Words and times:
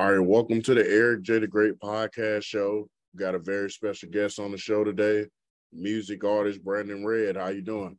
All 0.00 0.10
right, 0.10 0.18
welcome 0.18 0.62
to 0.62 0.72
the 0.72 0.90
Eric 0.90 1.20
J. 1.20 1.40
the 1.40 1.46
Great 1.46 1.78
podcast 1.78 2.44
show. 2.44 2.88
We 3.12 3.18
got 3.18 3.34
a 3.34 3.38
very 3.38 3.70
special 3.70 4.08
guest 4.08 4.38
on 4.38 4.50
the 4.50 4.56
show 4.56 4.82
today, 4.82 5.26
music 5.74 6.24
artist 6.24 6.64
Brandon 6.64 7.04
Redd. 7.04 7.36
How 7.36 7.48
you 7.48 7.60
doing? 7.60 7.98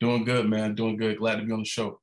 Doing 0.00 0.24
good, 0.24 0.50
man. 0.50 0.74
Doing 0.74 0.96
good. 0.96 1.18
Glad 1.18 1.36
to 1.36 1.44
be 1.44 1.52
on 1.52 1.60
the 1.60 1.64
show. 1.64 2.00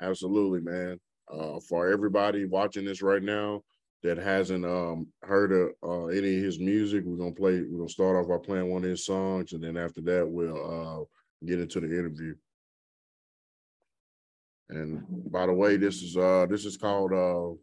Absolutely, 0.00 0.60
man. 0.60 1.00
Uh, 1.28 1.58
for 1.68 1.88
everybody 1.88 2.44
watching 2.44 2.84
this 2.84 3.02
right 3.02 3.24
now 3.24 3.62
that 4.04 4.18
hasn't 4.18 4.64
um, 4.64 5.08
heard 5.24 5.50
of 5.50 5.70
uh, 5.82 6.06
any 6.06 6.36
of 6.36 6.44
his 6.44 6.60
music, 6.60 7.02
we're 7.04 7.16
gonna 7.16 7.32
play. 7.32 7.60
We're 7.68 7.78
gonna 7.78 7.88
start 7.88 8.14
off 8.14 8.28
by 8.28 8.38
playing 8.38 8.70
one 8.70 8.84
of 8.84 8.90
his 8.90 9.04
songs, 9.04 9.52
and 9.52 9.64
then 9.64 9.76
after 9.76 10.00
that, 10.02 10.28
we'll 10.30 11.00
uh, 11.00 11.04
get 11.44 11.58
into 11.58 11.80
the 11.80 11.88
interview. 11.88 12.36
And 14.68 15.04
by 15.30 15.46
the 15.46 15.52
way, 15.52 15.76
this 15.76 16.02
is 16.02 16.16
uh 16.16 16.46
this 16.48 16.64
is 16.64 16.76
called 16.76 17.12
uh 17.12 17.54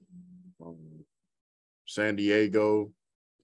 San 1.90 2.16
Diego. 2.16 2.92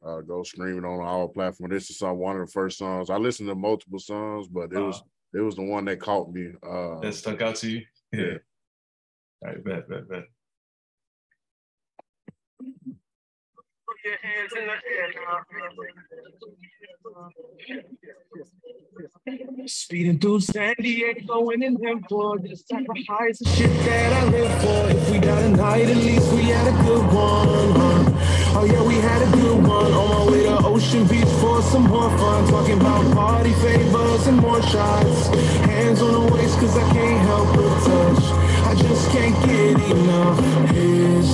Uh, 0.05 0.22
go 0.22 0.44
streaming 0.44 0.86
on 0.86 0.99
our 0.99 1.27
platform. 1.27 1.72
This 1.72 1.90
is 1.90 1.98
some 1.98 2.17
one 2.17 2.40
of 2.40 2.45
the 2.45 2.52
first 2.52 2.77
songs. 2.77 3.09
I 3.09 3.17
listened 3.17 3.49
to 3.49 3.55
multiple 3.55 3.98
songs, 3.98 4.48
but 4.48 4.72
it 4.72 4.80
was 4.80 4.99
uh, 4.99 5.40
it 5.40 5.41
was 5.41 5.55
the 5.55 5.63
one 5.63 5.86
that 5.86 5.99
caught 5.99 6.31
me. 6.31 6.52
Uh, 6.62 7.00
that 7.00 7.16
stuck 7.16 7.41
out 7.41 7.55
to 7.58 7.72
you. 7.72 7.81
Yeah. 8.13 8.22
yeah. 8.22 8.38
All 9.44 9.50
right, 9.50 9.63
bet, 9.63 9.89
bet, 9.89 10.08
bet 10.08 10.23
the 14.05 14.14
Speeding 19.68 20.20
through 20.20 20.41
San 20.41 20.76
Diego 20.80 21.50
and 21.50 21.64
in 21.64 21.73
them 21.76 22.04
for 22.08 22.38
the 22.38 22.55
sacrifice 22.55 23.41
of 23.41 23.48
shit 23.55 23.72
that 23.86 24.14
I 24.14 24.26
live 24.30 24.62
for. 24.62 24.90
If 24.91 25.09
we 25.12 25.18
got 25.18 25.41
a 25.41 25.50
night, 25.50 25.90
at 25.90 25.98
least 25.98 26.31
we 26.34 26.44
had 26.44 26.68
a 26.68 26.72
good 26.84 27.04
one. 27.05 27.72
Huh? 27.72 28.12
Oh 28.58 28.64
yeah, 28.66 28.81
we 28.83 28.95
had 28.95 29.22
a 29.22 29.31
good 29.38 29.67
one. 29.67 29.92
On 29.92 30.28
my 30.28 30.31
way 30.31 30.44
to 30.44 30.58
Ocean 30.66 31.06
Beach 31.08 31.28
for 31.42 31.61
some 31.64 31.83
more 31.83 32.09
fun. 32.17 32.48
Talking 32.48 32.80
about 32.80 33.11
party 33.14 33.52
favors 33.53 34.28
and 34.28 34.38
more 34.38 34.61
shots. 34.61 35.28
Hands 35.66 36.02
on 36.02 36.11
the 36.14 36.33
waist, 36.33 36.58
cause 36.59 36.78
I 36.78 36.94
can't 36.94 37.20
help 37.22 37.53
but 37.56 37.83
touch. 37.83 38.23
I 38.67 38.76
just 38.76 39.09
can't 39.11 39.36
get 39.45 39.80
enough. 39.92 40.39
Here's 40.72 41.33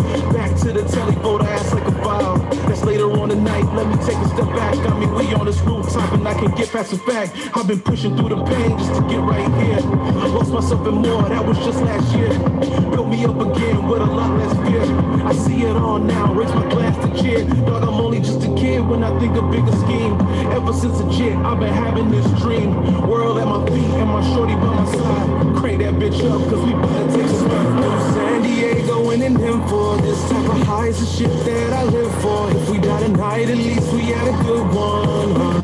fact. 7.01 7.33
I've 7.55 7.67
been 7.67 7.81
pushing 7.81 8.15
through 8.15 8.29
the 8.29 8.43
pain 8.43 8.77
just 8.77 8.93
to 8.95 9.01
get 9.07 9.19
right 9.19 9.51
here. 9.61 9.79
Lost 10.29 10.51
myself 10.51 10.87
in 10.87 10.95
more, 10.95 11.23
that 11.23 11.45
was 11.45 11.57
just 11.59 11.81
last 11.81 12.15
year. 12.15 12.29
Built 12.91 13.07
me 13.07 13.25
up 13.25 13.39
again 13.39 13.87
with 13.87 14.01
a 14.01 14.05
lot 14.05 14.37
less 14.39 14.53
fear. 14.67 14.83
I 15.25 15.33
see 15.33 15.61
it 15.63 15.75
all 15.75 15.99
now, 15.99 16.33
raise 16.33 16.53
my 16.53 16.67
glass 16.69 16.95
to 17.03 17.21
cheer. 17.21 17.45
Thought 17.65 17.83
I'm 17.83 17.99
only 18.05 18.19
just 18.19 18.43
a 18.43 18.55
kid 18.55 18.81
when 18.87 19.03
I 19.03 19.17
think 19.19 19.35
a 19.35 19.41
bigger 19.41 19.75
scheme. 19.83 20.13
Ever 20.51 20.73
since 20.73 20.99
a 20.99 21.09
kid, 21.09 21.35
I've 21.37 21.59
been 21.59 21.73
having 21.73 22.09
this 22.09 22.27
dream. 22.41 23.07
World 23.07 23.37
at 23.39 23.47
my 23.47 23.65
feet 23.67 23.91
and 24.01 24.09
my 24.09 24.23
shorty 24.33 24.55
by 24.55 24.73
my 24.75 24.85
side. 24.85 25.55
Crank 25.57 25.79
that 25.79 25.93
bitch 25.95 26.19
up, 26.29 26.41
cause 26.49 26.63
we 26.65 26.73
better 26.73 27.07
take 27.11 27.25
a 27.25 27.37
through 27.41 28.13
San 28.13 28.41
Diego 28.43 29.09
and 29.11 29.23
in 29.23 29.35
him 29.35 29.67
for 29.67 29.97
this 29.97 30.21
type 30.29 30.49
of 30.49 30.61
highs 30.63 30.99
and 30.99 31.07
shit 31.07 31.45
that 31.45 31.73
I 31.73 31.83
live 31.83 32.21
for. 32.21 32.51
If 32.51 32.69
we 32.69 32.77
die 32.79 33.01
tonight, 33.03 33.49
at 33.49 33.57
least 33.57 33.90
we 33.93 34.01
had 34.01 34.27
a 34.27 34.43
good 34.43 34.75
one. 34.75 35.35
Huh? 35.35 35.61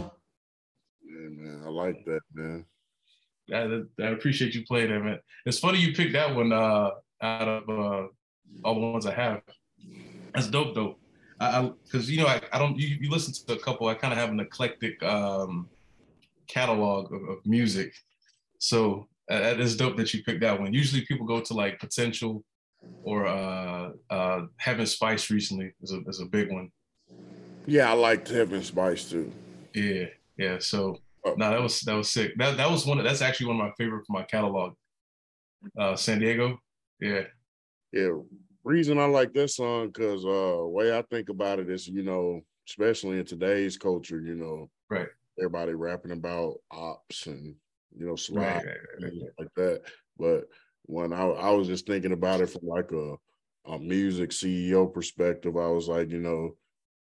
like 1.77 2.03
that, 2.05 2.21
man. 2.33 2.65
I, 3.53 4.03
I 4.03 4.07
appreciate 4.09 4.53
you 4.53 4.65
playing 4.65 4.89
that, 4.91 4.99
man. 4.99 5.19
It's 5.45 5.59
funny 5.59 5.79
you 5.79 5.93
picked 5.93 6.13
that 6.13 6.35
one 6.35 6.51
uh, 6.51 6.91
out 7.21 7.47
of 7.47 7.69
uh, 7.69 8.07
all 8.63 8.73
the 8.73 8.79
ones 8.79 9.05
I 9.05 9.13
have. 9.13 9.41
That's 10.33 10.47
dope, 10.47 10.75
though. 10.75 10.97
I 11.39 11.71
because 11.83 12.09
you 12.09 12.19
know 12.19 12.27
I, 12.27 12.41
I 12.51 12.57
don't 12.57 12.79
you, 12.79 12.97
you, 12.99 13.09
listen 13.11 13.31
to 13.33 13.53
a 13.53 13.59
couple. 13.63 13.87
I 13.87 13.93
kind 13.93 14.11
of 14.11 14.17
have 14.17 14.31
an 14.31 14.39
eclectic 14.39 15.01
um, 15.03 15.69
catalog 16.47 17.13
of, 17.13 17.21
of 17.29 17.45
music, 17.45 17.93
so 18.57 19.07
uh, 19.29 19.39
that 19.39 19.59
is 19.59 19.77
dope 19.77 19.97
that 19.97 20.13
you 20.13 20.23
picked 20.23 20.41
that 20.41 20.59
one. 20.59 20.73
Usually 20.73 21.05
people 21.05 21.27
go 21.27 21.39
to 21.39 21.53
like 21.53 21.79
Potential 21.79 22.43
or 23.03 23.27
uh, 23.27 23.91
uh, 24.09 24.41
Heaven 24.57 24.87
Spice 24.87 25.29
recently 25.29 25.73
is 25.83 25.93
a 25.93 26.01
is 26.07 26.21
a 26.21 26.25
big 26.25 26.51
one. 26.51 26.71
Yeah, 27.67 27.91
I 27.91 27.93
liked 27.93 28.29
Heaven 28.29 28.63
Spice 28.63 29.09
too. 29.09 29.31
Yeah, 29.75 30.05
yeah. 30.37 30.57
So 30.59 30.97
Oh. 31.27 31.35
No, 31.37 31.49
that 31.49 31.61
was 31.61 31.81
that 31.81 31.95
was 31.95 32.09
sick. 32.09 32.37
That 32.37 32.57
that 32.57 32.69
was 32.69 32.85
one. 32.85 32.99
Of, 32.99 33.03
that's 33.03 33.21
actually 33.21 33.47
one 33.47 33.59
of 33.59 33.65
my 33.65 33.73
favorite 33.77 34.05
from 34.05 34.13
my 34.13 34.23
catalog. 34.23 34.73
Uh, 35.77 35.95
San 35.95 36.19
Diego. 36.19 36.59
Yeah. 36.99 37.23
Yeah. 37.91 38.09
Reason 38.63 38.99
I 38.99 39.05
like 39.05 39.33
this 39.33 39.55
song 39.55 39.87
because 39.87 40.25
uh, 40.25 40.65
way 40.67 40.95
I 40.95 41.01
think 41.03 41.29
about 41.29 41.59
it 41.59 41.69
is, 41.69 41.87
you 41.87 42.03
know, 42.03 42.41
especially 42.67 43.19
in 43.19 43.25
today's 43.25 43.77
culture, 43.77 44.21
you 44.21 44.35
know, 44.35 44.69
right. 44.89 45.07
Everybody 45.39 45.73
rapping 45.73 46.11
about 46.11 46.55
ops 46.71 47.27
and 47.27 47.55
you 47.97 48.05
know, 48.05 48.15
slap 48.15 48.63
right, 48.63 48.65
right, 48.65 49.11
right, 49.13 49.31
like 49.39 49.53
that. 49.55 49.81
But 50.17 50.45
when 50.83 51.13
I, 51.13 51.23
I 51.23 51.51
was 51.51 51.67
just 51.67 51.87
thinking 51.87 52.11
about 52.11 52.41
it 52.41 52.49
from 52.49 52.61
like 52.63 52.91
a 52.91 53.15
a 53.65 53.79
music 53.79 54.29
CEO 54.29 54.91
perspective, 54.91 55.57
I 55.57 55.67
was 55.67 55.87
like, 55.87 56.09
you 56.09 56.19
know, 56.19 56.55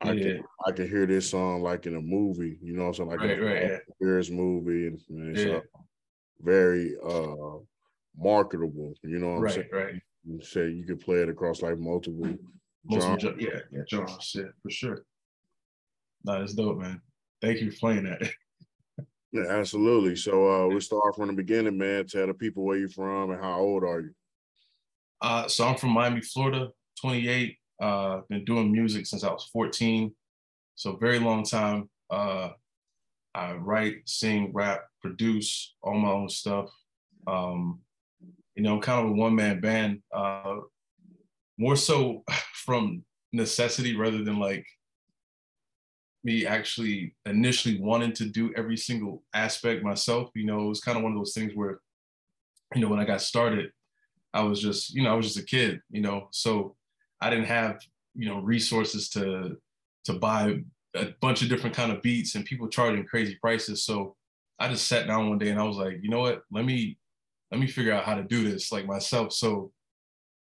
I 0.01 0.13
yeah. 0.13 0.23
can 0.23 0.43
I 0.65 0.71
can 0.71 0.89
hear 0.89 1.05
this 1.05 1.29
song 1.29 1.61
like 1.61 1.85
in 1.85 1.95
a 1.95 2.01
movie, 2.01 2.57
you 2.61 2.73
know 2.73 2.83
what 2.83 2.87
I'm 2.87 2.93
saying? 2.93 3.09
Like 3.09 3.19
right, 3.19 3.39
a 3.39 3.81
right, 4.01 4.31
movie 4.31 4.87
and, 4.87 4.99
and 5.09 5.35
it's 5.37 5.45
yeah. 5.45 5.57
uh, 5.57 5.61
very 6.39 6.95
uh 7.03 7.57
marketable, 8.17 8.93
you 9.03 9.19
know 9.19 9.29
what 9.29 9.35
I'm 9.35 9.41
right, 9.41 9.53
saying? 9.53 9.69
Right. 9.71 10.01
You 10.23 10.41
say 10.41 10.69
you 10.69 10.85
could 10.85 11.01
play 11.01 11.17
it 11.17 11.29
across 11.29 11.61
like 11.61 11.77
multiple 11.77 12.33
genres. 12.91 13.23
yeah, 13.39 13.59
yeah, 13.71 13.81
genres, 13.89 14.31
yeah, 14.35 14.43
for 14.63 14.69
sure. 14.69 15.05
No, 16.23 16.39
that's 16.39 16.53
dope, 16.53 16.77
man. 16.77 17.01
Thank 17.41 17.59
you 17.59 17.71
for 17.71 17.79
playing 17.79 18.03
that. 18.03 18.21
yeah, 19.33 19.47
absolutely. 19.49 20.15
So 20.15 20.49
uh 20.49 20.67
we 20.67 20.79
start 20.79 21.15
from 21.15 21.27
the 21.27 21.33
beginning, 21.33 21.77
man. 21.77 22.07
Tell 22.07 22.27
the 22.27 22.33
people 22.33 22.63
where 22.63 22.77
you're 22.77 22.87
from 22.87 23.31
and 23.31 23.41
how 23.41 23.59
old 23.59 23.83
are 23.83 23.99
you? 23.99 24.11
Uh 25.19 25.49
so 25.49 25.67
I'm 25.67 25.75
from 25.75 25.89
Miami, 25.89 26.21
Florida, 26.21 26.69
28. 27.01 27.57
Uh, 27.79 28.21
been 28.29 28.43
doing 28.45 28.71
music 28.71 29.05
since 29.05 29.23
I 29.23 29.31
was 29.31 29.49
14, 29.53 30.13
so 30.75 30.95
very 30.95 31.19
long 31.19 31.43
time. 31.43 31.89
Uh, 32.09 32.49
I 33.33 33.53
write, 33.53 33.97
sing, 34.05 34.51
rap, 34.53 34.81
produce 35.01 35.75
all 35.81 35.97
my 35.97 36.09
own 36.09 36.29
stuff. 36.29 36.69
Um, 37.27 37.79
you 38.55 38.63
know, 38.63 38.79
kind 38.79 39.05
of 39.05 39.11
a 39.11 39.15
one 39.15 39.35
man 39.35 39.61
band, 39.61 40.01
uh, 40.13 40.57
more 41.57 41.75
so 41.75 42.23
from 42.53 43.03
necessity 43.31 43.95
rather 43.95 44.23
than 44.23 44.39
like 44.39 44.65
me 46.23 46.45
actually 46.45 47.15
initially 47.25 47.79
wanting 47.79 48.11
to 48.13 48.25
do 48.25 48.53
every 48.57 48.77
single 48.77 49.23
aspect 49.33 49.83
myself. 49.83 50.29
You 50.35 50.45
know, 50.45 50.65
it 50.65 50.69
was 50.69 50.81
kind 50.81 50.97
of 50.97 51.03
one 51.03 51.13
of 51.13 51.17
those 51.17 51.33
things 51.33 51.53
where, 51.55 51.79
you 52.75 52.81
know, 52.81 52.89
when 52.89 52.99
I 52.99 53.05
got 53.05 53.21
started, 53.21 53.71
I 54.33 54.43
was 54.43 54.61
just, 54.61 54.93
you 54.93 55.03
know, 55.03 55.11
I 55.11 55.15
was 55.15 55.27
just 55.27 55.39
a 55.39 55.43
kid, 55.43 55.81
you 55.89 56.01
know, 56.01 56.27
so 56.31 56.75
I 57.21 57.29
didn't 57.29 57.45
have 57.45 57.81
you 58.15 58.27
know 58.27 58.39
resources 58.39 59.09
to 59.09 59.57
to 60.05 60.13
buy 60.13 60.59
a 60.95 61.07
bunch 61.21 61.41
of 61.41 61.49
different 61.49 61.75
kind 61.75 61.91
of 61.91 62.01
beats 62.01 62.35
and 62.35 62.45
people 62.45 62.67
charging 62.67 63.05
crazy 63.05 63.35
prices. 63.35 63.83
So 63.83 64.15
I 64.59 64.69
just 64.69 64.87
sat 64.87 65.07
down 65.07 65.29
one 65.29 65.37
day 65.37 65.49
and 65.49 65.59
I 65.59 65.63
was 65.63 65.77
like, 65.77 65.99
you 66.01 66.09
know 66.09 66.19
what? 66.19 66.43
Let 66.51 66.65
me 66.65 66.97
let 67.51 67.59
me 67.59 67.67
figure 67.67 67.93
out 67.93 68.05
how 68.05 68.15
to 68.15 68.23
do 68.23 68.49
this 68.49 68.71
like 68.71 68.85
myself 68.85 69.33
so 69.33 69.71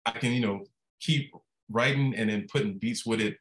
I 0.05 0.13
can 0.13 0.33
you 0.33 0.41
know 0.41 0.65
keep 1.01 1.33
writing 1.71 2.15
and 2.15 2.31
then 2.31 2.47
putting 2.51 2.79
beats 2.79 3.05
with 3.05 3.21
it, 3.21 3.37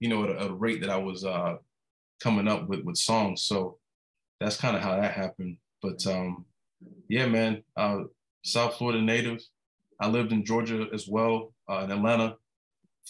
you 0.00 0.08
know, 0.08 0.24
at 0.24 0.30
a, 0.30 0.40
at 0.40 0.50
a 0.50 0.54
rate 0.54 0.80
that 0.80 0.90
I 0.90 0.96
was 0.96 1.24
uh, 1.24 1.56
coming 2.20 2.48
up 2.48 2.68
with 2.68 2.84
with 2.84 2.96
songs. 2.96 3.42
So 3.42 3.78
that's 4.40 4.56
kind 4.56 4.76
of 4.76 4.82
how 4.82 5.00
that 5.00 5.12
happened. 5.12 5.58
But 5.80 6.04
um, 6.06 6.44
yeah, 7.08 7.26
man, 7.26 7.62
uh, 7.76 8.04
South 8.44 8.76
Florida 8.76 9.00
native. 9.00 9.42
I 10.00 10.06
lived 10.08 10.30
in 10.30 10.44
Georgia 10.44 10.86
as 10.92 11.08
well, 11.08 11.52
uh, 11.68 11.78
in 11.78 11.90
Atlanta 11.90 12.36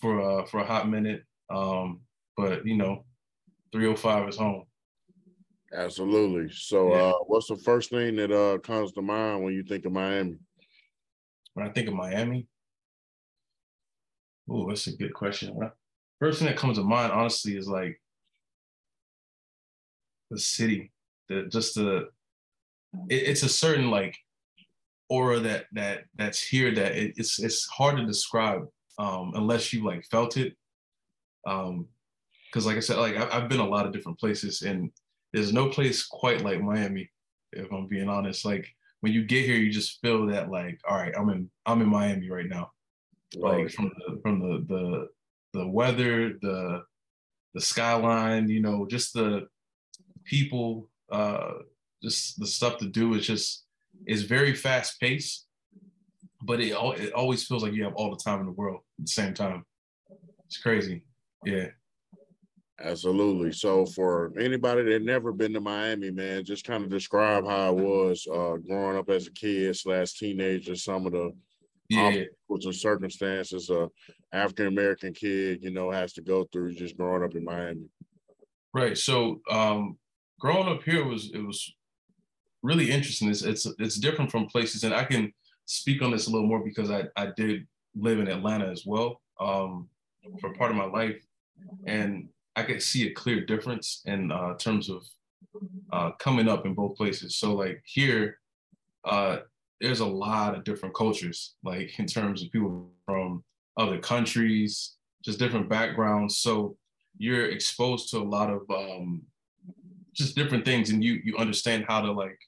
for 0.00 0.20
uh, 0.20 0.44
for 0.46 0.60
a 0.60 0.66
hot 0.66 0.88
minute. 0.88 1.24
Um, 1.50 2.00
but 2.36 2.66
you 2.66 2.76
know, 2.76 3.04
305 3.72 4.28
is 4.28 4.36
home. 4.36 4.64
Absolutely. 5.74 6.50
So, 6.50 6.94
yeah. 6.94 7.02
uh, 7.02 7.12
what's 7.26 7.48
the 7.48 7.56
first 7.56 7.90
thing 7.90 8.16
that 8.16 8.32
uh, 8.32 8.58
comes 8.58 8.92
to 8.92 9.02
mind 9.02 9.44
when 9.44 9.52
you 9.52 9.62
think 9.62 9.84
of 9.84 9.92
Miami? 9.92 10.38
When 11.52 11.66
I 11.66 11.70
think 11.70 11.88
of 11.88 11.94
Miami, 11.94 12.46
Oh, 14.50 14.68
that's 14.68 14.86
a 14.86 14.96
good 14.96 15.12
question. 15.12 15.58
First 16.20 16.38
thing 16.38 16.48
that 16.48 16.56
comes 16.56 16.78
to 16.78 16.84
mind, 16.84 17.12
honestly, 17.12 17.56
is 17.56 17.68
like 17.68 18.00
the 20.30 20.38
city. 20.38 20.90
The 21.28 21.44
just 21.44 21.74
the 21.74 22.08
it, 23.10 23.14
it's 23.14 23.42
a 23.42 23.48
certain 23.48 23.90
like 23.90 24.16
aura 25.10 25.38
that 25.40 25.66
that 25.72 26.04
that's 26.16 26.40
here 26.42 26.74
that 26.74 26.92
it, 26.92 27.14
it's 27.16 27.38
it's 27.38 27.66
hard 27.66 27.98
to 27.98 28.06
describe 28.06 28.62
um, 28.98 29.32
unless 29.34 29.72
you 29.72 29.84
like 29.84 30.04
felt 30.04 30.36
it. 30.36 30.56
Um, 31.46 31.86
because 32.46 32.66
like 32.66 32.76
I 32.76 32.80
said, 32.80 32.96
like 32.96 33.16
I, 33.16 33.28
I've 33.36 33.48
been 33.48 33.60
a 33.60 33.68
lot 33.68 33.86
of 33.86 33.92
different 33.92 34.18
places, 34.18 34.62
and 34.62 34.90
there's 35.32 35.52
no 35.52 35.68
place 35.68 36.06
quite 36.06 36.42
like 36.42 36.60
Miami. 36.60 37.10
If 37.52 37.70
I'm 37.72 37.86
being 37.86 38.08
honest, 38.08 38.44
like 38.44 38.66
when 39.00 39.12
you 39.12 39.24
get 39.24 39.44
here, 39.44 39.56
you 39.56 39.70
just 39.70 40.00
feel 40.00 40.26
that 40.26 40.50
like, 40.50 40.80
all 40.88 40.96
right, 40.96 41.14
I'm 41.16 41.28
in 41.28 41.50
I'm 41.66 41.82
in 41.82 41.88
Miami 41.88 42.30
right 42.30 42.48
now. 42.48 42.72
Like 43.36 43.70
from 43.70 43.92
the 43.98 44.18
from 44.22 44.40
the 44.40 44.64
the 44.66 45.08
the 45.58 45.68
weather, 45.68 46.38
the 46.40 46.84
the 47.54 47.60
skyline, 47.60 48.48
you 48.48 48.60
know, 48.60 48.86
just 48.86 49.12
the 49.12 49.48
people, 50.24 50.88
uh, 51.10 51.52
just 52.02 52.38
the 52.38 52.46
stuff 52.46 52.78
to 52.78 52.86
do. 52.86 53.14
is 53.14 53.26
just 53.26 53.64
it's 54.06 54.22
very 54.22 54.54
fast 54.54 55.00
paced, 55.00 55.47
but 56.42 56.60
it 56.60 56.72
it 56.98 57.12
always 57.12 57.44
feels 57.44 57.62
like 57.62 57.72
you 57.72 57.84
have 57.84 57.94
all 57.94 58.10
the 58.10 58.22
time 58.22 58.40
in 58.40 58.46
the 58.46 58.52
world 58.52 58.80
at 58.98 59.06
the 59.06 59.10
same 59.10 59.34
time. 59.34 59.64
It's 60.46 60.58
crazy. 60.58 61.02
Yeah. 61.44 61.68
Absolutely. 62.80 63.52
So 63.52 63.86
for 63.86 64.32
anybody 64.38 64.84
that 64.84 65.02
never 65.02 65.32
been 65.32 65.52
to 65.54 65.60
Miami, 65.60 66.12
man, 66.12 66.44
just 66.44 66.64
kind 66.64 66.84
of 66.84 66.90
describe 66.90 67.44
how 67.44 67.70
it 67.70 67.84
was 67.84 68.24
uh, 68.32 68.56
growing 68.56 68.96
up 68.96 69.10
as 69.10 69.26
a 69.26 69.32
kid 69.32 69.76
slash 69.76 70.12
teenager, 70.12 70.76
some 70.76 71.04
of 71.04 71.12
the 71.12 71.32
yeah. 71.88 72.24
and 72.48 72.74
circumstances 72.74 73.70
a 73.70 73.88
African 74.32 74.66
American 74.66 75.12
kid, 75.12 75.62
you 75.62 75.70
know, 75.70 75.90
has 75.90 76.12
to 76.12 76.22
go 76.22 76.44
through 76.52 76.74
just 76.74 76.96
growing 76.96 77.24
up 77.24 77.34
in 77.34 77.44
Miami. 77.44 77.88
Right. 78.72 78.96
So 78.96 79.40
um 79.50 79.98
growing 80.38 80.68
up 80.68 80.84
here 80.84 81.04
was 81.04 81.32
it 81.34 81.44
was 81.44 81.74
really 82.62 82.90
interesting. 82.90 83.28
It's 83.28 83.42
it's 83.42 83.66
it's 83.78 83.96
different 83.96 84.30
from 84.30 84.46
places, 84.46 84.84
and 84.84 84.94
I 84.94 85.04
can 85.04 85.32
speak 85.68 86.00
on 86.00 86.10
this 86.10 86.26
a 86.26 86.30
little 86.30 86.48
more 86.48 86.60
because 86.60 86.90
I 86.90 87.04
I 87.16 87.28
did 87.36 87.66
live 87.94 88.18
in 88.18 88.28
Atlanta 88.28 88.66
as 88.66 88.84
well 88.86 89.20
um, 89.38 89.88
for 90.40 90.52
part 90.54 90.70
of 90.70 90.76
my 90.76 90.86
life, 90.86 91.22
and 91.86 92.28
I 92.56 92.62
could 92.62 92.82
see 92.82 93.06
a 93.06 93.12
clear 93.12 93.44
difference 93.44 94.02
in 94.06 94.32
uh, 94.32 94.54
terms 94.54 94.88
of 94.88 95.06
uh, 95.92 96.10
coming 96.18 96.48
up 96.48 96.66
in 96.66 96.74
both 96.74 96.96
places. 96.96 97.36
So 97.36 97.54
like 97.54 97.82
here, 97.84 98.38
uh, 99.04 99.38
there's 99.80 100.00
a 100.00 100.06
lot 100.06 100.56
of 100.56 100.64
different 100.64 100.94
cultures, 100.94 101.54
like 101.62 101.98
in 101.98 102.06
terms 102.06 102.42
of 102.42 102.50
people 102.50 102.90
from 103.04 103.44
other 103.76 103.98
countries, 103.98 104.96
just 105.22 105.38
different 105.38 105.68
backgrounds. 105.68 106.38
So 106.38 106.76
you're 107.18 107.50
exposed 107.50 108.10
to 108.10 108.18
a 108.18 108.30
lot 108.36 108.50
of 108.50 108.62
um, 108.70 109.22
just 110.14 110.34
different 110.34 110.64
things, 110.64 110.90
and 110.90 111.04
you 111.04 111.20
you 111.24 111.36
understand 111.36 111.84
how 111.86 112.00
to 112.00 112.10
like 112.10 112.38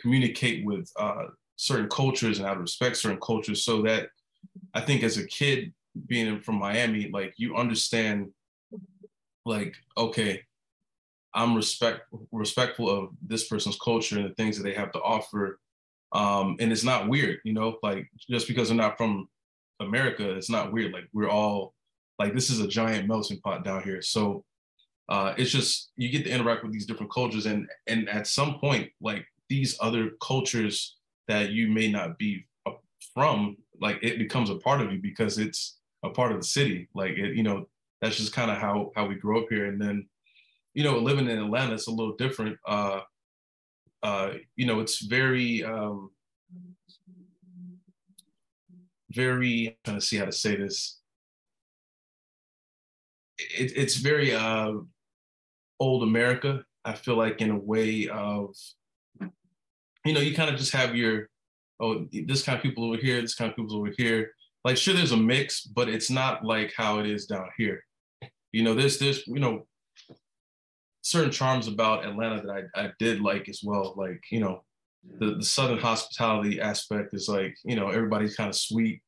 communicate 0.00 0.64
with 0.64 0.90
uh, 0.98 1.26
certain 1.60 1.88
cultures 1.88 2.38
and 2.38 2.48
how 2.48 2.54
to 2.54 2.60
respect 2.60 2.96
certain 2.96 3.20
cultures. 3.20 3.62
So 3.64 3.82
that 3.82 4.08
I 4.72 4.80
think 4.80 5.02
as 5.02 5.18
a 5.18 5.26
kid 5.26 5.74
being 6.06 6.40
from 6.40 6.54
Miami, 6.54 7.10
like 7.12 7.34
you 7.36 7.56
understand, 7.56 8.30
like 9.44 9.76
okay, 9.96 10.42
I'm 11.34 11.54
respect 11.54 12.00
respectful 12.32 12.88
of 12.88 13.10
this 13.20 13.46
person's 13.46 13.78
culture 13.78 14.18
and 14.18 14.30
the 14.30 14.34
things 14.34 14.56
that 14.56 14.62
they 14.62 14.72
have 14.72 14.90
to 14.92 15.02
offer, 15.02 15.60
um, 16.12 16.56
and 16.60 16.72
it's 16.72 16.84
not 16.84 17.08
weird, 17.08 17.40
you 17.44 17.52
know, 17.52 17.78
like 17.82 18.08
just 18.28 18.48
because 18.48 18.68
they're 18.68 18.76
not 18.76 18.96
from 18.96 19.28
America, 19.80 20.30
it's 20.30 20.50
not 20.50 20.72
weird. 20.72 20.92
Like 20.92 21.08
we're 21.12 21.28
all 21.28 21.74
like 22.18 22.32
this 22.32 22.48
is 22.48 22.60
a 22.60 22.68
giant 22.68 23.06
melting 23.06 23.40
pot 23.40 23.64
down 23.64 23.82
here. 23.82 24.00
So 24.00 24.44
uh, 25.10 25.34
it's 25.36 25.50
just 25.50 25.90
you 25.96 26.08
get 26.08 26.24
to 26.24 26.30
interact 26.30 26.62
with 26.62 26.72
these 26.72 26.86
different 26.86 27.12
cultures, 27.12 27.44
and 27.44 27.68
and 27.86 28.08
at 28.08 28.26
some 28.26 28.58
point, 28.60 28.88
like 29.02 29.26
these 29.50 29.76
other 29.82 30.12
cultures 30.22 30.96
that 31.28 31.50
you 31.50 31.68
may 31.68 31.90
not 31.90 32.18
be 32.18 32.46
from, 33.14 33.56
like 33.80 33.98
it 34.02 34.18
becomes 34.18 34.50
a 34.50 34.56
part 34.56 34.80
of 34.80 34.92
you 34.92 35.00
because 35.00 35.38
it's 35.38 35.78
a 36.02 36.10
part 36.10 36.32
of 36.32 36.38
the 36.38 36.46
city. 36.46 36.88
Like 36.94 37.12
it, 37.12 37.36
you 37.36 37.42
know, 37.42 37.68
that's 38.00 38.16
just 38.16 38.32
kind 38.32 38.50
of 38.50 38.58
how 38.58 38.92
how 38.96 39.06
we 39.06 39.14
grew 39.14 39.40
up 39.40 39.46
here. 39.50 39.66
And 39.66 39.80
then, 39.80 40.08
you 40.74 40.84
know, 40.84 40.98
living 40.98 41.28
in 41.28 41.38
Atlanta, 41.38 41.74
it's 41.74 41.86
a 41.86 41.92
little 41.92 42.16
different. 42.16 42.56
Uh, 42.66 43.00
uh, 44.02 44.32
you 44.56 44.66
know, 44.66 44.80
it's 44.80 45.04
very 45.04 45.64
um, 45.64 46.10
very 49.10 49.68
I'm 49.68 49.74
trying 49.84 50.00
to 50.00 50.06
see 50.06 50.16
how 50.16 50.24
to 50.24 50.32
say 50.32 50.56
this. 50.56 51.00
It, 53.38 53.72
it's 53.76 53.96
very 53.96 54.34
uh, 54.34 54.72
old 55.78 56.02
America. 56.02 56.64
I 56.84 56.94
feel 56.94 57.16
like 57.16 57.40
in 57.40 57.50
a 57.50 57.58
way 57.58 58.08
of 58.08 58.54
you 60.10 60.16
know, 60.16 60.20
you 60.20 60.34
kind 60.34 60.50
of 60.50 60.56
just 60.56 60.72
have 60.72 60.96
your, 60.96 61.28
oh, 61.78 62.04
this 62.12 62.42
kind 62.42 62.56
of 62.58 62.64
people 62.64 62.84
over 62.84 62.96
here, 62.96 63.20
this 63.20 63.36
kind 63.36 63.48
of 63.48 63.56
people 63.56 63.76
over 63.76 63.92
here. 63.96 64.32
Like, 64.64 64.76
sure, 64.76 64.92
there's 64.92 65.12
a 65.12 65.16
mix, 65.16 65.62
but 65.62 65.88
it's 65.88 66.10
not 66.10 66.44
like 66.44 66.74
how 66.76 66.98
it 66.98 67.06
is 67.06 67.26
down 67.26 67.48
here. 67.56 67.84
You 68.50 68.64
know, 68.64 68.74
there's, 68.74 68.98
there's, 68.98 69.24
you 69.28 69.38
know, 69.38 69.68
certain 71.02 71.30
charms 71.30 71.68
about 71.68 72.04
Atlanta 72.04 72.42
that 72.42 72.68
I, 72.74 72.86
I 72.86 72.92
did 72.98 73.20
like 73.20 73.48
as 73.48 73.60
well. 73.62 73.94
Like, 73.96 74.20
you 74.32 74.40
know, 74.40 74.64
the, 75.20 75.36
the 75.36 75.44
Southern 75.44 75.78
hospitality 75.78 76.60
aspect 76.60 77.14
is 77.14 77.28
like, 77.28 77.56
you 77.64 77.76
know, 77.76 77.88
everybody's 77.88 78.34
kind 78.34 78.50
of 78.50 78.56
sweet 78.56 79.00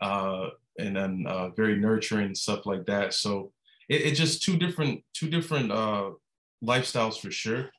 uh, 0.00 0.48
and 0.80 0.96
then 0.96 1.26
uh, 1.28 1.50
very 1.50 1.76
nurturing 1.76 2.34
stuff 2.34 2.66
like 2.66 2.86
that. 2.86 3.14
So 3.14 3.52
it, 3.88 4.00
it 4.02 4.14
just 4.16 4.42
two 4.42 4.56
different, 4.56 5.04
two 5.14 5.30
different 5.30 5.70
uh, 5.70 6.10
lifestyles 6.62 7.20
for 7.20 7.30
sure. 7.30 7.70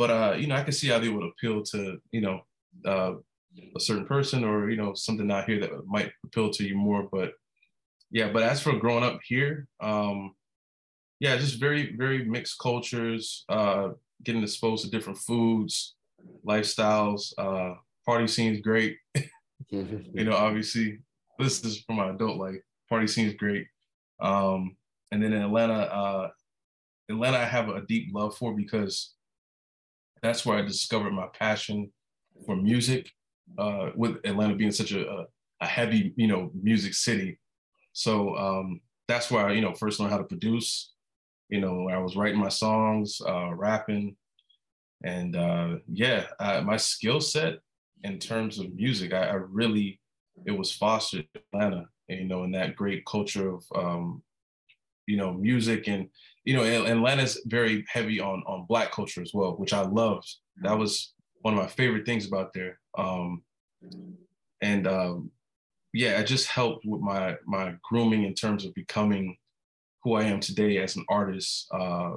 But 0.00 0.10
uh, 0.10 0.34
you 0.38 0.46
know, 0.46 0.54
I 0.54 0.62
can 0.62 0.72
see 0.72 0.88
how 0.88 0.98
they 0.98 1.10
would 1.10 1.26
appeal 1.26 1.62
to 1.62 1.98
you 2.10 2.22
know 2.22 2.40
uh, 2.86 3.12
a 3.76 3.80
certain 3.80 4.06
person 4.06 4.44
or 4.44 4.70
you 4.70 4.78
know 4.78 4.94
something 4.94 5.30
out 5.30 5.44
here 5.44 5.60
that 5.60 5.86
might 5.86 6.10
appeal 6.24 6.48
to 6.52 6.66
you 6.66 6.74
more. 6.74 7.06
But 7.12 7.32
yeah, 8.10 8.30
but 8.32 8.42
as 8.42 8.62
for 8.62 8.78
growing 8.78 9.04
up 9.04 9.20
here, 9.22 9.68
um, 9.78 10.34
yeah, 11.18 11.36
just 11.36 11.60
very 11.60 11.94
very 11.98 12.24
mixed 12.24 12.58
cultures, 12.58 13.44
uh, 13.50 13.88
getting 14.24 14.42
exposed 14.42 14.86
to 14.86 14.90
different 14.90 15.18
foods, 15.18 15.96
lifestyles. 16.46 17.34
Uh, 17.36 17.74
party 18.06 18.26
scene's 18.26 18.62
great. 18.62 18.96
you 19.68 20.24
know, 20.24 20.34
obviously, 20.34 21.00
this 21.38 21.62
is 21.62 21.84
for 21.86 21.92
my 21.92 22.08
adult 22.08 22.38
life. 22.38 22.62
Party 22.88 23.06
scene's 23.06 23.34
great. 23.34 23.66
Um, 24.18 24.78
and 25.12 25.22
then 25.22 25.34
in 25.34 25.42
Atlanta, 25.42 25.74
uh, 25.74 26.30
Atlanta, 27.10 27.36
I 27.36 27.44
have 27.44 27.68
a 27.68 27.82
deep 27.82 28.14
love 28.14 28.34
for 28.38 28.56
because 28.56 29.12
that's 30.22 30.44
where 30.44 30.58
I 30.58 30.62
discovered 30.62 31.12
my 31.12 31.26
passion 31.38 31.90
for 32.46 32.56
music. 32.56 33.10
Uh, 33.58 33.90
with 33.96 34.18
Atlanta 34.24 34.54
being 34.54 34.70
such 34.70 34.92
a, 34.92 35.26
a 35.60 35.66
heavy, 35.66 36.14
you 36.14 36.28
know, 36.28 36.52
music 36.54 36.94
city, 36.94 37.36
so 37.92 38.36
um, 38.36 38.80
that's 39.08 39.28
where 39.28 39.46
I, 39.46 39.52
you 39.52 39.60
know, 39.60 39.74
first 39.74 39.98
learned 39.98 40.12
how 40.12 40.18
to 40.18 40.24
produce. 40.24 40.92
You 41.48 41.60
know, 41.60 41.88
I 41.88 41.98
was 41.98 42.14
writing 42.14 42.38
my 42.38 42.48
songs, 42.48 43.20
uh, 43.26 43.52
rapping, 43.52 44.14
and 45.02 45.34
uh, 45.34 45.76
yeah, 45.92 46.26
I, 46.38 46.60
my 46.60 46.76
skill 46.76 47.20
set 47.20 47.54
in 48.04 48.18
terms 48.18 48.58
of 48.58 48.74
music, 48.74 49.12
I, 49.12 49.24
I, 49.24 49.34
really 49.34 50.00
it 50.46 50.52
was 50.52 50.72
fostered 50.72 51.26
in 51.34 51.40
Atlanta, 51.52 51.86
you 52.08 52.24
know, 52.24 52.44
in 52.44 52.52
that 52.52 52.76
great 52.76 53.04
culture 53.04 53.54
of 53.54 53.64
um, 53.74 54.22
you 55.06 55.16
know 55.16 55.32
music 55.32 55.88
and 55.88 56.08
you 56.50 56.56
know, 56.56 56.64
Atlanta's 56.64 57.40
very 57.46 57.84
heavy 57.88 58.18
on 58.18 58.42
on 58.44 58.66
black 58.68 58.90
culture 58.90 59.22
as 59.22 59.30
well, 59.32 59.52
which 59.52 59.72
I 59.72 59.82
loved. 59.82 60.28
That 60.62 60.76
was 60.76 61.12
one 61.42 61.54
of 61.54 61.60
my 61.60 61.68
favorite 61.68 62.04
things 62.04 62.26
about 62.26 62.52
there. 62.52 62.80
Um, 62.98 63.44
and 64.60 64.88
um, 64.88 65.30
yeah, 65.92 66.18
it 66.18 66.26
just 66.26 66.48
helped 66.48 66.84
with 66.84 67.02
my 67.02 67.36
my 67.46 67.76
grooming 67.88 68.24
in 68.24 68.34
terms 68.34 68.64
of 68.64 68.74
becoming 68.74 69.36
who 70.02 70.14
I 70.14 70.24
am 70.24 70.40
today 70.40 70.78
as 70.78 70.96
an 70.96 71.04
artist, 71.08 71.68
uh, 71.72 72.14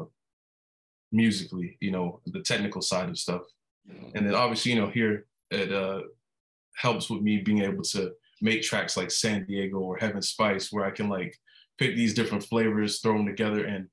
musically. 1.12 1.78
You 1.80 1.92
know, 1.92 2.20
the 2.26 2.42
technical 2.42 2.82
side 2.82 3.10
of 3.10 3.20
stuff, 3.20 3.44
and 4.16 4.26
then 4.26 4.34
obviously, 4.34 4.72
you 4.72 4.82
know, 4.82 4.90
here 4.90 5.28
it 5.52 5.72
uh, 5.72 6.02
helps 6.76 7.08
with 7.08 7.22
me 7.22 7.38
being 7.38 7.62
able 7.62 7.84
to 7.84 8.14
make 8.42 8.64
tracks 8.64 8.98
like 8.98 9.12
San 9.12 9.46
Diego 9.46 9.78
or 9.78 9.96
Heaven 9.96 10.24
Spice, 10.24 10.72
where 10.72 10.86
I 10.86 10.90
can 10.90 11.08
like 11.08 11.38
pick 11.78 11.96
these 11.96 12.16
different 12.16 12.46
flavors, 12.46 13.00
throw 13.00 13.14
them 13.16 13.28
together, 13.28 13.66
and 13.66 13.90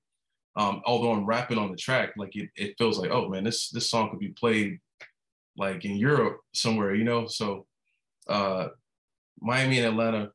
um, 0.56 0.82
although 0.84 1.12
I'm 1.12 1.26
rapping 1.26 1.58
on 1.58 1.70
the 1.70 1.76
track, 1.76 2.10
like 2.16 2.34
it, 2.34 2.50
it 2.56 2.74
feels 2.78 2.98
like, 2.98 3.10
oh 3.10 3.28
man, 3.28 3.44
this 3.44 3.70
this 3.70 3.88
song 3.88 4.10
could 4.10 4.18
be 4.18 4.30
played 4.30 4.78
like 5.56 5.84
in 5.84 5.96
Europe 5.96 6.40
somewhere, 6.52 6.94
you 6.94 7.04
know. 7.04 7.26
So 7.26 7.66
uh, 8.28 8.68
Miami 9.40 9.78
and 9.78 9.88
Atlanta, 9.88 10.30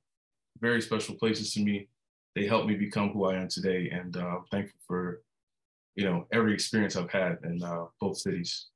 very 0.60 0.82
special 0.82 1.16
places 1.16 1.54
to 1.54 1.62
me. 1.62 1.90
They 2.36 2.48
helped 2.48 2.68
me 2.68 2.76
become 2.76 3.10
who 3.12 3.26
I 3.26 3.36
am 3.36 3.48
today, 3.48 3.90
and 3.90 4.16
uh, 4.16 4.26
I'm 4.26 4.46
thankful 4.52 4.80
for 4.88 5.22
you 5.96 6.06
know 6.06 6.28
every 6.32 6.54
experience 6.54 6.96
I've 6.96 7.12
had 7.12 7.38
in 7.44 7.62
uh, 7.64 7.86
both 8.00 8.18
cities. 8.18 8.68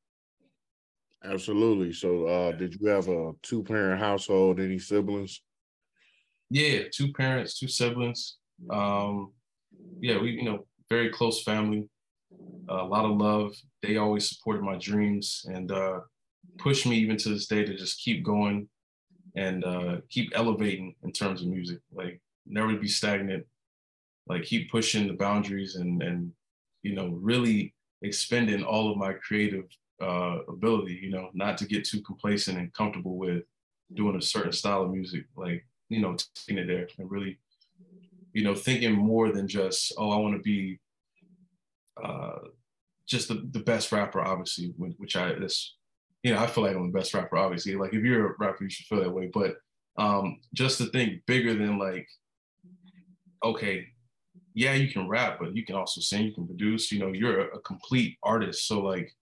Absolutely. 1.24 1.92
So, 1.92 2.28
uh, 2.28 2.52
did 2.54 2.76
you 2.80 2.88
have 2.88 3.10
a 3.10 3.34
two 3.42 3.64
parent 3.64 4.00
household? 4.00 4.60
Any 4.60 4.80
siblings? 4.80 5.42
Yeah, 6.50 6.84
two 6.92 7.12
parents, 7.12 7.60
two 7.60 7.68
siblings. 7.68 8.38
Um, 8.70 9.34
yeah, 10.00 10.20
we 10.20 10.32
you 10.32 10.44
know 10.44 10.66
very 10.90 11.10
close 11.10 11.44
family. 11.44 11.88
Uh, 12.70 12.84
a 12.84 12.86
lot 12.86 13.06
of 13.06 13.18
love. 13.18 13.56
They 13.82 13.98
always 13.98 14.30
supported 14.30 14.64
my 14.64 14.78
dreams 14.78 15.46
and 15.48 15.72
uh, 15.72 16.00
pushed 16.58 16.86
me 16.86 16.98
even 16.98 17.18
to 17.18 17.30
this 17.30 17.48
day 17.48 17.64
to 17.64 17.76
just 17.76 18.00
keep 18.00 18.24
going 18.24 18.68
and 19.36 19.64
uh, 19.64 19.98
keep 20.10 20.32
elevating 20.36 20.96
in 21.04 21.12
terms 21.12 21.42
of 21.42 21.48
music. 21.48 21.80
Like 21.92 22.22
never 22.46 22.76
be 22.76 22.88
stagnant. 22.88 23.46
Like 24.28 24.44
keep 24.44 24.70
pushing 24.72 25.08
the 25.08 25.14
boundaries 25.14 25.76
and 25.76 26.02
and 26.04 26.32
you 26.84 26.94
know 26.94 27.08
really 27.10 27.74
expending 28.02 28.64
all 28.64 28.92
of 28.92 28.98
my 28.98 29.14
creative 29.14 29.66
uh, 30.02 30.40
ability. 30.48 31.00
You 31.02 31.12
know, 31.12 31.30
not 31.34 31.58
to 31.60 31.66
get 31.66 31.86
too 31.86 32.02
complacent 32.02 32.58
and 32.58 32.74
comfortable 32.74 33.18
with 33.18 33.44
doing 33.94 34.16
a 34.16 34.22
certain 34.22 34.52
style 34.52 34.84
of 34.84 34.92
music. 34.92 35.26
Like 35.36 35.66
you 35.90 36.02
know, 36.02 36.16
taking 36.36 36.62
it 36.64 36.68
there 36.68 36.88
and 37.00 37.10
really, 37.10 37.40
you 38.40 38.46
know, 38.46 38.56
thinking 38.56 38.94
more 38.94 39.34
than 39.34 39.50
just 39.50 39.94
oh, 39.98 40.12
I 40.12 40.16
want 40.16 40.36
to 40.36 40.42
be 40.42 40.80
uh, 42.02 42.40
just 43.06 43.28
the, 43.28 43.46
the 43.52 43.60
best 43.60 43.92
rapper, 43.92 44.22
obviously, 44.22 44.74
which 44.78 45.18
I 45.18 45.34
this 45.34 45.76
you 46.24 46.34
know, 46.34 46.40
I 46.40 46.48
feel 46.48 46.64
like 46.64 46.76
I'm 46.76 46.92
the 46.92 46.98
best 46.98 47.14
rapper, 47.14 47.36
obviously. 47.36 47.76
Like 47.76 47.94
if 47.94 48.02
you're 48.02 48.32
a 48.32 48.36
rapper, 48.40 48.64
you 48.64 48.70
should 48.70 48.86
feel 48.86 49.02
that 49.02 49.12
way. 49.12 49.30
But 49.34 49.58
um, 49.98 50.40
just 50.54 50.78
to 50.78 50.86
think 50.86 51.26
bigger 51.26 51.54
than 51.54 51.78
like, 51.78 52.08
okay, 53.44 53.88
yeah, 54.54 54.74
you 54.74 54.90
can 54.90 55.10
rap, 55.10 55.38
but 55.40 55.54
you 55.54 55.66
can 55.66 55.76
also 55.76 56.00
sing, 56.00 56.28
you 56.28 56.34
can 56.34 56.48
produce, 56.48 56.94
you 56.94 57.00
know, 57.00 57.12
you're 57.12 57.42
a, 57.42 57.58
a 57.58 57.60
complete 57.62 58.18
artist. 58.24 58.68
So 58.68 58.82
like, 58.82 59.14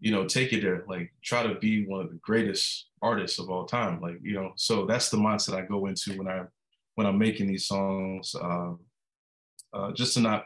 you 0.00 0.10
know, 0.12 0.26
take 0.26 0.52
it 0.52 0.62
there, 0.62 0.84
like 0.88 1.12
try 1.22 1.42
to 1.44 1.54
be 1.56 1.86
one 1.86 2.00
of 2.00 2.10
the 2.10 2.18
greatest 2.22 2.88
artists 3.02 3.38
of 3.38 3.50
all 3.50 3.66
time. 3.66 4.00
Like, 4.00 4.18
you 4.22 4.34
know, 4.34 4.52
so 4.56 4.86
that's 4.86 5.10
the 5.10 5.16
mindset 5.16 5.56
I 5.56 5.62
go 5.62 5.86
into 5.86 6.16
when 6.16 6.28
I 6.28 6.44
when 7.00 7.06
I'm 7.06 7.16
making 7.16 7.46
these 7.46 7.64
songs, 7.64 8.34
uh, 8.34 8.72
uh, 9.72 9.90
just 9.92 10.12
to 10.12 10.20
not 10.20 10.44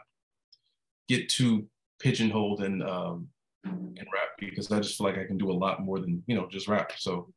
get 1.09 1.27
too 1.27 1.67
pigeonholed 1.99 2.63
and 2.63 2.81
um, 2.81 3.27
and 3.65 4.07
rap 4.13 4.29
because 4.39 4.71
I 4.71 4.79
just 4.79 4.97
feel 4.97 5.05
like 5.05 5.17
I 5.17 5.25
can 5.25 5.37
do 5.37 5.51
a 5.51 5.61
lot 5.65 5.83
more 5.83 5.99
than 5.99 6.23
you 6.27 6.35
know 6.35 6.47
just 6.49 6.69
rap. 6.69 6.93
So 6.97 7.27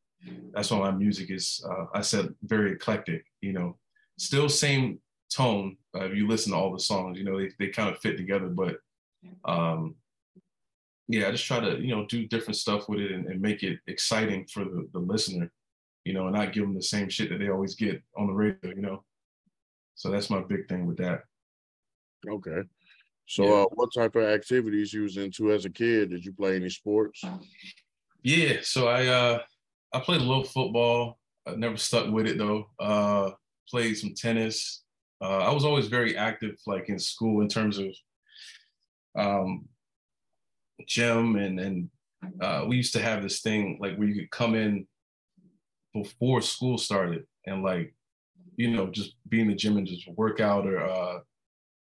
that's 0.52 0.70
why 0.70 0.78
my 0.78 0.92
music 0.92 1.32
is 1.32 1.60
uh, 1.68 1.86
I 1.92 2.00
said 2.00 2.32
very 2.44 2.70
eclectic. 2.70 3.24
You 3.40 3.54
know, 3.54 3.76
still 4.18 4.48
same 4.48 5.00
tone. 5.34 5.76
Uh, 5.96 6.04
if 6.04 6.14
you 6.14 6.28
listen 6.28 6.52
to 6.52 6.58
all 6.58 6.72
the 6.72 6.78
songs, 6.78 7.18
you 7.18 7.24
know 7.24 7.40
they 7.40 7.50
they 7.58 7.72
kind 7.72 7.88
of 7.88 7.98
fit 7.98 8.16
together. 8.16 8.46
But 8.46 8.76
um, 9.44 9.96
yeah, 11.08 11.26
I 11.26 11.32
just 11.32 11.44
try 11.44 11.58
to 11.58 11.80
you 11.80 11.92
know 11.92 12.06
do 12.06 12.28
different 12.28 12.56
stuff 12.56 12.88
with 12.88 13.00
it 13.00 13.10
and, 13.10 13.26
and 13.26 13.42
make 13.42 13.64
it 13.64 13.80
exciting 13.88 14.46
for 14.46 14.62
the, 14.62 14.88
the 14.92 15.00
listener. 15.00 15.50
You 16.04 16.14
know, 16.14 16.26
and 16.26 16.36
not 16.36 16.52
give 16.52 16.62
them 16.62 16.74
the 16.74 16.82
same 16.82 17.08
shit 17.08 17.28
that 17.30 17.38
they 17.38 17.50
always 17.50 17.74
get 17.74 18.02
on 18.16 18.26
the 18.26 18.32
radio. 18.32 18.58
You 18.64 18.82
know, 18.82 19.04
so 19.94 20.10
that's 20.10 20.30
my 20.30 20.40
big 20.40 20.68
thing 20.68 20.86
with 20.86 20.96
that. 20.98 21.22
Okay. 22.28 22.62
So, 23.26 23.44
yeah. 23.44 23.62
uh, 23.62 23.66
what 23.74 23.90
type 23.94 24.16
of 24.16 24.24
activities 24.24 24.92
you 24.92 25.02
was 25.02 25.18
into 25.18 25.52
as 25.52 25.66
a 25.66 25.70
kid? 25.70 26.10
Did 26.10 26.24
you 26.24 26.32
play 26.32 26.56
any 26.56 26.70
sports? 26.70 27.22
Yeah, 28.22 28.58
so 28.62 28.88
I 28.88 29.06
uh, 29.06 29.42
I 29.92 30.00
played 30.00 30.20
a 30.20 30.24
little 30.24 30.44
football. 30.44 31.18
I 31.46 31.54
never 31.54 31.76
stuck 31.76 32.10
with 32.10 32.26
it 32.26 32.38
though. 32.38 32.70
Uh, 32.80 33.30
played 33.68 33.94
some 33.98 34.14
tennis. 34.14 34.82
Uh, 35.20 35.38
I 35.38 35.52
was 35.52 35.64
always 35.64 35.88
very 35.88 36.16
active, 36.16 36.56
like 36.66 36.88
in 36.88 36.98
school, 36.98 37.42
in 37.42 37.48
terms 37.48 37.78
of 37.78 37.94
um, 39.16 39.68
gym, 40.86 41.36
and 41.36 41.60
and 41.60 41.90
uh, 42.40 42.64
we 42.66 42.76
used 42.76 42.92
to 42.94 43.02
have 43.02 43.22
this 43.22 43.40
thing 43.40 43.78
like 43.80 43.96
where 43.96 44.08
you 44.08 44.14
could 44.14 44.30
come 44.30 44.54
in 44.54 44.86
before 45.94 46.40
school 46.40 46.78
started 46.78 47.24
and 47.46 47.62
like 47.62 47.94
you 48.56 48.70
know 48.70 48.88
just 48.88 49.14
be 49.28 49.40
in 49.40 49.48
the 49.48 49.54
gym 49.54 49.76
and 49.76 49.86
just 49.86 50.06
work 50.08 50.40
out 50.40 50.66
or 50.66 50.84
uh, 50.84 51.18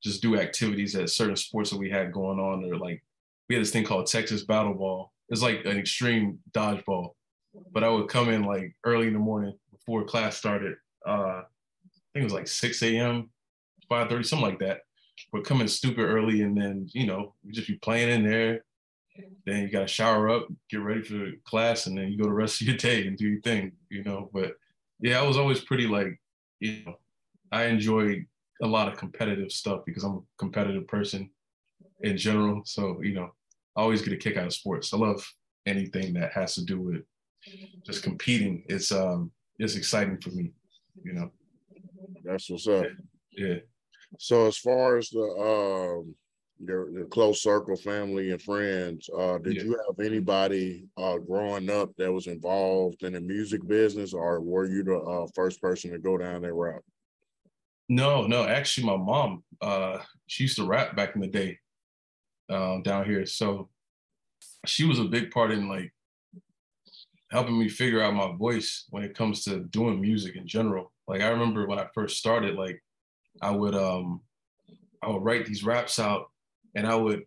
just 0.03 0.21
do 0.21 0.37
activities 0.37 0.95
at 0.95 1.09
certain 1.09 1.35
sports 1.35 1.69
that 1.69 1.77
we 1.79 1.89
had 1.89 2.11
going 2.11 2.39
on, 2.39 2.65
or 2.65 2.77
like 2.77 3.01
we 3.47 3.55
had 3.55 3.61
this 3.61 3.71
thing 3.71 3.85
called 3.85 4.07
Texas 4.07 4.43
Battle 4.43 4.73
Ball. 4.73 5.11
It's 5.29 5.41
like 5.41 5.65
an 5.65 5.77
extreme 5.77 6.39
dodgeball, 6.51 7.11
but 7.71 7.83
I 7.83 7.89
would 7.89 8.09
come 8.09 8.29
in 8.29 8.43
like 8.43 8.75
early 8.83 9.07
in 9.07 9.13
the 9.13 9.19
morning 9.19 9.53
before 9.71 10.03
class 10.03 10.37
started. 10.37 10.75
Uh, 11.07 11.41
I 11.41 12.09
think 12.13 12.21
it 12.21 12.23
was 12.25 12.33
like 12.33 12.47
6 12.47 12.83
a.m., 12.83 13.29
5:30, 13.89 14.25
something 14.25 14.47
like 14.47 14.59
that. 14.59 14.81
But 15.31 15.45
come 15.45 15.61
in 15.61 15.67
stupid 15.67 16.03
early, 16.03 16.41
and 16.41 16.59
then 16.59 16.89
you 16.91 17.07
know 17.07 17.33
you 17.43 17.53
just 17.53 17.67
be 17.67 17.75
playing 17.75 18.09
in 18.09 18.29
there. 18.29 18.65
Then 19.45 19.61
you 19.61 19.69
got 19.69 19.81
to 19.81 19.87
shower 19.87 20.29
up, 20.29 20.47
get 20.69 20.77
ready 20.77 21.01
for 21.01 21.31
class, 21.45 21.85
and 21.85 21.97
then 21.97 22.11
you 22.11 22.17
go 22.17 22.25
the 22.25 22.33
rest 22.33 22.61
of 22.61 22.67
your 22.67 22.77
day 22.77 23.07
and 23.07 23.17
do 23.17 23.27
your 23.27 23.41
thing, 23.41 23.73
you 23.89 24.03
know. 24.03 24.29
But 24.33 24.53
yeah, 24.99 25.19
I 25.19 25.27
was 25.27 25.37
always 25.37 25.61
pretty 25.61 25.87
like, 25.87 26.19
you 26.59 26.83
know, 26.85 26.95
I 27.51 27.65
enjoyed 27.65 28.25
a 28.61 28.67
lot 28.67 28.87
of 28.87 28.97
competitive 28.97 29.51
stuff 29.51 29.81
because 29.85 30.03
I'm 30.03 30.17
a 30.17 30.21
competitive 30.37 30.87
person 30.87 31.29
in 32.01 32.17
general. 32.17 32.61
So, 32.65 33.01
you 33.01 33.13
know, 33.13 33.31
I 33.75 33.81
always 33.81 34.01
get 34.01 34.13
a 34.13 34.17
kick 34.17 34.37
out 34.37 34.47
of 34.47 34.53
sports. 34.53 34.93
I 34.93 34.97
love 34.97 35.25
anything 35.65 36.13
that 36.13 36.33
has 36.33 36.55
to 36.55 36.65
do 36.65 36.79
with 36.79 37.03
just 37.85 38.03
competing. 38.03 38.63
It's 38.67 38.91
um 38.91 39.31
it's 39.59 39.75
exciting 39.75 40.19
for 40.19 40.29
me, 40.29 40.51
you 41.03 41.13
know. 41.13 41.31
That's 42.23 42.49
what's 42.49 42.67
up. 42.67 42.85
Yeah. 43.31 43.57
So 44.19 44.47
as 44.47 44.57
far 44.57 44.97
as 44.97 45.09
the 45.09 45.21
um 45.21 46.15
your, 46.59 46.89
your 46.91 47.05
close 47.05 47.41
circle, 47.41 47.75
family 47.75 48.31
and 48.31 48.41
friends, 48.41 49.09
uh, 49.17 49.37
did 49.37 49.55
yeah. 49.55 49.63
you 49.63 49.79
have 49.87 50.05
anybody 50.05 50.85
uh 50.97 51.17
growing 51.17 51.69
up 51.69 51.91
that 51.97 52.11
was 52.11 52.27
involved 52.27 53.03
in 53.03 53.13
the 53.13 53.21
music 53.21 53.65
business 53.67 54.13
or 54.13 54.39
were 54.39 54.65
you 54.65 54.83
the 54.83 54.97
uh, 54.97 55.27
first 55.35 55.61
person 55.61 55.91
to 55.91 55.97
go 55.97 56.17
down 56.17 56.41
that 56.41 56.53
route? 56.53 56.83
No, 57.89 58.25
no. 58.25 58.45
Actually, 58.45 58.87
my 58.87 58.97
mom, 58.97 59.43
uh, 59.61 59.99
she 60.27 60.43
used 60.43 60.55
to 60.57 60.65
rap 60.65 60.95
back 60.95 61.15
in 61.15 61.21
the 61.21 61.27
day 61.27 61.59
um, 62.49 62.81
down 62.81 63.05
here. 63.05 63.25
So 63.25 63.69
she 64.65 64.85
was 64.85 64.99
a 64.99 65.05
big 65.05 65.31
part 65.31 65.51
in 65.51 65.67
like 65.67 65.93
helping 67.31 67.57
me 67.57 67.67
figure 67.67 68.01
out 68.01 68.13
my 68.13 68.31
voice 68.35 68.85
when 68.89 69.03
it 69.03 69.15
comes 69.15 69.43
to 69.43 69.61
doing 69.65 69.99
music 69.99 70.35
in 70.35 70.47
general. 70.47 70.91
Like 71.07 71.21
I 71.21 71.27
remember 71.27 71.67
when 71.67 71.79
I 71.79 71.87
first 71.93 72.17
started, 72.17 72.55
like 72.55 72.81
I 73.41 73.51
would 73.51 73.75
um 73.75 74.21
I 75.01 75.09
would 75.09 75.23
write 75.23 75.45
these 75.45 75.63
raps 75.63 75.99
out 75.99 76.31
and 76.75 76.87
I 76.87 76.95
would 76.95 77.23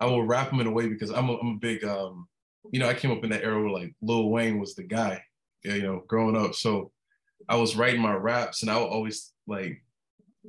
I 0.00 0.06
would 0.06 0.28
rap 0.28 0.50
them 0.50 0.60
in 0.60 0.66
a 0.66 0.72
way 0.72 0.88
because 0.88 1.10
I'm 1.10 1.28
a, 1.28 1.36
I'm 1.38 1.48
a 1.48 1.58
big 1.58 1.84
um 1.84 2.26
you 2.70 2.80
know 2.80 2.88
I 2.88 2.94
came 2.94 3.10
up 3.10 3.24
in 3.24 3.30
that 3.30 3.44
era 3.44 3.60
where 3.60 3.70
like 3.70 3.94
Lil 4.02 4.30
Wayne 4.30 4.58
was 4.58 4.74
the 4.74 4.82
guy 4.82 5.22
you 5.62 5.82
know 5.82 6.02
growing 6.08 6.36
up 6.36 6.54
so 6.54 6.90
I 7.48 7.56
was 7.56 7.76
writing 7.76 8.00
my 8.00 8.14
raps 8.14 8.62
and 8.62 8.70
I 8.70 8.78
would 8.78 8.88
always 8.88 9.32
like 9.46 9.82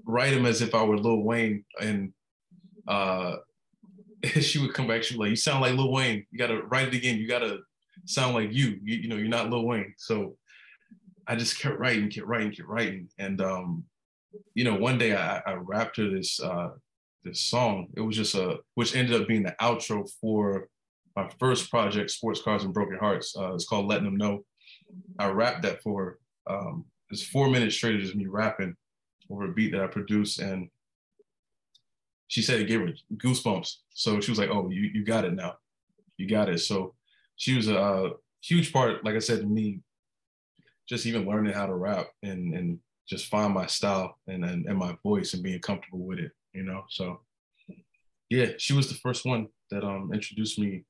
write 0.05 0.33
them 0.33 0.45
as 0.45 0.61
if 0.61 0.73
I 0.73 0.83
were 0.83 0.97
Lil 0.97 1.21
Wayne, 1.21 1.63
and 1.79 2.13
uh, 2.87 3.37
she 4.23 4.59
would 4.59 4.73
come 4.73 4.87
back. 4.87 5.03
She 5.03 5.15
was 5.15 5.19
like, 5.19 5.29
"You 5.29 5.35
sound 5.35 5.61
like 5.61 5.73
Lil 5.73 5.91
Wayne. 5.91 6.25
You 6.31 6.39
got 6.39 6.47
to 6.47 6.61
write 6.63 6.87
it 6.87 6.93
again. 6.93 7.17
You 7.17 7.27
got 7.27 7.39
to 7.39 7.59
sound 8.05 8.35
like 8.35 8.51
you. 8.51 8.79
you. 8.83 8.97
You 8.97 9.07
know, 9.07 9.15
you're 9.15 9.27
not 9.27 9.49
Lil 9.49 9.65
Wayne." 9.65 9.93
So 9.97 10.35
I 11.27 11.35
just 11.35 11.59
kept 11.59 11.79
writing, 11.79 12.09
kept 12.09 12.27
writing, 12.27 12.51
kept 12.51 12.67
writing, 12.67 13.09
and 13.17 13.41
um, 13.41 13.83
you 14.55 14.63
know, 14.63 14.75
one 14.75 14.97
day 14.97 15.15
I, 15.15 15.41
I 15.45 15.53
rapped 15.53 15.97
her 15.97 16.09
this 16.09 16.39
uh, 16.39 16.69
this 17.23 17.41
song. 17.41 17.87
It 17.95 18.01
was 18.01 18.15
just 18.15 18.35
a 18.35 18.59
which 18.75 18.95
ended 18.95 19.19
up 19.19 19.27
being 19.27 19.43
the 19.43 19.55
outro 19.61 20.09
for 20.21 20.67
my 21.15 21.29
first 21.39 21.69
project, 21.69 22.11
Sports 22.11 22.41
Cars 22.41 22.63
and 22.63 22.73
Broken 22.73 22.97
Hearts. 22.97 23.35
Uh, 23.37 23.53
it's 23.53 23.67
called 23.67 23.87
Letting 23.87 24.05
Them 24.05 24.17
Know. 24.17 24.45
I 25.19 25.29
rapped 25.29 25.63
that 25.63 25.81
for. 25.81 26.19
Um, 26.47 26.85
it's 27.09 27.23
four 27.23 27.49
minutes 27.49 27.75
straight 27.75 27.95
of 27.95 28.01
just 28.01 28.15
me 28.15 28.25
rapping 28.25 28.75
over 29.29 29.45
a 29.45 29.53
beat 29.53 29.71
that 29.71 29.81
I 29.81 29.87
produced, 29.87 30.39
and 30.39 30.69
she 32.27 32.41
said 32.41 32.59
it 32.59 32.67
gave 32.67 32.81
her 32.81 32.93
goosebumps. 33.15 33.75
So 33.93 34.19
she 34.19 34.31
was 34.31 34.39
like, 34.39 34.49
"Oh, 34.49 34.69
you 34.69 34.89
you 34.93 35.05
got 35.05 35.25
it 35.25 35.33
now, 35.33 35.55
you 36.17 36.27
got 36.27 36.49
it." 36.49 36.59
So 36.59 36.95
she 37.35 37.55
was 37.55 37.67
a, 37.69 38.11
huge 38.41 38.73
part, 38.73 39.05
like 39.05 39.15
I 39.15 39.19
said 39.19 39.39
to 39.39 39.45
me, 39.45 39.79
just 40.87 41.05
even 41.05 41.25
learning 41.25 41.53
how 41.53 41.65
to 41.65 41.75
rap 41.75 42.07
and 42.23 42.53
and 42.53 42.79
just 43.07 43.27
find 43.27 43.53
my 43.53 43.67
style 43.67 44.17
and, 44.27 44.43
and 44.43 44.65
and 44.65 44.77
my 44.77 44.97
voice 45.03 45.33
and 45.33 45.43
being 45.43 45.59
comfortable 45.59 46.05
with 46.05 46.19
it, 46.19 46.31
you 46.53 46.63
know. 46.63 46.83
So 46.89 47.21
yeah, 48.29 48.51
she 48.57 48.73
was 48.73 48.89
the 48.89 48.95
first 48.95 49.25
one 49.25 49.47
that 49.71 49.83
um 49.83 50.11
introduced 50.13 50.59
me, 50.59 50.85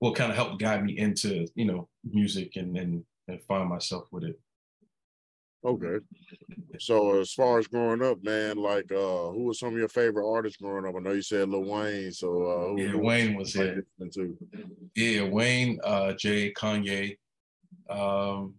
well, 0.00 0.12
kind 0.12 0.30
of 0.30 0.36
helped 0.36 0.60
guide 0.60 0.84
me 0.84 0.98
into 0.98 1.46
you 1.54 1.64
know 1.64 1.88
music 2.04 2.56
and 2.56 2.76
and 2.76 3.04
and 3.28 3.42
find 3.42 3.68
myself 3.68 4.06
with 4.12 4.24
it. 4.24 4.40
Okay. 5.64 6.04
So 6.78 7.18
as 7.20 7.32
far 7.32 7.58
as 7.58 7.66
growing 7.66 8.02
up, 8.02 8.22
man, 8.22 8.56
like 8.56 8.90
uh 8.92 9.30
who 9.30 9.44
were 9.44 9.54
some 9.54 9.72
of 9.72 9.78
your 9.78 9.88
favorite 9.88 10.30
artists 10.30 10.58
growing 10.58 10.86
up? 10.86 10.94
I 10.94 11.00
know 11.00 11.12
you 11.12 11.22
said 11.22 11.48
Lil 11.48 11.64
Wayne, 11.64 12.12
so 12.12 12.46
uh 12.46 12.68
who, 12.68 12.80
Yeah, 12.80 12.88
who 12.88 12.98
Wayne 12.98 13.36
was 13.36 13.52
here. 13.52 13.84
Too? 14.12 14.36
Yeah, 14.94 15.24
Wayne, 15.24 15.80
uh 15.82 16.12
Jay, 16.12 16.52
Kanye. 16.52 17.16
Um 17.90 18.54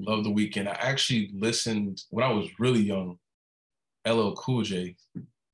Love 0.00 0.24
the 0.24 0.30
Weeknd. 0.30 0.66
I 0.66 0.72
actually 0.72 1.30
listened 1.32 2.02
when 2.10 2.24
I 2.24 2.32
was 2.32 2.48
really 2.58 2.80
young. 2.80 3.18
LL 4.06 4.32
Cool 4.32 4.62
J 4.62 4.96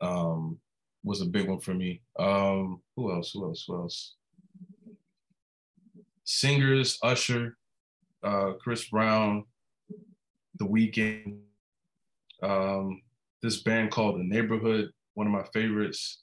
um 0.00 0.58
was 1.02 1.20
a 1.20 1.26
big 1.26 1.48
one 1.48 1.60
for 1.60 1.74
me. 1.74 2.02
Um 2.18 2.80
who 2.96 3.12
else? 3.12 3.32
Who 3.32 3.44
else? 3.44 3.64
Who 3.66 3.76
else? 3.76 4.14
Singers, 6.24 6.96
Usher, 7.02 7.56
uh, 8.22 8.52
Chris 8.60 8.88
Brown, 8.88 9.44
The 10.60 10.64
Weeknd, 10.64 11.38
um, 12.40 13.02
this 13.42 13.62
band 13.62 13.90
called 13.90 14.20
The 14.20 14.24
Neighborhood, 14.24 14.90
one 15.14 15.26
of 15.26 15.32
my 15.32 15.42
favorites. 15.52 16.22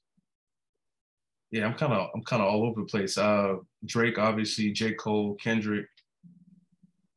Yeah, 1.51 1.65
I'm 1.65 1.73
kind 1.73 1.91
of 1.93 2.09
I'm 2.13 2.23
kind 2.23 2.41
of 2.41 2.47
all 2.47 2.63
over 2.63 2.81
the 2.81 2.87
place. 2.87 3.17
Uh, 3.17 3.55
Drake, 3.85 4.17
obviously, 4.17 4.71
J. 4.71 4.93
Cole, 4.93 5.35
Kendrick. 5.35 5.87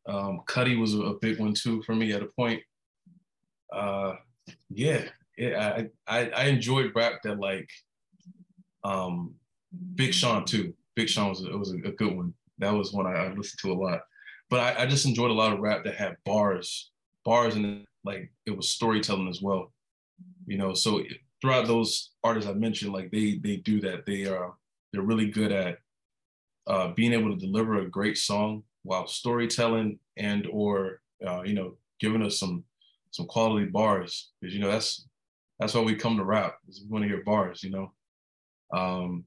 Um, 0.09 0.41
Cudi 0.49 0.79
was 0.79 0.95
a 0.95 1.15
big 1.21 1.39
one 1.39 1.55
too 1.55 1.83
for 1.83 1.95
me 1.95 2.13
at 2.13 2.23
a 2.23 2.29
point. 2.37 2.63
Uh, 3.73 4.15
yeah, 4.71 5.05
yeah, 5.37 5.87
I, 6.09 6.19
I 6.21 6.31
I 6.31 6.45
enjoyed 6.45 6.93
rap 6.95 7.23
that 7.25 7.39
like 7.39 7.69
um 8.85 9.35
Big 9.95 10.15
Sean 10.15 10.45
too. 10.45 10.75
Big 10.97 11.09
Sean 11.09 11.29
was 11.31 11.43
it 11.43 11.59
was 11.59 11.73
a, 11.73 11.77
a, 11.89 11.93
good 11.93 12.17
one. 12.17 12.35
That 12.59 12.75
was 12.75 12.93
one 12.93 13.07
I, 13.07 13.13
I 13.13 13.33
listened 13.33 13.61
to 13.63 13.73
a 13.73 13.75
lot. 13.75 14.01
But 14.49 14.61
I, 14.61 14.83
I, 14.83 14.87
just 14.87 15.07
enjoyed 15.07 15.31
a 15.31 15.35
lot 15.35 15.53
of 15.53 15.61
rap 15.61 15.85
that 15.85 15.95
had 15.95 16.17
bars, 16.25 16.91
bars, 17.25 17.55
and 17.55 17.87
like 18.05 18.33
it 18.47 18.57
was 18.57 18.71
storytelling 18.71 19.29
as 19.29 19.41
well. 19.41 19.73
You 20.47 20.59
know, 20.59 20.75
so 20.75 21.03
throughout 21.41 21.67
those 21.67 22.11
artists 22.25 22.51
I 22.51 22.55
mentioned, 22.55 22.93
like 22.93 23.11
they 23.11 23.39
they 23.43 23.57
do 23.57 23.81
that. 23.83 24.07
They 24.07 24.27
are 24.27 24.55
they're 24.93 25.03
really 25.03 25.31
good 25.31 25.53
at 25.53 25.79
uh, 26.67 26.89
being 26.89 27.13
able 27.13 27.31
to 27.31 27.47
deliver 27.47 27.77
a 27.77 27.91
great 27.91 28.19
song 28.19 28.65
while 28.83 29.07
storytelling 29.07 29.99
and 30.17 30.47
or 30.51 31.01
uh, 31.27 31.43
you 31.43 31.55
know 31.55 31.77
giving 32.01 32.23
us 32.23 32.39
some 32.39 32.65
some 33.11 33.27
quality 33.27 33.67
bars 33.67 34.31
because 34.41 34.55
you 34.55 34.61
know 34.61 34.71
that's 34.71 35.07
that's 35.59 35.75
why 35.75 35.81
we 35.81 35.95
come 35.95 36.17
to 36.17 36.25
rap 36.25 36.57
is 36.69 36.83
we 36.83 36.89
want 36.91 37.03
to 37.03 37.09
hear 37.09 37.23
bars 37.25 37.63
you 37.63 37.71
know? 37.71 37.93
Um 38.73 39.25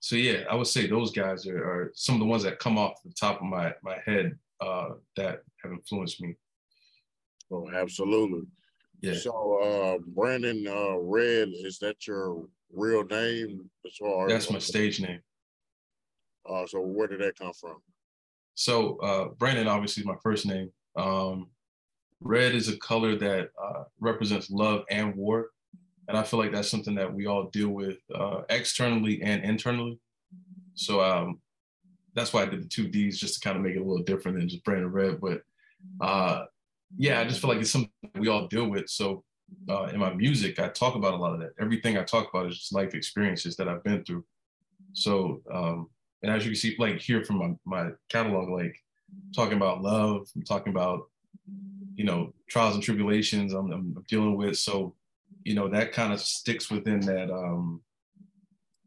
so 0.00 0.16
yeah 0.16 0.42
i 0.50 0.54
would 0.54 0.66
say 0.66 0.86
those 0.86 1.12
guys 1.12 1.46
are, 1.46 1.64
are 1.64 1.92
some 1.94 2.16
of 2.16 2.20
the 2.20 2.26
ones 2.26 2.42
that 2.42 2.58
come 2.58 2.76
off 2.76 3.02
the 3.04 3.12
top 3.18 3.36
of 3.40 3.46
my 3.46 3.72
my 3.82 3.96
head 4.04 4.38
uh 4.60 4.90
that 5.16 5.40
have 5.62 5.72
influenced 5.72 6.20
me. 6.20 6.34
Oh 7.50 7.68
absolutely. 7.70 8.42
Yeah. 9.00 9.14
So 9.14 9.58
uh 9.62 9.98
brandon 10.06 10.66
uh 10.66 10.98
Redd 10.98 11.48
is 11.48 11.78
that 11.78 12.06
your 12.06 12.46
real 12.72 13.04
name 13.04 13.68
As 13.86 13.96
far 13.96 14.28
that's 14.28 14.50
my 14.50 14.58
stage 14.58 15.00
name. 15.00 15.20
Uh 16.48 16.66
so 16.66 16.80
where 16.80 17.08
did 17.08 17.20
that 17.20 17.38
come 17.38 17.52
from? 17.52 17.76
So 18.54 18.98
uh 18.98 19.28
brandon 19.38 19.68
obviously 19.68 20.02
is 20.02 20.06
my 20.06 20.16
first 20.22 20.46
name. 20.46 20.70
Um 20.96 21.48
red 22.22 22.54
is 22.54 22.68
a 22.68 22.76
color 22.78 23.16
that 23.16 23.50
uh, 23.62 23.84
represents 24.00 24.50
love 24.50 24.84
and 24.90 25.14
war 25.14 25.48
and 26.08 26.16
I 26.16 26.22
feel 26.22 26.38
like 26.38 26.52
that's 26.52 26.70
something 26.70 26.94
that 26.96 27.12
we 27.12 27.26
all 27.26 27.44
deal 27.44 27.68
with 27.68 27.98
uh, 28.14 28.42
externally 28.50 29.22
and 29.22 29.42
internally. 29.44 29.98
So 30.74 31.00
um, 31.00 31.40
that's 32.14 32.32
why 32.32 32.42
I 32.42 32.46
did 32.46 32.62
the 32.62 32.68
two 32.68 32.88
D's 32.88 33.20
just 33.20 33.34
to 33.34 33.40
kind 33.40 33.56
of 33.56 33.62
make 33.62 33.76
it 33.76 33.80
a 33.80 33.84
little 33.84 34.04
different 34.04 34.38
than 34.38 34.48
just 34.48 34.64
Brandon 34.64 34.90
Red. 34.90 35.20
But 35.20 35.42
uh, 36.00 36.44
yeah, 36.96 37.20
I 37.20 37.24
just 37.24 37.40
feel 37.40 37.50
like 37.50 37.60
it's 37.60 37.70
something 37.70 37.90
we 38.16 38.28
all 38.28 38.48
deal 38.48 38.68
with. 38.68 38.88
So 38.88 39.24
uh, 39.68 39.84
in 39.84 40.00
my 40.00 40.12
music, 40.12 40.58
I 40.58 40.68
talk 40.68 40.96
about 40.96 41.14
a 41.14 41.16
lot 41.16 41.34
of 41.34 41.40
that. 41.40 41.52
Everything 41.60 41.96
I 41.96 42.02
talk 42.02 42.28
about 42.28 42.46
is 42.46 42.58
just 42.58 42.74
life 42.74 42.94
experiences 42.94 43.56
that 43.56 43.68
I've 43.68 43.84
been 43.84 44.04
through. 44.04 44.24
So 44.94 45.40
um, 45.52 45.88
and 46.22 46.32
as 46.32 46.44
you 46.44 46.50
can 46.50 46.56
see, 46.56 46.76
like 46.78 46.98
here 46.98 47.24
from 47.24 47.38
my, 47.38 47.54
my 47.64 47.90
catalog, 48.08 48.48
like 48.48 48.76
talking 49.34 49.56
about 49.56 49.82
love, 49.82 50.28
I'm 50.34 50.42
talking 50.42 50.72
about 50.72 51.08
you 51.94 52.04
know 52.04 52.32
trials 52.48 52.74
and 52.74 52.82
tribulations 52.82 53.52
I'm, 53.52 53.72
I'm 53.72 54.04
dealing 54.08 54.36
with. 54.36 54.56
So 54.58 54.94
you 55.44 55.54
know 55.54 55.68
that 55.68 55.92
kind 55.92 56.12
of 56.12 56.20
sticks 56.20 56.70
within 56.70 57.00
that 57.00 57.30
um 57.30 57.82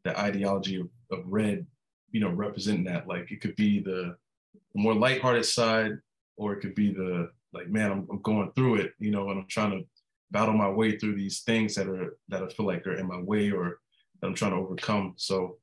the 0.03 0.17
ideology 0.19 0.79
of, 0.79 0.89
of 1.11 1.23
Redd 1.25 1.65
you 2.11 2.19
know 2.19 2.29
representing 2.29 2.85
that. 2.85 3.07
Like 3.07 3.31
it 3.31 3.41
could 3.41 3.55
be 3.55 3.79
the, 3.79 4.15
the 4.53 4.81
more 4.81 4.93
lighthearted 4.93 5.45
side 5.45 5.97
or 6.37 6.53
it 6.53 6.61
could 6.61 6.75
be 6.75 6.93
the 6.93 7.29
like 7.53 7.69
man 7.69 7.91
I'm, 7.91 8.07
I'm 8.11 8.21
going 8.21 8.51
through 8.53 8.75
it 8.75 8.93
you 8.99 9.11
know 9.11 9.29
and 9.29 9.39
i'm 9.39 9.47
trying 9.47 9.71
to 9.71 9.85
battle 10.31 10.53
my 10.53 10.69
way 10.69 10.97
through 10.97 11.15
these 11.15 11.41
things 11.41 11.75
that 11.75 11.87
are 11.87 12.17
that 12.27 12.43
i 12.43 12.47
feel 12.49 12.65
like 12.65 12.85
are 12.85 12.95
in 12.95 13.07
my 13.07 13.19
way 13.21 13.51
or 13.51 13.79
that 14.19 14.27
i'm 14.27 14.33
trying 14.33 14.51
to 14.51 14.57
overcome. 14.57 15.13
So 15.17 15.57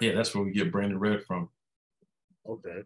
yeah 0.00 0.14
that's 0.14 0.34
where 0.34 0.44
we 0.44 0.52
get 0.52 0.72
brandon 0.72 0.98
red 0.98 1.24
from. 1.24 1.48
Okay 2.48 2.82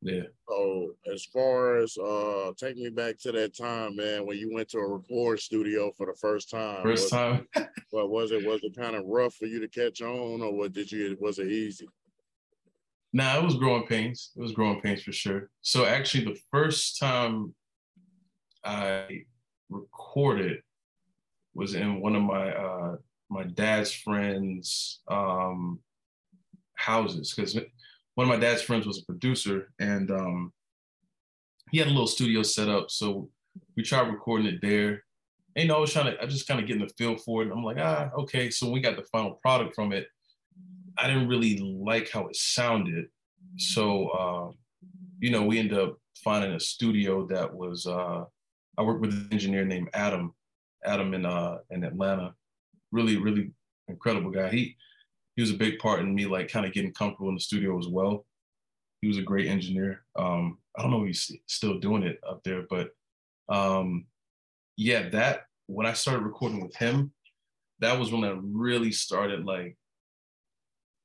yeah. 0.00 0.22
So 0.48 0.94
as 1.12 1.24
far 1.24 1.78
as 1.78 1.96
uh 1.98 2.52
take 2.56 2.76
me 2.76 2.88
back 2.88 3.18
to 3.20 3.32
that 3.32 3.56
time, 3.56 3.96
man, 3.96 4.26
when 4.26 4.38
you 4.38 4.52
went 4.52 4.68
to 4.70 4.78
a 4.78 4.86
record 4.86 5.40
studio 5.40 5.92
for 5.96 6.06
the 6.06 6.16
first 6.20 6.50
time. 6.50 6.82
First 6.82 7.04
was, 7.04 7.10
time. 7.10 7.46
but 7.92 8.08
was 8.08 8.30
it 8.30 8.46
was 8.46 8.60
it 8.62 8.76
kind 8.76 8.94
of 8.94 9.04
rough 9.06 9.34
for 9.34 9.46
you 9.46 9.60
to 9.60 9.68
catch 9.68 10.00
on 10.00 10.40
or 10.42 10.54
what 10.54 10.72
did 10.72 10.90
you 10.92 11.16
was 11.20 11.38
it 11.38 11.48
easy? 11.48 11.88
Nah, 13.12 13.38
it 13.38 13.44
was 13.44 13.56
growing 13.56 13.86
pains. 13.86 14.32
It 14.36 14.42
was 14.42 14.52
growing 14.52 14.80
pains 14.80 15.02
for 15.02 15.12
sure. 15.12 15.50
So 15.62 15.84
actually 15.84 16.26
the 16.26 16.38
first 16.50 17.00
time 17.00 17.54
I 18.64 19.22
recorded 19.70 20.60
was 21.54 21.74
in 21.74 22.00
one 22.00 22.14
of 22.14 22.22
my 22.22 22.52
uh 22.52 22.96
my 23.30 23.42
dad's 23.42 23.92
friends 23.92 25.00
um 25.08 25.80
houses 26.74 27.34
because 27.34 27.56
one 28.18 28.28
of 28.28 28.34
my 28.34 28.44
dad's 28.44 28.62
friends 28.62 28.84
was 28.84 28.98
a 28.98 29.04
producer 29.04 29.70
and 29.78 30.10
um, 30.10 30.52
he 31.70 31.78
had 31.78 31.86
a 31.86 31.90
little 31.90 32.08
studio 32.08 32.42
set 32.42 32.68
up. 32.68 32.90
So 32.90 33.30
we 33.76 33.84
tried 33.84 34.08
recording 34.08 34.48
it 34.48 34.60
there. 34.60 35.04
And, 35.54 35.70
I 35.70 35.78
was 35.78 35.92
trying 35.92 36.06
to, 36.06 36.20
I 36.20 36.26
just 36.26 36.48
kind 36.48 36.58
of 36.58 36.66
getting 36.66 36.84
the 36.84 36.92
feel 36.98 37.16
for 37.16 37.44
it. 37.44 37.52
I'm 37.52 37.62
like, 37.62 37.76
ah, 37.78 38.10
okay. 38.18 38.50
So 38.50 38.70
we 38.70 38.80
got 38.80 38.96
the 38.96 39.04
final 39.12 39.38
product 39.40 39.76
from 39.76 39.92
it. 39.92 40.08
I 40.98 41.06
didn't 41.06 41.28
really 41.28 41.58
like 41.58 42.10
how 42.10 42.26
it 42.26 42.34
sounded. 42.34 43.06
So, 43.56 44.08
uh, 44.08 44.50
you 45.20 45.30
know, 45.30 45.44
we 45.44 45.60
ended 45.60 45.78
up 45.78 45.96
finding 46.16 46.50
a 46.54 46.58
studio 46.58 47.24
that 47.28 47.54
was, 47.54 47.86
uh, 47.86 48.24
I 48.76 48.82
worked 48.82 49.00
with 49.00 49.12
an 49.12 49.28
engineer 49.30 49.64
named 49.64 49.90
Adam, 49.94 50.34
Adam 50.84 51.14
in, 51.14 51.24
uh, 51.24 51.58
in 51.70 51.84
Atlanta. 51.84 52.34
Really, 52.90 53.16
really 53.16 53.52
incredible 53.86 54.32
guy. 54.32 54.48
He, 54.48 54.76
he 55.38 55.42
was 55.42 55.52
a 55.52 55.56
big 55.56 55.78
part 55.78 56.00
in 56.00 56.12
me 56.12 56.26
like 56.26 56.50
kind 56.50 56.66
of 56.66 56.72
getting 56.72 56.92
comfortable 56.92 57.28
in 57.28 57.36
the 57.36 57.40
studio 57.40 57.78
as 57.78 57.86
well. 57.86 58.26
He 59.00 59.06
was 59.06 59.18
a 59.18 59.22
great 59.22 59.46
engineer. 59.46 60.02
Um, 60.18 60.58
I 60.76 60.82
don't 60.82 60.90
know 60.90 61.02
if 61.02 61.06
he's 61.06 61.30
still 61.46 61.78
doing 61.78 62.02
it 62.02 62.18
up 62.28 62.42
there, 62.42 62.64
but 62.68 62.90
um, 63.48 64.06
yeah, 64.76 65.10
that 65.10 65.42
when 65.68 65.86
I 65.86 65.92
started 65.92 66.24
recording 66.24 66.60
with 66.60 66.74
him, 66.74 67.12
that 67.78 67.96
was 67.96 68.10
when 68.10 68.24
I 68.24 68.36
really 68.42 68.90
started 68.90 69.44
like 69.44 69.78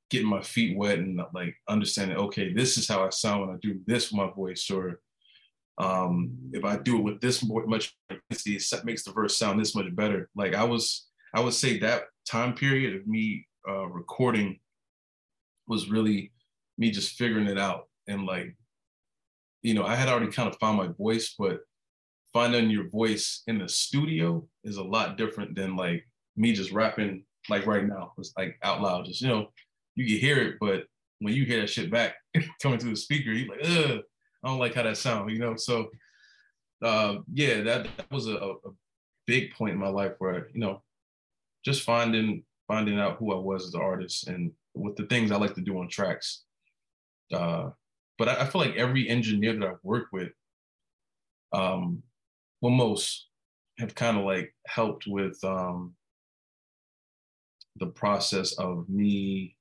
getting 0.10 0.30
my 0.30 0.42
feet 0.42 0.76
wet 0.76 0.98
and 0.98 1.22
like 1.36 1.56
understanding, 1.70 2.18
okay, 2.18 2.54
this 2.54 2.76
is 2.80 2.88
how 2.88 3.06
I 3.06 3.12
sound 3.12 3.42
when 3.42 3.52
I 3.52 3.60
do 3.62 3.82
this 3.86 4.12
with 4.12 4.18
my 4.18 4.32
voice, 4.32 4.68
or 4.72 5.00
um, 5.78 6.32
if 6.54 6.66
I 6.66 6.78
do 6.78 6.98
it 6.98 7.04
with 7.04 7.22
this 7.22 7.48
much 7.48 7.96
it 8.10 8.20
makes 8.84 9.04
the 9.04 9.12
verse 9.14 9.38
sound 9.38 9.60
this 9.60 9.76
much 9.76 9.96
better. 9.96 10.28
Like 10.36 10.56
I 10.56 10.64
was, 10.64 11.06
I 11.36 11.40
would 11.40 11.54
say 11.54 11.78
that 11.78 12.06
time 12.26 12.56
period 12.56 12.96
of 12.96 13.06
me 13.06 13.46
uh, 13.68 13.88
recording 13.88 14.60
was 15.68 15.90
really 15.90 16.32
me 16.78 16.92
just 16.92 17.18
figuring 17.18 17.48
it 17.48 17.58
out. 17.58 17.88
And 18.08 18.26
like 18.26 18.56
you 19.64 19.74
know 19.74 19.86
i 19.86 19.96
had 19.96 20.10
already 20.10 20.32
kind 20.32 20.48
of 20.48 20.60
found 20.60 20.78
my 20.78 20.88
voice 21.00 21.34
but 21.40 21.62
finding 22.32 22.70
your 22.70 22.90
voice 22.90 23.42
in 23.48 23.58
the 23.58 23.68
studio 23.68 24.46
is 24.64 24.78
a 24.78 24.84
lot 24.84 25.18
different 25.18 25.56
than 25.56 25.76
like 25.76 26.06
me 26.36 26.54
just 26.54 26.72
rapping 26.72 27.24
like 27.50 27.66
right 27.66 27.88
now 27.88 28.14
it's 28.18 28.34
like 28.38 28.58
out 28.64 28.82
loud. 28.82 29.06
Just 29.06 29.22
you 29.22 29.30
know 29.30 29.48
you 29.96 30.06
can 30.06 30.18
hear 30.18 30.38
it 30.38 30.56
but 30.60 30.84
when 31.20 31.34
you 31.34 31.46
hear 31.46 31.62
that 31.62 31.70
shit 31.70 31.90
back 31.90 32.16
coming 32.62 32.78
through 32.78 32.92
the 32.92 32.96
speaker 32.96 33.32
you're 33.32 33.50
like 33.50 33.66
Ugh, 33.66 34.02
i 34.44 34.48
don't 34.48 34.60
like 34.60 34.76
how 34.76 34.84
that 34.84 34.98
sounds 34.98 35.32
you 35.32 35.40
know? 35.40 35.56
So 35.56 35.90
uh, 36.82 37.18
yeah 37.34 37.62
that, 37.62 37.88
that 37.96 38.12
was 38.12 38.28
a, 38.28 38.36
a 38.36 38.56
big 39.26 39.54
point 39.54 39.74
in 39.74 39.80
my 39.80 39.88
life 39.88 40.14
where 40.18 40.50
you 40.54 40.60
know 40.60 40.84
just 41.64 41.84
finding 41.84 42.44
finding 42.68 43.00
out 43.00 43.18
who 43.18 43.34
I 43.34 43.38
was 43.38 43.68
as 43.68 43.74
an 43.74 43.82
artist 43.82 44.28
and 44.28 44.52
with 44.74 44.96
the 44.96 45.06
things 45.06 45.32
I 45.32 45.38
like 45.38 45.56
to 45.56 45.62
do 45.62 45.78
on 45.80 45.90
tracks. 45.90 46.44
Uh, 47.32 47.70
but 48.18 48.30
I, 48.30 48.42
I, 48.42 48.46
feel 48.46 48.62
like 48.62 48.76
every 48.76 49.10
engineer 49.10 49.54
that 49.54 49.68
I've 49.68 49.84
worked 49.84 50.14
with, 50.14 50.32
um, 51.52 52.04
well, 52.62 52.72
most 52.72 53.28
have 53.80 53.96
kind 53.96 54.18
of 54.18 54.26
like 54.26 54.54
helped 54.68 55.06
with 55.08 55.38
um, 55.44 55.94
the 57.78 57.88
process 57.88 58.54
of 58.54 58.88
me 58.88 59.56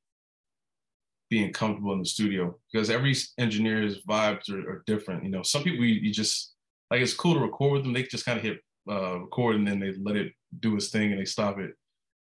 being 1.30 1.52
comfortable 1.52 1.94
in 1.94 2.00
the 2.00 2.04
studio 2.04 2.54
because 2.70 2.90
every 2.90 3.16
engineer's 3.38 4.02
vibes 4.02 4.50
are, 4.50 4.68
are 4.68 4.82
different. 4.86 5.24
You 5.24 5.30
know, 5.30 5.42
some 5.42 5.62
people 5.62 5.84
you, 5.84 5.94
you, 5.94 6.12
just 6.12 6.52
like 6.90 7.00
it's 7.00 7.14
cool 7.14 7.34
to 7.34 7.40
record 7.40 7.72
with 7.72 7.82
them. 7.84 7.94
They 7.94 8.02
just 8.02 8.26
kind 8.26 8.38
of 8.38 8.44
hit 8.44 8.58
uh, 8.90 9.20
record 9.20 9.56
and 9.56 9.66
then 9.66 9.80
they 9.80 9.94
let 10.02 10.16
it 10.16 10.32
do 10.60 10.76
its 10.76 10.90
thing 10.90 11.10
and 11.10 11.20
they 11.20 11.24
stop 11.24 11.58
it 11.58 11.72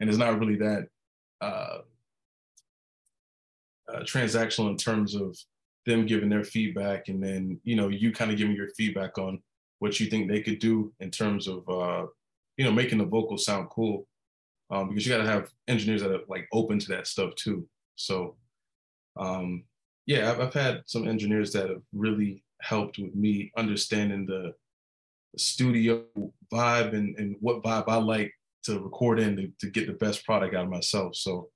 and 0.01 0.09
it's 0.09 0.19
not 0.19 0.37
really 0.39 0.57
that 0.57 0.87
uh, 1.39 1.77
uh, 3.87 3.99
transactional 4.01 4.69
in 4.69 4.75
terms 4.75 5.15
of 5.15 5.37
them 5.85 6.05
giving 6.05 6.29
their 6.29 6.43
feedback 6.43 7.07
and 7.07 7.23
then 7.23 7.59
you 7.63 7.75
know 7.75 7.87
you 7.87 8.11
kind 8.11 8.31
of 8.31 8.37
giving 8.37 8.55
your 8.55 8.69
feedback 8.75 9.17
on 9.17 9.41
what 9.79 9.99
you 9.99 10.07
think 10.07 10.27
they 10.27 10.41
could 10.41 10.59
do 10.59 10.91
in 10.99 11.09
terms 11.09 11.47
of 11.47 11.67
uh, 11.69 12.05
you 12.57 12.65
know 12.65 12.71
making 12.71 12.97
the 12.97 13.05
vocals 13.05 13.45
sound 13.45 13.69
cool. 13.69 14.05
Um, 14.69 14.87
because 14.87 15.05
you 15.05 15.11
got 15.11 15.21
to 15.21 15.29
have 15.29 15.49
engineers 15.67 16.01
that 16.01 16.11
are 16.11 16.21
like 16.29 16.47
open 16.53 16.79
to 16.79 16.87
that 16.89 17.05
stuff 17.05 17.35
too. 17.35 17.67
So 17.95 18.37
um, 19.17 19.63
yeah 20.05 20.31
I've, 20.31 20.39
I've 20.39 20.53
had 20.53 20.83
some 20.85 21.07
engineers 21.07 21.51
that 21.53 21.69
have 21.69 21.81
really 21.93 22.43
helped 22.61 22.97
with 22.97 23.13
me 23.15 23.51
understanding 23.57 24.25
the 24.25 24.53
studio 25.37 26.05
vibe 26.51 26.93
and, 26.93 27.17
and 27.17 27.35
what 27.39 27.63
vibe 27.63 27.85
I 27.87 27.97
like 27.97 28.33
to 28.63 28.79
record 28.79 29.19
in 29.19 29.35
to, 29.35 29.51
to 29.59 29.69
get 29.69 29.87
the 29.87 29.93
best 29.93 30.25
product 30.25 30.55
out 30.55 30.65
of 30.65 30.69
myself. 30.69 31.15
So 31.15 31.49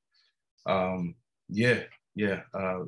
um, 0.66 1.16
yeah, 1.50 1.84
yeah. 2.16 2.42
Uh, 2.54 2.86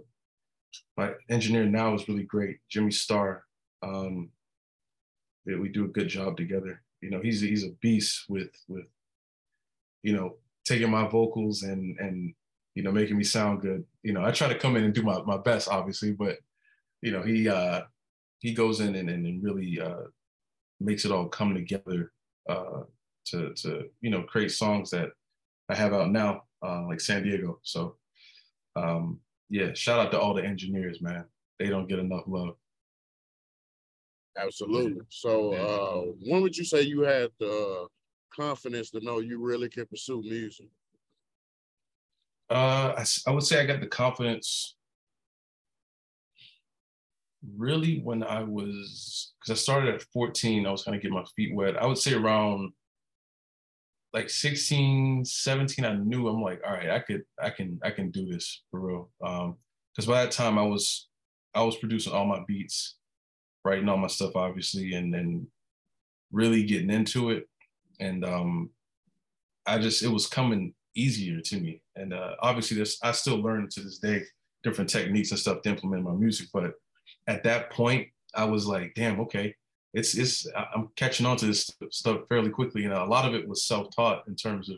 my 0.95 1.11
engineer 1.29 1.65
now 1.65 1.93
is 1.93 2.07
really 2.07 2.23
great, 2.23 2.57
Jimmy 2.69 2.91
Starr. 2.91 3.43
Um, 3.83 4.29
yeah, 5.45 5.57
we 5.57 5.69
do 5.69 5.85
a 5.85 5.89
good 5.89 6.07
job 6.07 6.37
together. 6.37 6.81
You 7.01 7.11
know, 7.11 7.21
he's 7.21 7.41
he's 7.41 7.63
a 7.63 7.71
beast 7.81 8.25
with 8.27 8.51
with 8.67 8.85
you 10.03 10.15
know 10.15 10.37
taking 10.65 10.89
my 10.89 11.07
vocals 11.07 11.63
and 11.63 11.97
and 11.99 12.33
you 12.75 12.83
know 12.83 12.91
making 12.91 13.17
me 13.17 13.23
sound 13.23 13.61
good. 13.61 13.85
You 14.03 14.13
know, 14.13 14.23
I 14.23 14.31
try 14.31 14.47
to 14.47 14.57
come 14.57 14.75
in 14.75 14.83
and 14.83 14.93
do 14.93 15.03
my 15.03 15.21
my 15.21 15.37
best, 15.37 15.69
obviously, 15.69 16.11
but 16.11 16.37
you 17.01 17.11
know 17.11 17.21
he 17.21 17.47
uh, 17.47 17.81
he 18.39 18.53
goes 18.53 18.79
in 18.79 18.95
and 18.95 19.09
and 19.09 19.43
really 19.43 19.79
uh, 19.79 20.07
makes 20.79 21.05
it 21.05 21.11
all 21.11 21.27
come 21.27 21.53
together 21.53 22.11
uh, 22.49 22.81
to 23.31 23.53
to 23.53 23.85
you 24.01 24.09
know 24.09 24.23
create 24.23 24.51
songs 24.51 24.89
that 24.91 25.09
I 25.69 25.75
have 25.75 25.93
out 25.93 26.11
now, 26.11 26.43
uh, 26.65 26.85
like 26.87 27.01
San 27.01 27.23
Diego. 27.23 27.59
So 27.63 27.95
um, 28.75 29.19
yeah, 29.49 29.73
shout 29.73 29.99
out 29.99 30.11
to 30.11 30.19
all 30.19 30.33
the 30.33 30.43
engineers, 30.43 31.01
man. 31.01 31.25
They 31.59 31.67
don't 31.67 31.87
get 31.87 31.99
enough 31.99 32.23
love. 32.27 32.55
Absolutely. 34.37 35.01
So 35.09 35.53
uh, 35.53 36.11
when 36.21 36.41
would 36.41 36.55
you 36.55 36.63
say 36.63 36.81
you 36.81 37.01
had 37.01 37.31
the 37.39 37.87
confidence 38.35 38.91
to 38.91 39.03
know 39.03 39.19
you 39.19 39.43
really 39.43 39.67
can 39.67 39.85
pursue 39.87 40.21
music? 40.21 40.67
Uh, 42.49 42.93
I, 42.97 43.05
I 43.27 43.31
would 43.31 43.43
say 43.43 43.59
I 43.59 43.65
got 43.65 43.81
the 43.81 43.87
confidence 43.87 44.75
really 47.55 47.99
when 48.03 48.23
I 48.23 48.43
was 48.43 49.33
because 49.39 49.59
I 49.59 49.61
started 49.61 49.95
at 49.95 50.01
14, 50.13 50.65
I 50.65 50.71
was 50.71 50.83
kind 50.83 50.95
of 50.95 51.01
getting 51.01 51.15
my 51.15 51.25
feet 51.35 51.55
wet. 51.55 51.81
I 51.81 51.85
would 51.85 51.97
say 51.97 52.13
around 52.13 52.71
like 54.17 54.31
16, 54.31 55.25
17, 55.25 55.85
I 55.85 55.93
knew 55.93 56.27
I'm 56.27 56.41
like, 56.41 56.59
all 56.65 56.73
right, 56.73 56.89
I 56.89 56.99
could, 56.99 57.21
I 57.39 57.51
can, 57.51 57.79
I 57.83 57.91
can 57.91 58.09
do 58.09 58.25
this 58.25 58.63
for 58.71 58.79
real. 58.79 59.09
Um, 59.23 59.57
because 59.93 60.07
by 60.07 60.23
that 60.23 60.31
time 60.31 60.57
I 60.57 60.63
was, 60.63 61.07
I 61.53 61.61
was 61.61 61.77
producing 61.77 62.13
all 62.13 62.25
my 62.25 62.41
beats, 62.47 62.95
writing 63.63 63.87
all 63.87 63.97
my 63.97 64.07
stuff, 64.07 64.35
obviously, 64.35 64.95
and 64.95 65.13
then 65.13 65.45
really 66.31 66.63
getting 66.63 66.89
into 66.89 67.29
it. 67.29 67.47
And 67.99 68.25
um, 68.25 68.71
I 69.67 69.77
just, 69.77 70.01
it 70.01 70.07
was 70.07 70.25
coming 70.25 70.73
easier 70.95 71.39
to 71.39 71.59
me. 71.59 71.83
And 71.95 72.11
uh, 72.11 72.31
obviously, 72.41 72.77
this 72.77 72.97
I 73.03 73.11
still 73.11 73.37
learn 73.37 73.69
to 73.69 73.81
this 73.81 73.99
day 73.99 74.23
different 74.63 74.89
techniques 74.89 75.29
and 75.29 75.39
stuff 75.39 75.61
to 75.61 75.69
implement 75.69 76.03
my 76.03 76.13
music. 76.13 76.47
But 76.51 76.73
at 77.27 77.43
that 77.43 77.69
point, 77.69 78.07
I 78.33 78.45
was 78.45 78.65
like, 78.65 78.93
damn, 78.95 79.19
okay, 79.21 79.55
it's 79.97 80.15
it's 80.15 80.47
I'm 80.55 80.89
catching 80.95 81.25
on 81.25 81.37
to 81.37 81.47
this 81.47 81.71
stuff 81.89 82.21
fairly 82.29 82.51
quickly. 82.51 82.85
Know, 82.85 83.03
a 83.03 83.05
lot 83.05 83.27
of 83.27 83.33
it 83.33 83.47
was 83.47 83.65
self-taught 83.65 84.27
in 84.27 84.35
terms 84.35 84.69
of 84.69 84.77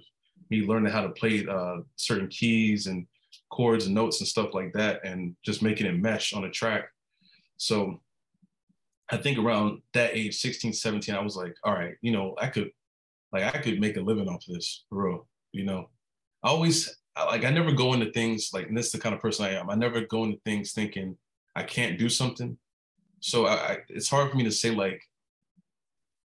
me 0.49 0.61
learning 0.61 0.93
how 0.93 1.01
to 1.01 1.09
play 1.09 1.45
uh, 1.45 1.77
certain 1.97 2.29
keys 2.29 2.87
and 2.87 3.05
chords 3.51 3.85
and 3.85 3.93
notes 3.93 4.21
and 4.21 4.27
stuff 4.27 4.53
like 4.53 4.71
that, 4.73 5.03
and 5.03 5.35
just 5.43 5.61
making 5.61 5.87
it 5.87 5.99
mesh 5.99 6.33
on 6.33 6.45
a 6.45 6.49
track. 6.49 6.85
So 7.57 7.99
I 9.11 9.17
think 9.17 9.37
around 9.37 9.81
that 9.93 10.15
age, 10.15 10.37
16, 10.37 10.71
17, 10.71 11.13
I 11.13 11.21
was 11.21 11.35
like, 11.35 11.55
all 11.63 11.73
right, 11.73 11.95
you 12.01 12.11
know, 12.11 12.35
I 12.39 12.47
could 12.47 12.71
like 13.33 13.43
I 13.43 13.59
could 13.59 13.79
make 13.81 13.97
a 13.97 14.01
living 14.01 14.29
off 14.29 14.47
of 14.47 14.53
this 14.53 14.85
for 14.89 15.03
real. 15.05 15.27
You 15.51 15.65
know, 15.65 15.89
I 16.43 16.49
always 16.49 16.97
like 17.17 17.43
I 17.43 17.49
never 17.49 17.73
go 17.73 17.93
into 17.93 18.11
things 18.13 18.51
like 18.53 18.67
and 18.67 18.77
this 18.77 18.85
is 18.85 18.91
the 18.93 18.99
kind 18.99 19.13
of 19.13 19.21
person 19.21 19.45
I 19.45 19.55
am. 19.55 19.69
I 19.69 19.75
never 19.75 20.01
go 20.01 20.23
into 20.23 20.39
things 20.45 20.71
thinking 20.71 21.17
I 21.55 21.63
can't 21.63 21.99
do 21.99 22.07
something. 22.07 22.57
So 23.19 23.47
I, 23.47 23.53
I, 23.53 23.77
it's 23.89 24.09
hard 24.09 24.31
for 24.31 24.37
me 24.37 24.43
to 24.43 24.51
say 24.51 24.71
like, 24.71 25.01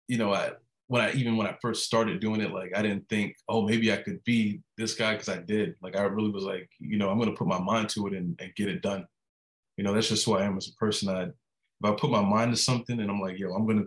you 0.08 0.18
know, 0.18 0.32
I 0.32 0.52
when 0.88 1.02
I 1.02 1.12
even 1.12 1.36
when 1.36 1.46
I 1.46 1.56
first 1.60 1.84
started 1.84 2.20
doing 2.20 2.40
it, 2.40 2.50
like 2.50 2.72
I 2.74 2.82
didn't 2.82 3.08
think, 3.08 3.36
oh, 3.48 3.62
maybe 3.62 3.92
I 3.92 3.98
could 3.98 4.24
be 4.24 4.60
this 4.76 4.94
guy 4.94 5.12
because 5.12 5.28
I 5.28 5.36
did. 5.36 5.76
Like 5.82 5.96
I 5.96 6.02
really 6.02 6.30
was 6.30 6.44
like, 6.44 6.68
you 6.80 6.96
know, 6.96 7.10
I'm 7.10 7.18
gonna 7.18 7.32
put 7.32 7.46
my 7.46 7.60
mind 7.60 7.90
to 7.90 8.06
it 8.08 8.14
and, 8.14 8.38
and 8.40 8.54
get 8.56 8.68
it 8.68 8.82
done. 8.82 9.06
You 9.76 9.84
know, 9.84 9.92
that's 9.92 10.08
just 10.08 10.24
who 10.24 10.34
I 10.34 10.44
am 10.44 10.56
as 10.56 10.68
a 10.68 10.74
person. 10.74 11.08
I 11.10 11.24
if 11.24 11.84
I 11.84 11.92
put 11.92 12.10
my 12.10 12.22
mind 12.22 12.52
to 12.52 12.60
something 12.60 12.98
and 12.98 13.10
I'm 13.10 13.20
like, 13.20 13.38
yo, 13.38 13.52
I'm 13.52 13.66
gonna 13.66 13.84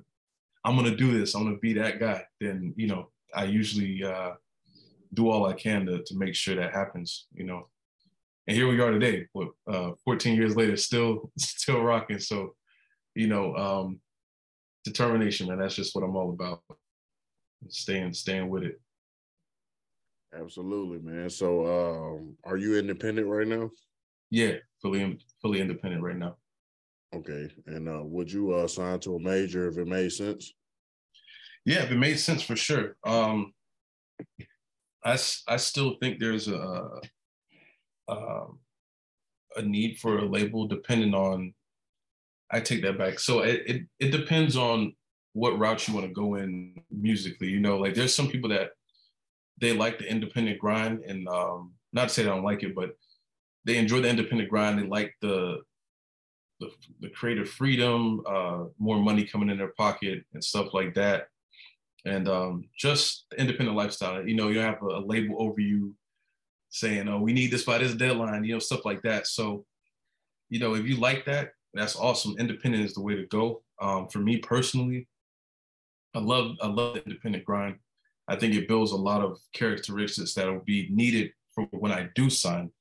I'm 0.64 0.76
gonna 0.76 0.96
do 0.96 1.18
this, 1.18 1.34
I'm 1.34 1.44
gonna 1.44 1.58
be 1.58 1.74
that 1.74 2.00
guy, 2.00 2.24
then 2.40 2.74
you 2.78 2.88
know, 2.88 3.10
I 3.34 3.46
usually 3.46 4.04
uh 4.04 4.34
do 5.14 5.30
all 5.30 5.48
I 5.48 5.54
can 5.54 5.88
to 5.88 6.04
to 6.04 6.18
make 6.18 6.36
sure 6.36 6.56
that 6.56 6.74
happens, 6.74 7.28
you 7.34 7.46
know. 7.46 7.68
And 8.48 8.56
here 8.56 8.68
we 8.68 8.80
are 8.80 8.92
today, 8.92 9.28
what 9.34 9.50
uh 9.68 9.92
14 10.06 10.36
years 10.36 10.56
later, 10.56 10.78
still 10.78 11.32
still 11.40 11.82
rocking. 11.82 12.20
So, 12.20 12.56
you 13.16 13.28
know, 13.28 13.56
um 13.56 14.00
determination, 14.84 15.48
man. 15.48 15.60
That's 15.60 15.76
just 15.76 15.96
what 15.96 16.04
I'm 16.04 16.16
all 16.16 16.32
about. 16.32 16.62
Staying, 17.70 18.14
staying 18.14 18.50
with 18.50 18.64
it. 18.64 18.82
Absolutely, 20.34 21.00
man. 21.00 21.30
So 21.30 21.66
um 21.66 22.38
are 22.44 22.58
you 22.58 22.78
independent 22.78 23.28
right 23.28 23.48
now? 23.48 23.70
Yeah, 24.30 24.56
fully 24.82 25.20
fully 25.42 25.60
independent 25.62 26.02
right 26.04 26.18
now. 26.18 26.38
Okay. 27.14 27.52
And 27.68 27.90
uh 27.90 28.02
would 28.04 28.32
you 28.32 28.54
uh 28.54 28.68
sign 28.68 29.00
to 29.02 29.16
a 29.16 29.20
major 29.20 29.68
if 29.68 29.78
it 29.78 29.88
made 29.88 30.12
sense? 30.12 30.54
Yeah, 31.66 31.84
if 31.84 31.92
it 31.92 31.98
made 31.98 32.20
sense 32.20 32.42
for 32.42 32.56
sure. 32.56 32.96
Um 33.06 33.54
I, 35.04 35.18
I 35.48 35.58
still 35.58 35.96
think 36.00 36.20
there's 36.20 36.48
a 36.48 36.88
um, 38.08 38.60
a 39.56 39.62
need 39.62 39.98
for 40.00 40.20
a 40.20 40.26
label 40.26 40.68
depending 40.68 41.14
on 41.14 41.54
I 42.52 42.60
take 42.60 42.82
that 42.84 42.98
back. 42.98 43.20
So 43.20 43.42
it, 43.42 43.64
it, 43.66 43.82
it 44.00 44.12
depends 44.12 44.58
on 44.58 44.94
what 45.34 45.58
route 45.58 45.88
you 45.88 45.94
want 45.94 46.08
to 46.08 46.14
go 46.14 46.36
in 46.36 46.82
musically. 46.90 47.48
You 47.48 47.60
know, 47.60 47.78
like 47.78 47.96
there's 47.96 48.16
some 48.16 48.28
people 48.28 48.50
that 48.50 48.72
they 49.60 49.74
like 49.74 50.00
the 50.00 50.10
independent 50.10 50.60
grind 50.60 51.04
and 51.08 51.28
um, 51.28 51.74
not 51.94 52.10
to 52.10 52.14
say 52.14 52.24
they 52.24 52.30
don't 52.30 52.44
like 52.44 52.64
it, 52.64 52.76
but 52.76 52.92
they 53.66 53.78
enjoy 53.78 54.02
the 54.02 54.10
independent 54.10 54.50
grind. 54.50 54.80
They 54.80 54.88
like 54.88 55.14
the 55.22 55.62
the, 56.60 56.70
the 57.00 57.10
creative 57.10 57.50
freedom, 57.50 58.22
uh, 58.28 58.66
more 58.78 58.98
money 58.98 59.26
coming 59.26 59.50
in 59.50 59.58
their 59.58 59.74
pocket 59.78 60.24
and 60.34 60.44
stuff 60.44 60.76
like 60.76 60.94
that. 60.94 61.26
And 62.06 62.30
um, 62.30 62.70
just 62.78 63.26
the 63.32 63.40
independent 63.40 63.76
lifestyle. 63.76 64.28
You 64.28 64.36
know, 64.36 64.48
you 64.50 64.56
don't 64.56 64.66
have 64.66 64.84
a, 64.84 65.00
a 65.00 65.06
label 65.06 65.42
over 65.42 65.60
you 65.60 65.96
saying, 66.70 67.08
"Oh, 67.08 67.20
we 67.20 67.34
need 67.34 67.52
this 67.52 67.64
by 67.64 67.78
this 67.78 67.96
deadline," 67.96 68.44
you 68.44 68.54
know, 68.54 68.60
stuff 68.60 68.86
like 68.86 69.02
that. 69.04 69.28
So, 69.28 69.66
you 70.50 70.60
know, 70.60 70.76
if 70.76 70.86
you 70.86 70.98
like 70.98 71.26
that, 71.26 71.52
that's 71.74 71.96
awesome. 71.96 72.36
Independent 72.38 72.86
is 72.86 72.94
the 72.94 73.02
way 73.02 73.16
to 73.16 73.26
go. 73.28 73.62
Um, 73.82 74.08
for 74.08 74.20
me 74.20 74.38
personally, 74.38 75.08
I 76.14 76.20
love 76.20 76.56
I 76.62 76.68
love 76.68 76.96
the 76.96 77.04
independent 77.06 77.46
grind. 77.46 77.76
I 78.28 78.36
think 78.36 78.54
it 78.54 78.68
builds 78.68 78.92
a 78.92 78.98
lot 78.98 79.22
of 79.22 79.40
characteristics 79.54 80.34
that 80.34 80.48
will 80.48 80.64
be 80.66 80.90
needed 80.92 81.32
for 81.54 81.66
when 81.72 81.92
I 81.92 82.10
do 82.16 82.30
sign. 82.30 82.72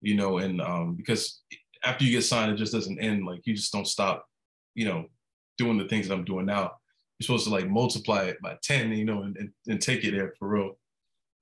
You 0.00 0.14
know, 0.14 0.38
and 0.38 0.60
um, 0.60 0.94
because 0.94 1.42
after 1.84 2.04
you 2.04 2.12
get 2.12 2.22
signed, 2.22 2.52
it 2.52 2.56
just 2.56 2.72
doesn't 2.72 3.00
end. 3.00 3.26
Like 3.26 3.42
you 3.44 3.54
just 3.54 3.72
don't 3.72 3.86
stop. 3.86 4.26
You 4.74 4.86
know, 4.86 5.06
doing 5.58 5.78
the 5.78 5.88
things 5.88 6.08
that 6.08 6.14
I'm 6.14 6.24
doing 6.24 6.46
now. 6.46 6.72
You're 7.18 7.26
supposed 7.26 7.44
to 7.44 7.50
like 7.52 7.68
multiply 7.68 8.24
it 8.24 8.40
by 8.40 8.56
ten. 8.62 8.92
You 8.92 9.04
know, 9.04 9.22
and, 9.22 9.36
and, 9.36 9.50
and 9.68 9.80
take 9.80 10.04
it 10.04 10.12
there 10.12 10.34
for 10.38 10.48
real 10.48 10.76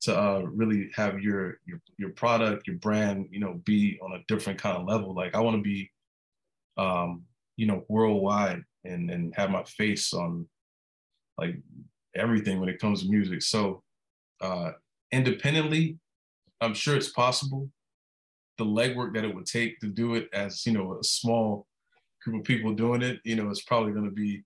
to 0.02 0.18
uh, 0.18 0.40
really 0.40 0.90
have 0.94 1.20
your 1.20 1.58
your 1.66 1.80
your 1.98 2.10
product, 2.10 2.66
your 2.66 2.76
brand, 2.76 3.28
you 3.30 3.40
know, 3.40 3.60
be 3.64 3.98
on 4.02 4.12
a 4.12 4.24
different 4.28 4.58
kind 4.58 4.76
of 4.76 4.86
level. 4.86 5.14
Like 5.14 5.34
I 5.34 5.40
want 5.40 5.56
to 5.56 5.62
be, 5.62 5.90
um, 6.76 7.24
you 7.56 7.66
know, 7.66 7.84
worldwide 7.88 8.62
and 8.84 9.10
and 9.10 9.34
have 9.36 9.50
my 9.50 9.64
face 9.64 10.12
on 10.12 10.48
like 11.38 11.56
everything 12.14 12.60
when 12.60 12.68
it 12.68 12.80
comes 12.80 13.02
to 13.02 13.08
music. 13.10 13.42
So 13.42 13.82
uh, 14.40 14.72
independently, 15.12 15.98
I'm 16.60 16.74
sure 16.74 16.96
it's 16.96 17.10
possible. 17.10 17.68
The 18.58 18.64
legwork 18.64 19.14
that 19.14 19.24
it 19.24 19.34
would 19.34 19.46
take 19.46 19.80
to 19.80 19.86
do 19.86 20.14
it 20.14 20.28
as 20.32 20.66
you 20.66 20.72
know 20.72 20.98
a 20.98 21.04
small 21.04 21.66
group 22.22 22.40
of 22.40 22.44
people 22.44 22.74
doing 22.74 23.02
it, 23.02 23.20
you 23.24 23.36
know, 23.36 23.48
it's 23.48 23.62
probably 23.62 23.92
going 23.92 24.04
to 24.04 24.10
be 24.10 24.42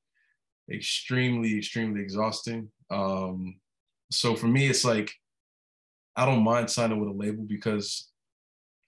extremely 0.70 1.58
extremely 1.58 2.00
exhausting. 2.00 2.70
Um, 2.90 3.56
so 4.10 4.36
for 4.36 4.46
me, 4.46 4.68
it's 4.68 4.84
like 4.84 5.12
I 6.16 6.24
don't 6.24 6.44
mind 6.44 6.70
signing 6.70 7.00
with 7.00 7.08
a 7.08 7.12
label 7.12 7.44
because 7.44 8.08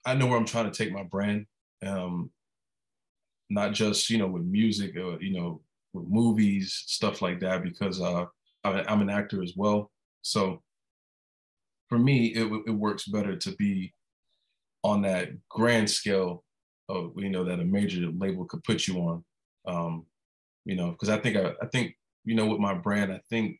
I 0.05 0.15
know 0.15 0.27
where 0.27 0.37
I'm 0.37 0.45
trying 0.45 0.71
to 0.71 0.77
take 0.77 0.93
my 0.93 1.03
brand. 1.03 1.45
Um, 1.85 2.31
not 3.49 3.73
just 3.73 4.09
you 4.09 4.17
know 4.17 4.27
with 4.27 4.43
music 4.43 4.95
or 4.97 5.21
you 5.21 5.33
know 5.33 5.61
with 5.93 6.07
movies 6.07 6.83
stuff 6.87 7.21
like 7.21 7.39
that 7.39 7.63
because 7.63 8.01
uh, 8.01 8.25
I'm 8.63 9.01
an 9.01 9.09
actor 9.09 9.41
as 9.41 9.53
well. 9.55 9.91
So 10.21 10.61
for 11.87 11.97
me, 11.97 12.27
it, 12.27 12.51
it 12.67 12.71
works 12.71 13.07
better 13.07 13.37
to 13.37 13.51
be 13.53 13.93
on 14.83 15.01
that 15.03 15.29
grand 15.49 15.89
scale 15.89 16.43
of 16.89 17.13
you 17.15 17.29
know 17.29 17.43
that 17.45 17.59
a 17.59 17.65
major 17.65 18.07
label 18.17 18.45
could 18.45 18.63
put 18.63 18.87
you 18.87 18.99
on. 18.99 19.23
Um, 19.65 20.05
you 20.65 20.75
know, 20.75 20.91
because 20.91 21.09
I 21.09 21.17
think 21.17 21.37
I, 21.37 21.53
I 21.61 21.67
think 21.67 21.95
you 22.25 22.35
know 22.35 22.47
with 22.47 22.59
my 22.59 22.73
brand, 22.73 23.11
I 23.11 23.21
think 23.29 23.59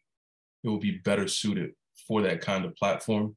it 0.64 0.70
will 0.70 0.80
be 0.80 1.00
better 1.04 1.28
suited 1.28 1.72
for 2.08 2.22
that 2.22 2.42
kind 2.42 2.66
of 2.66 2.76
platform 2.76 3.36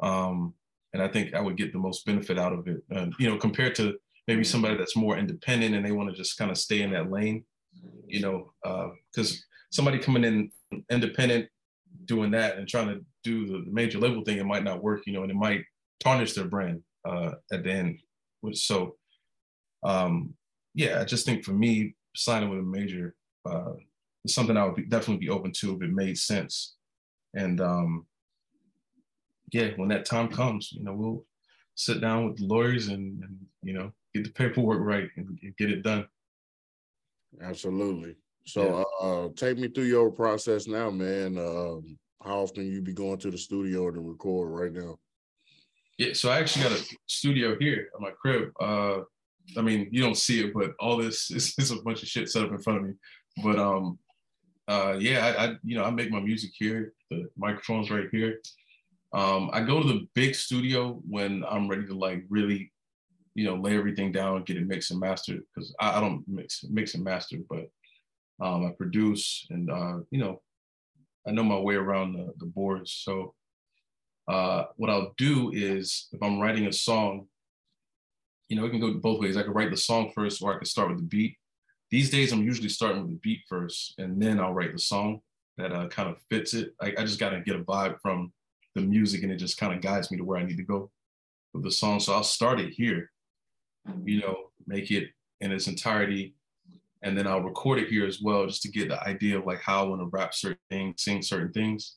um, 0.00 0.54
and 0.92 1.02
I 1.02 1.08
think 1.08 1.34
I 1.34 1.40
would 1.40 1.56
get 1.56 1.72
the 1.72 1.78
most 1.78 2.04
benefit 2.06 2.38
out 2.38 2.52
of 2.52 2.66
it. 2.66 2.82
you 3.18 3.28
know, 3.28 3.36
compared 3.36 3.74
to 3.76 3.98
maybe 4.28 4.44
somebody 4.44 4.76
that's 4.76 4.94
more 4.94 5.16
independent 5.16 5.74
and 5.74 5.84
they 5.84 5.90
want 5.90 6.08
to 6.10 6.14
just 6.14 6.36
kind 6.36 6.50
of 6.50 6.58
stay 6.58 6.82
in 6.82 6.92
that 6.92 7.10
lane. 7.10 7.44
you 8.06 8.20
know, 8.20 8.52
because 9.10 9.32
uh, 9.32 9.36
somebody 9.70 9.98
coming 9.98 10.22
in 10.22 10.50
independent 10.90 11.48
doing 12.04 12.30
that 12.30 12.58
and 12.58 12.68
trying 12.68 12.88
to 12.88 13.04
do 13.24 13.46
the 13.46 13.64
major 13.70 13.98
label 13.98 14.22
thing, 14.22 14.38
it 14.38 14.44
might 14.44 14.64
not 14.64 14.82
work, 14.82 15.02
you 15.06 15.12
know, 15.14 15.22
and 15.22 15.30
it 15.30 15.36
might 15.36 15.62
tarnish 15.98 16.34
their 16.34 16.44
brand 16.44 16.82
uh, 17.08 17.32
at 17.52 17.64
the 17.64 17.70
end. 17.70 17.98
So, 18.52 18.96
um, 19.82 20.34
yeah, 20.74 21.00
I 21.00 21.04
just 21.04 21.24
think 21.24 21.44
for 21.44 21.52
me, 21.52 21.94
signing 22.14 22.50
with 22.50 22.60
a 22.60 22.62
major 22.62 23.14
uh, 23.48 23.72
is 24.24 24.34
something 24.34 24.56
I 24.56 24.64
would 24.64 24.76
be, 24.76 24.84
definitely 24.84 25.24
be 25.26 25.30
open 25.30 25.52
to 25.52 25.74
if 25.74 25.82
it 25.82 25.90
made 25.90 26.18
sense. 26.18 26.76
And 27.34 27.60
um, 27.60 28.06
yeah, 29.52 29.70
when 29.76 29.88
that 29.88 30.04
time 30.04 30.28
comes, 30.28 30.70
you 30.72 30.84
know, 30.84 30.92
we'll 30.92 31.24
sit 31.76 32.00
down 32.00 32.28
with 32.28 32.40
lawyers 32.40 32.88
and, 32.88 33.22
and 33.22 33.38
you 33.62 33.72
know 33.72 33.92
get 34.18 34.34
the 34.34 34.44
paperwork 34.44 34.80
right 34.80 35.08
and, 35.16 35.38
and 35.42 35.56
get 35.56 35.70
it 35.70 35.82
done. 35.82 36.06
Absolutely. 37.42 38.16
So 38.46 38.84
yeah. 39.00 39.06
uh, 39.06 39.28
take 39.36 39.58
me 39.58 39.68
through 39.68 39.84
your 39.84 40.10
process 40.10 40.66
now, 40.66 40.90
man. 40.90 41.38
Um, 41.38 41.98
how 42.24 42.40
often 42.40 42.66
you 42.66 42.80
be 42.80 42.92
going 42.92 43.18
to 43.18 43.30
the 43.30 43.38
studio 43.38 43.90
to 43.90 44.00
record 44.00 44.50
right 44.50 44.72
now? 44.72 44.98
Yeah, 45.98 46.12
so 46.12 46.30
I 46.30 46.38
actually 46.38 46.64
got 46.64 46.78
a 46.78 46.84
studio 47.06 47.56
here 47.58 47.88
at 47.94 48.00
my 48.00 48.10
crib. 48.10 48.50
Uh, 48.60 49.00
I 49.56 49.62
mean, 49.62 49.88
you 49.90 50.02
don't 50.02 50.16
see 50.16 50.44
it, 50.44 50.54
but 50.54 50.72
all 50.78 50.96
this 50.96 51.30
is, 51.30 51.54
is, 51.58 51.70
a 51.70 51.82
bunch 51.82 52.02
of 52.02 52.08
shit 52.08 52.30
set 52.30 52.44
up 52.44 52.50
in 52.50 52.58
front 52.58 52.78
of 52.78 52.84
me. 52.86 52.94
But 53.42 53.58
um, 53.58 53.98
uh, 54.66 54.96
yeah, 54.98 55.26
I, 55.26 55.44
I, 55.44 55.54
you 55.64 55.76
know 55.76 55.84
I 55.84 55.90
make 55.90 56.10
my 56.10 56.20
music 56.20 56.50
here. 56.54 56.92
The 57.10 57.28
microphone's 57.36 57.90
right 57.90 58.08
here. 58.12 58.40
Um, 59.12 59.50
I 59.52 59.62
go 59.62 59.82
to 59.82 59.88
the 59.88 60.06
big 60.14 60.34
studio 60.34 61.00
when 61.08 61.44
I'm 61.48 61.68
ready 61.68 61.86
to 61.86 61.94
like 61.94 62.24
really, 62.28 62.70
you 63.38 63.44
know, 63.44 63.54
lay 63.54 63.76
everything 63.76 64.10
down, 64.10 64.42
get 64.42 64.56
it 64.56 64.66
mixed 64.66 64.90
and 64.90 64.98
mastered. 64.98 65.42
Because 65.54 65.72
I, 65.78 65.98
I, 65.98 66.00
don't 66.00 66.24
mix 66.26 66.64
mix 66.68 66.94
and 66.94 67.04
master, 67.04 67.36
but 67.48 67.70
um, 68.44 68.66
I 68.66 68.70
produce 68.76 69.46
and 69.50 69.70
uh, 69.70 69.98
you 70.10 70.18
know, 70.18 70.42
I 71.24 71.30
know 71.30 71.44
my 71.44 71.58
way 71.58 71.76
around 71.76 72.14
the, 72.14 72.32
the 72.38 72.46
boards. 72.46 72.92
So 73.04 73.34
uh, 74.26 74.64
what 74.74 74.90
I'll 74.90 75.14
do 75.18 75.52
is 75.54 76.08
if 76.10 76.20
I'm 76.20 76.40
writing 76.40 76.66
a 76.66 76.72
song, 76.72 77.28
you 78.48 78.56
know, 78.56 78.66
it 78.66 78.70
can 78.70 78.80
go 78.80 78.92
both 78.94 79.20
ways. 79.20 79.36
I 79.36 79.44
could 79.44 79.54
write 79.54 79.70
the 79.70 79.76
song 79.76 80.10
first, 80.16 80.42
or 80.42 80.52
I 80.52 80.58
could 80.58 80.66
start 80.66 80.88
with 80.88 80.98
the 80.98 81.04
beat. 81.04 81.36
These 81.92 82.10
days, 82.10 82.32
I'm 82.32 82.42
usually 82.42 82.68
starting 82.68 83.02
with 83.02 83.10
the 83.12 83.20
beat 83.22 83.42
first, 83.48 83.94
and 83.98 84.20
then 84.20 84.40
I'll 84.40 84.52
write 84.52 84.72
the 84.72 84.80
song 84.80 85.20
that 85.58 85.72
uh, 85.72 85.86
kind 85.86 86.08
of 86.08 86.16
fits 86.28 86.54
it. 86.54 86.74
I, 86.80 86.92
I 86.98 87.02
just 87.02 87.20
got 87.20 87.30
to 87.30 87.40
get 87.40 87.54
a 87.54 87.60
vibe 87.60 88.00
from 88.02 88.32
the 88.74 88.80
music, 88.80 89.22
and 89.22 89.30
it 89.30 89.36
just 89.36 89.58
kind 89.58 89.72
of 89.72 89.80
guides 89.80 90.10
me 90.10 90.16
to 90.16 90.24
where 90.24 90.38
I 90.38 90.44
need 90.44 90.56
to 90.56 90.64
go 90.64 90.90
with 91.54 91.62
the 91.62 91.70
song. 91.70 92.00
So 92.00 92.14
I'll 92.14 92.24
start 92.24 92.58
it 92.58 92.72
here, 92.72 93.10
you 94.04 94.20
know, 94.20 94.50
make 94.66 94.90
it 94.90 95.08
in 95.40 95.52
its 95.52 95.68
entirety, 95.68 96.34
and 97.02 97.16
then 97.16 97.26
I'll 97.26 97.42
record 97.42 97.78
it 97.78 97.88
here 97.88 98.06
as 98.06 98.20
well, 98.20 98.46
just 98.46 98.62
to 98.62 98.70
get 98.70 98.88
the 98.88 99.02
idea 99.02 99.38
of 99.38 99.46
like 99.46 99.60
how 99.60 99.84
I 99.84 99.88
want 99.88 100.00
to 100.00 100.06
rap 100.06 100.34
certain 100.34 100.58
things, 100.70 101.02
sing 101.02 101.22
certain 101.22 101.52
things, 101.52 101.96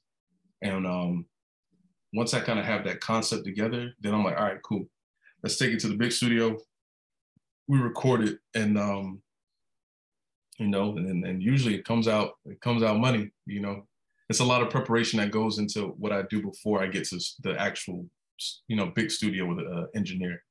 and 0.62 0.86
um, 0.86 1.26
once 2.14 2.34
I 2.34 2.40
kind 2.42 2.60
of 2.60 2.66
have 2.66 2.84
that 2.86 3.00
concept 3.00 3.46
together, 3.46 3.94
then 4.02 4.14
I'm 4.14 4.24
like, 4.24 4.38
all 4.38 4.46
right, 4.46 4.62
cool 4.64 4.88
let's 5.44 5.58
take 5.58 5.72
it 5.72 5.80
to 5.82 5.88
the 5.88 5.96
big 5.96 6.12
studio. 6.12 6.58
We 7.68 7.80
record 7.80 8.24
it, 8.24 8.40
and 8.56 8.78
um, 8.78 9.22
you 10.60 10.68
know, 10.68 10.98
and 10.98 11.26
and 11.26 11.42
usually 11.42 11.76
it 11.76 11.86
comes 11.86 12.08
out 12.08 12.34
it 12.46 12.60
comes 12.62 12.84
out 12.84 13.00
money. 13.00 13.32
You 13.46 13.62
know, 13.62 13.88
it's 14.30 14.40
a 14.40 14.46
lot 14.46 14.62
of 14.62 14.70
preparation 14.70 15.20
that 15.20 15.32
goes 15.32 15.58
into 15.58 15.88
what 15.98 16.12
I 16.12 16.24
do 16.24 16.42
before 16.42 16.84
I 16.84 16.88
get 16.88 17.06
to 17.10 17.20
the 17.44 17.60
actual 17.60 18.06
you 18.68 18.76
know 18.76 18.88
big 18.88 19.12
studio 19.12 19.46
with 19.46 19.60
an 19.60 19.88
engineer. 19.96 20.44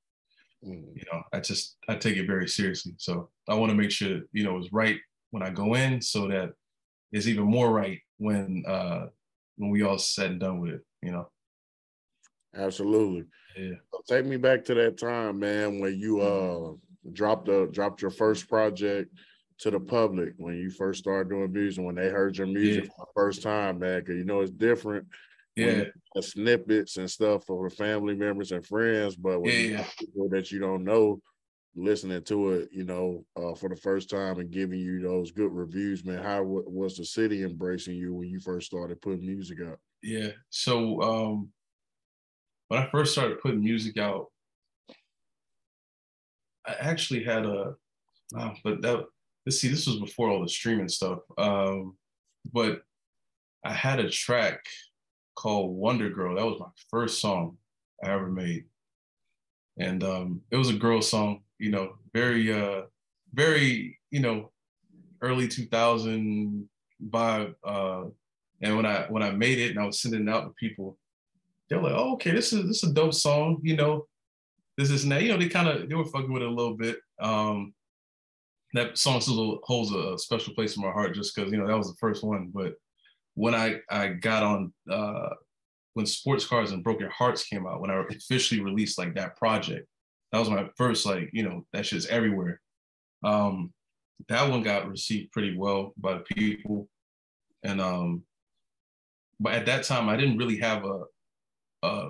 Mm. 0.65 0.95
You 0.95 1.03
know, 1.13 1.23
I 1.33 1.41
just 1.41 1.77
I 1.89 1.97
take 1.97 2.17
it 2.17 2.27
very 2.27 2.49
seriously. 2.49 2.95
So 2.99 3.31
I 3.49 3.55
want 3.55 3.71
to 3.71 3.77
make 3.77 3.91
sure 3.91 4.21
you 4.33 4.45
know 4.45 4.59
it's 4.59 4.73
right 4.73 4.99
when 5.31 5.43
I 5.43 5.51
go 5.51 5.75
in, 5.75 6.03
so 6.03 6.29
that 6.29 6.53
it's 7.13 7.27
even 7.27 7.45
more 7.45 7.71
right 7.73 7.99
when 8.19 8.65
uh 8.67 9.07
when 9.57 9.71
we 9.71 9.83
all 9.83 9.99
said 9.99 10.33
and 10.33 10.41
done 10.41 10.61
with 10.61 10.75
it. 10.75 10.83
You 11.03 11.13
know. 11.13 11.29
Absolutely. 12.55 13.25
Yeah. 13.57 13.75
take 14.09 14.27
me 14.27 14.37
back 14.37 14.65
to 14.65 14.75
that 14.75 14.99
time, 14.99 15.39
man, 15.39 15.81
when 15.81 15.99
you 15.99 16.21
uh 16.21 16.73
dropped 17.13 17.47
the 17.47 17.69
dropped 17.73 18.03
your 18.03 18.11
first 18.11 18.49
project 18.49 19.15
to 19.59 19.71
the 19.71 19.81
public 19.81 20.33
when 20.39 20.57
you 20.57 20.71
first 20.71 21.01
started 21.01 21.31
doing 21.31 21.53
music, 21.53 21.85
when 21.85 21.95
they 21.95 22.09
heard 22.09 22.37
your 22.37 22.47
music 22.47 22.85
yeah. 22.85 22.91
for 22.97 23.07
the 23.07 23.13
first 23.15 23.43
time, 23.43 23.79
man. 23.79 24.05
Cause 24.05 24.17
you 24.17 24.25
know 24.25 24.41
it's 24.41 24.51
different. 24.51 25.07
Yeah. 25.57 25.85
Snippets 26.21 26.97
and 26.97 27.11
stuff 27.11 27.45
for 27.45 27.69
the 27.69 27.75
family 27.75 28.15
members 28.15 28.53
and 28.53 28.67
friends, 28.67 29.17
but 29.17 29.41
when 29.41 29.73
yeah, 29.73 29.87
people 29.99 30.29
that 30.31 30.51
you 30.51 30.59
don't 30.59 30.85
know 30.85 31.21
listening 31.77 32.23
to 32.25 32.53
it, 32.53 32.69
you 32.73 32.85
know, 32.85 33.25
uh, 33.37 33.55
for 33.55 33.69
the 33.69 33.77
first 33.77 34.11
time 34.11 34.41
and 34.41 34.51
giving 34.51 34.81
you 34.81 35.01
those 35.01 35.31
good 35.31 35.53
reviews, 35.53 36.05
man. 36.05 36.23
How 36.23 36.43
was 36.43 36.97
the 36.97 37.05
city 37.05 37.45
embracing 37.45 37.95
you 37.95 38.15
when 38.15 38.29
you 38.29 38.41
first 38.41 38.67
started 38.67 39.01
putting 39.01 39.27
music 39.27 39.59
out? 39.67 39.79
Yeah. 40.03 40.31
So 40.51 41.01
um 41.03 41.51
when 42.69 42.81
I 42.81 42.89
first 42.91 43.13
started 43.13 43.41
putting 43.41 43.63
music 43.63 43.99
out, 43.99 44.27
I 46.65 46.75
actually 46.79 47.25
had 47.25 47.45
a, 47.45 47.75
uh, 48.37 48.55
but 48.63 48.81
that 48.83 49.05
let's 49.45 49.59
see, 49.59 49.69
this 49.69 49.89
was 49.89 49.97
before 49.97 50.31
all 50.31 50.43
the 50.43 50.49
streaming 50.49 50.89
stuff. 50.89 51.19
Um, 51.37 51.97
but 52.53 52.83
I 53.65 53.73
had 53.73 53.99
a 53.99 54.09
track 54.09 54.65
called 55.41 55.75
Wonder 55.75 56.11
Girl. 56.11 56.37
That 56.37 56.45
was 56.45 56.61
my 56.61 56.67
first 56.91 57.19
song 57.19 57.57
I 58.05 58.11
ever 58.11 58.29
made, 58.29 58.65
and 59.79 60.05
um, 60.05 60.43
it 60.51 60.57
was 60.57 60.69
a 60.69 60.75
girl 60.75 61.01
song. 61.01 61.41
You 61.59 61.71
know, 61.71 61.95
very, 62.13 62.53
uh, 62.53 62.83
very, 63.33 63.99
you 64.11 64.21
know, 64.21 64.51
early 65.23 65.49
2000 65.49 66.69
vibe. 67.09 67.55
Uh, 67.65 68.05
and 68.61 68.77
when 68.77 68.85
I 68.85 69.07
when 69.09 69.23
I 69.23 69.31
made 69.31 69.59
it 69.59 69.71
and 69.71 69.81
I 69.81 69.87
was 69.87 70.01
sending 70.01 70.29
it 70.29 70.31
out 70.31 70.43
to 70.43 70.51
people, 70.51 70.99
they're 71.69 71.81
like, 71.81 71.95
oh, 71.97 72.15
okay, 72.15 72.33
this 72.33 72.53
is 72.53 72.67
this 72.67 72.83
is 72.83 72.91
a 72.91 72.95
dope 72.95 73.15
song, 73.15 73.61
you 73.63 73.77
know. 73.77 74.07
This 74.77 74.91
is 74.91 75.07
now, 75.07 75.19
you 75.19 75.33
know, 75.33 75.39
they 75.39 75.49
kind 75.49 75.69
of 75.69 75.89
they 75.89 75.95
were 75.95 76.05
fucking 76.05 76.33
with 76.33 76.43
it 76.43 76.49
a 76.49 76.53
little 76.53 76.77
bit. 76.77 76.99
Um, 77.19 77.73
that 78.75 78.99
song 78.99 79.21
still 79.23 79.61
holds 79.65 79.91
a 79.93 80.19
special 80.19 80.55
place 80.55 80.77
in 80.77 80.83
my 80.83 80.93
heart 80.93 81.15
just 81.15 81.35
because 81.35 81.51
you 81.51 81.59
know 81.59 81.67
that 81.67 81.79
was 81.79 81.89
the 81.89 81.99
first 81.99 82.23
one. 82.23 82.51
But 82.53 82.75
when 83.41 83.55
I 83.55 83.81
I 83.91 84.09
got 84.09 84.43
on 84.43 84.73
uh, 84.91 85.31
when 85.95 86.07
Sports 86.07 86.47
Cars 86.47 86.73
and 86.73 86.85
Broken 86.85 87.09
Hearts 87.11 87.45
came 87.45 87.67
out, 87.67 87.81
when 87.81 87.91
I 87.91 88.03
officially 88.11 88.61
released 88.61 88.99
like 88.99 89.15
that 89.15 89.37
project, 89.37 89.87
that 90.31 90.39
was 90.39 90.51
my 90.51 90.69
first 90.77 91.07
like 91.07 91.31
you 91.33 91.43
know 91.43 91.65
that 91.73 91.87
shit's 91.87 92.07
everywhere. 92.07 92.61
Um, 93.25 93.73
that 94.29 94.49
one 94.49 94.63
got 94.63 94.89
received 94.89 95.33
pretty 95.33 95.57
well 95.57 95.95
by 95.97 96.15
the 96.15 96.25
people, 96.35 96.89
and 97.63 97.81
um, 97.81 98.23
but 99.41 99.55
at 99.55 99.67
that 99.67 99.85
time 99.85 100.09
I 100.09 100.17
didn't 100.17 100.39
really 100.39 100.59
have 100.59 100.85
a 100.85 101.05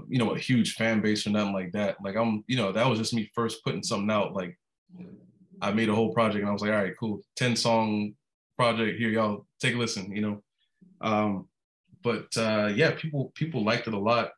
you 0.08 0.18
know, 0.18 0.30
a 0.32 0.38
huge 0.38 0.74
fan 0.74 1.00
base 1.00 1.26
or 1.26 1.30
nothing 1.30 1.52
like 1.52 1.70
that. 1.72 1.96
Like 2.02 2.16
I'm, 2.16 2.42
you 2.48 2.56
know, 2.56 2.72
that 2.72 2.88
was 2.88 2.98
just 2.98 3.14
me 3.14 3.30
first 3.34 3.62
putting 3.62 3.84
something 3.84 4.10
out. 4.10 4.34
Like 4.34 4.58
I 5.62 5.70
made 5.72 5.88
a 5.88 5.94
whole 5.94 6.12
project 6.12 6.40
and 6.40 6.48
I 6.48 6.52
was 6.52 6.62
like, 6.62 6.72
all 6.72 6.82
right, 6.82 6.98
cool, 6.98 7.20
10 7.36 7.54
song 7.54 8.14
project 8.58 8.98
here, 8.98 9.10
y'all 9.10 9.46
take 9.60 9.74
a 9.74 9.78
listen, 9.78 10.10
you 10.14 10.22
know. 10.22 10.42
Um, 11.00 11.48
but 12.02 12.26
uh, 12.36 12.70
yeah, 12.74 12.92
people 12.92 13.32
people 13.34 13.64
liked 13.64 13.86
it 13.86 13.94
a 13.94 13.98
lot. 13.98 14.30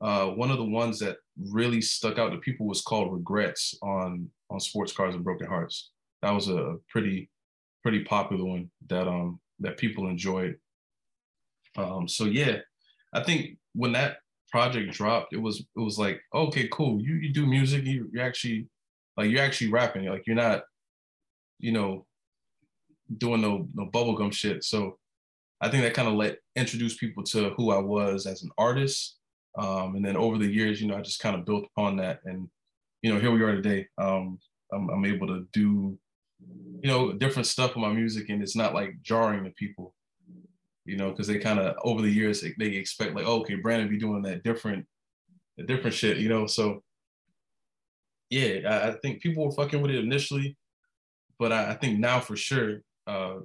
Uh, 0.00 0.26
one 0.26 0.50
of 0.50 0.58
the 0.58 0.64
ones 0.64 0.98
that 0.98 1.16
really 1.50 1.80
stuck 1.80 2.18
out 2.18 2.30
to 2.30 2.38
people 2.38 2.66
was 2.66 2.82
called 2.82 3.12
Regrets 3.12 3.76
on 3.82 4.28
on 4.50 4.60
Sports 4.60 4.92
Cars 4.92 5.14
and 5.14 5.24
Broken 5.24 5.46
Hearts. 5.46 5.90
That 6.22 6.32
was 6.32 6.48
a 6.48 6.76
pretty 6.88 7.30
pretty 7.82 8.04
popular 8.04 8.44
one 8.44 8.70
that 8.88 9.06
um 9.06 9.40
that 9.60 9.76
people 9.76 10.08
enjoyed. 10.08 10.56
Um, 11.76 12.08
so 12.08 12.24
yeah, 12.24 12.58
I 13.12 13.22
think 13.22 13.58
when 13.74 13.92
that 13.92 14.18
project 14.50 14.92
dropped, 14.92 15.32
it 15.32 15.40
was 15.40 15.60
it 15.60 15.80
was 15.80 15.98
like, 15.98 16.20
okay, 16.34 16.68
cool. 16.68 17.00
You 17.00 17.14
you 17.14 17.32
do 17.32 17.46
music, 17.46 17.84
you 17.84 18.08
you 18.12 18.20
actually 18.20 18.68
like 19.16 19.30
you're 19.30 19.42
actually 19.42 19.70
rapping. 19.70 20.06
Like 20.06 20.26
you're 20.26 20.36
not, 20.36 20.62
you 21.58 21.72
know, 21.72 22.06
doing 23.18 23.40
no 23.40 23.68
no 23.74 23.90
bubblegum 23.90 24.32
shit. 24.32 24.64
So 24.64 24.98
I 25.64 25.70
think 25.70 25.82
that 25.82 25.94
kind 25.94 26.08
of 26.08 26.14
let 26.14 26.38
introduce 26.56 26.96
people 26.96 27.22
to 27.24 27.50
who 27.50 27.70
I 27.70 27.78
was 27.78 28.26
as 28.26 28.42
an 28.42 28.50
artist. 28.58 29.16
Um, 29.56 29.96
and 29.96 30.04
then 30.04 30.16
over 30.16 30.38
the 30.38 30.46
years, 30.46 30.80
you 30.80 30.88
know, 30.88 30.96
I 30.96 31.00
just 31.00 31.20
kind 31.20 31.36
of 31.36 31.44
built 31.44 31.64
upon 31.64 31.96
that. 31.98 32.20
And, 32.24 32.48
you 33.02 33.12
know, 33.12 33.20
here 33.20 33.30
we 33.30 33.42
are 33.42 33.54
today. 33.54 33.86
Um, 33.98 34.38
I'm, 34.72 34.90
I'm 34.90 35.04
able 35.04 35.26
to 35.28 35.46
do, 35.52 35.98
you 36.82 36.90
know, 36.90 37.12
different 37.12 37.46
stuff 37.46 37.70
with 37.74 37.82
my 37.82 37.92
music 37.92 38.28
and 38.28 38.42
it's 38.42 38.56
not 38.56 38.74
like 38.74 39.00
jarring 39.02 39.44
to 39.44 39.50
people 39.50 39.94
you 40.84 40.96
know, 40.96 41.10
because 41.10 41.26
they 41.26 41.38
kind 41.38 41.58
of 41.58 41.76
over 41.82 42.02
the 42.02 42.10
years 42.10 42.40
they, 42.40 42.54
they 42.58 42.76
expect 42.76 43.14
like, 43.14 43.26
oh, 43.26 43.40
okay, 43.40 43.54
Brandon 43.54 43.88
be 43.88 43.98
doing 43.98 44.22
that 44.22 44.42
different, 44.42 44.86
different 45.66 45.94
shit, 45.94 46.18
you 46.18 46.28
know. 46.28 46.46
So 46.46 46.82
yeah, 48.30 48.60
I, 48.68 48.88
I, 48.88 48.92
think 49.02 49.22
people 49.22 49.44
were 49.44 49.52
fucking 49.52 49.80
with 49.80 49.90
it 49.90 50.04
initially, 50.04 50.56
but 51.38 51.52
I, 51.52 51.70
I 51.70 51.74
think 51.74 51.98
now 51.98 52.20
for 52.20 52.36
sure, 52.36 52.82
uh, 53.06 53.36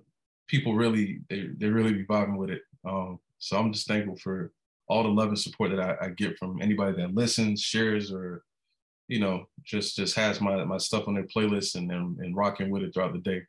people 0.50 0.76
really 0.76 1.22
they 1.30 1.48
they 1.58 1.68
really 1.68 1.94
be 1.94 2.06
vibing 2.06 2.38
with 2.38 2.50
it. 2.50 2.64
Um, 2.86 3.20
so 3.38 3.58
I'm 3.58 3.72
just 3.72 3.88
thankful 3.88 4.18
for 4.18 4.52
all 4.88 5.04
the 5.04 5.10
love 5.10 5.30
and 5.30 5.40
support 5.40 5.70
that 5.70 5.80
I, 5.80 6.08
I 6.08 6.10
get 6.10 6.38
from 6.38 6.62
anybody 6.62 6.98
that 6.98 7.14
listens, 7.14 7.62
shares, 7.62 8.12
or 8.12 8.44
you 9.08 9.20
know, 9.20 9.48
just 9.64 9.96
just 9.96 10.16
has 10.16 10.42
my 10.42 10.64
my 10.66 10.78
stuff 10.78 11.08
on 11.08 11.14
their 11.14 11.28
playlist 11.28 11.76
and 11.76 11.92
and, 11.92 12.18
and 12.20 12.36
rocking 12.36 12.70
with 12.70 12.84
it 12.84 12.94
throughout 12.94 13.14
the 13.14 13.20
day. 13.20 13.42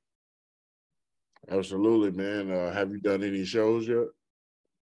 Absolutely, 1.51 2.13
man. 2.13 2.51
Uh, 2.51 2.73
have 2.73 2.91
you 2.91 3.01
done 3.01 3.25
any 3.25 3.45
shows 3.45 3.89
yet? 3.89 4.07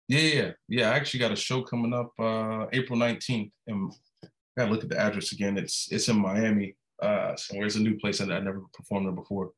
Yeah, 0.08 0.20
yeah, 0.20 0.50
yeah. 0.68 0.90
I 0.90 0.94
actually 0.94 1.20
got 1.20 1.32
a 1.32 1.36
show 1.36 1.62
coming 1.62 1.94
up 1.94 2.12
uh, 2.18 2.66
April 2.72 2.98
19th. 2.98 3.50
And 3.66 3.90
I 4.22 4.28
gotta 4.56 4.70
look 4.70 4.82
at 4.82 4.90
the 4.90 4.98
address 4.98 5.32
again. 5.32 5.56
It's 5.56 5.88
it's 5.90 6.08
in 6.08 6.18
Miami. 6.18 6.76
Uh 7.00 7.34
somewhere. 7.36 7.66
It's 7.66 7.76
a 7.76 7.80
new 7.80 7.98
place 7.98 8.18
that 8.18 8.30
I 8.30 8.38
never 8.40 8.62
performed 8.74 9.06
there 9.06 9.14
before. 9.14 9.52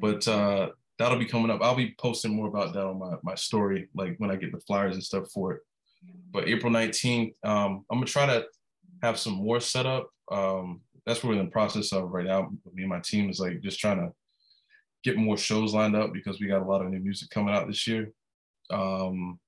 But 0.00 0.26
uh 0.26 0.70
that'll 1.00 1.18
be 1.18 1.24
coming 1.24 1.50
up. 1.50 1.62
I'll 1.62 1.74
be 1.74 1.94
posting 1.98 2.36
more 2.36 2.48
about 2.48 2.74
that 2.74 2.84
on 2.84 2.98
my, 2.98 3.14
my 3.22 3.34
story, 3.34 3.88
like 3.94 4.16
when 4.18 4.30
I 4.30 4.36
get 4.36 4.52
the 4.52 4.60
flyers 4.60 4.94
and 4.94 5.02
stuff 5.02 5.30
for 5.32 5.54
it. 5.54 5.62
But 6.30 6.46
April 6.46 6.70
19th, 6.70 7.32
um, 7.42 7.86
I'm 7.90 7.96
gonna 7.98 8.06
try 8.06 8.26
to 8.26 8.44
have 9.02 9.18
some 9.18 9.32
more 9.32 9.60
set 9.60 9.86
up. 9.86 10.10
Um, 10.30 10.82
that's 11.06 11.24
what 11.24 11.30
we're 11.30 11.40
in 11.40 11.46
the 11.46 11.50
process 11.50 11.94
of 11.94 12.10
right 12.10 12.26
now. 12.26 12.50
Me 12.74 12.82
and 12.82 12.90
my 12.90 13.00
team 13.00 13.30
is 13.30 13.40
like 13.40 13.62
just 13.62 13.80
trying 13.80 13.96
to 13.96 14.12
get 15.02 15.16
more 15.16 15.38
shows 15.38 15.72
lined 15.72 15.96
up 15.96 16.12
because 16.12 16.38
we 16.38 16.46
got 16.46 16.60
a 16.60 16.66
lot 16.66 16.82
of 16.84 16.90
new 16.90 17.00
music 17.00 17.30
coming 17.30 17.54
out 17.54 17.66
this 17.66 17.86
year. 17.86 18.12
Um, 18.68 19.40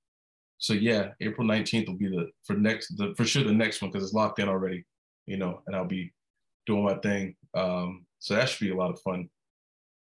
so 0.57 0.73
yeah, 0.73 1.11
April 1.21 1.47
19th 1.47 1.87
will 1.87 1.99
be 1.99 2.09
the 2.09 2.31
for 2.45 2.55
next 2.55 2.97
the 2.97 3.12
for 3.15 3.27
sure 3.27 3.45
the 3.45 3.53
next 3.53 3.83
one 3.83 3.91
because 3.91 4.07
it's 4.07 4.15
locked 4.15 4.38
in 4.38 4.49
already, 4.49 4.87
you 5.27 5.37
know, 5.37 5.61
and 5.67 5.77
I'll 5.77 5.85
be 5.85 6.15
doing 6.65 6.85
my 6.85 6.95
thing. 6.95 7.37
Um, 7.53 8.07
so 8.21 8.35
that 8.35 8.49
should 8.49 8.65
be 8.65 8.73
a 8.73 8.77
lot 8.77 8.91
of 8.91 9.01
fun. 9.03 9.29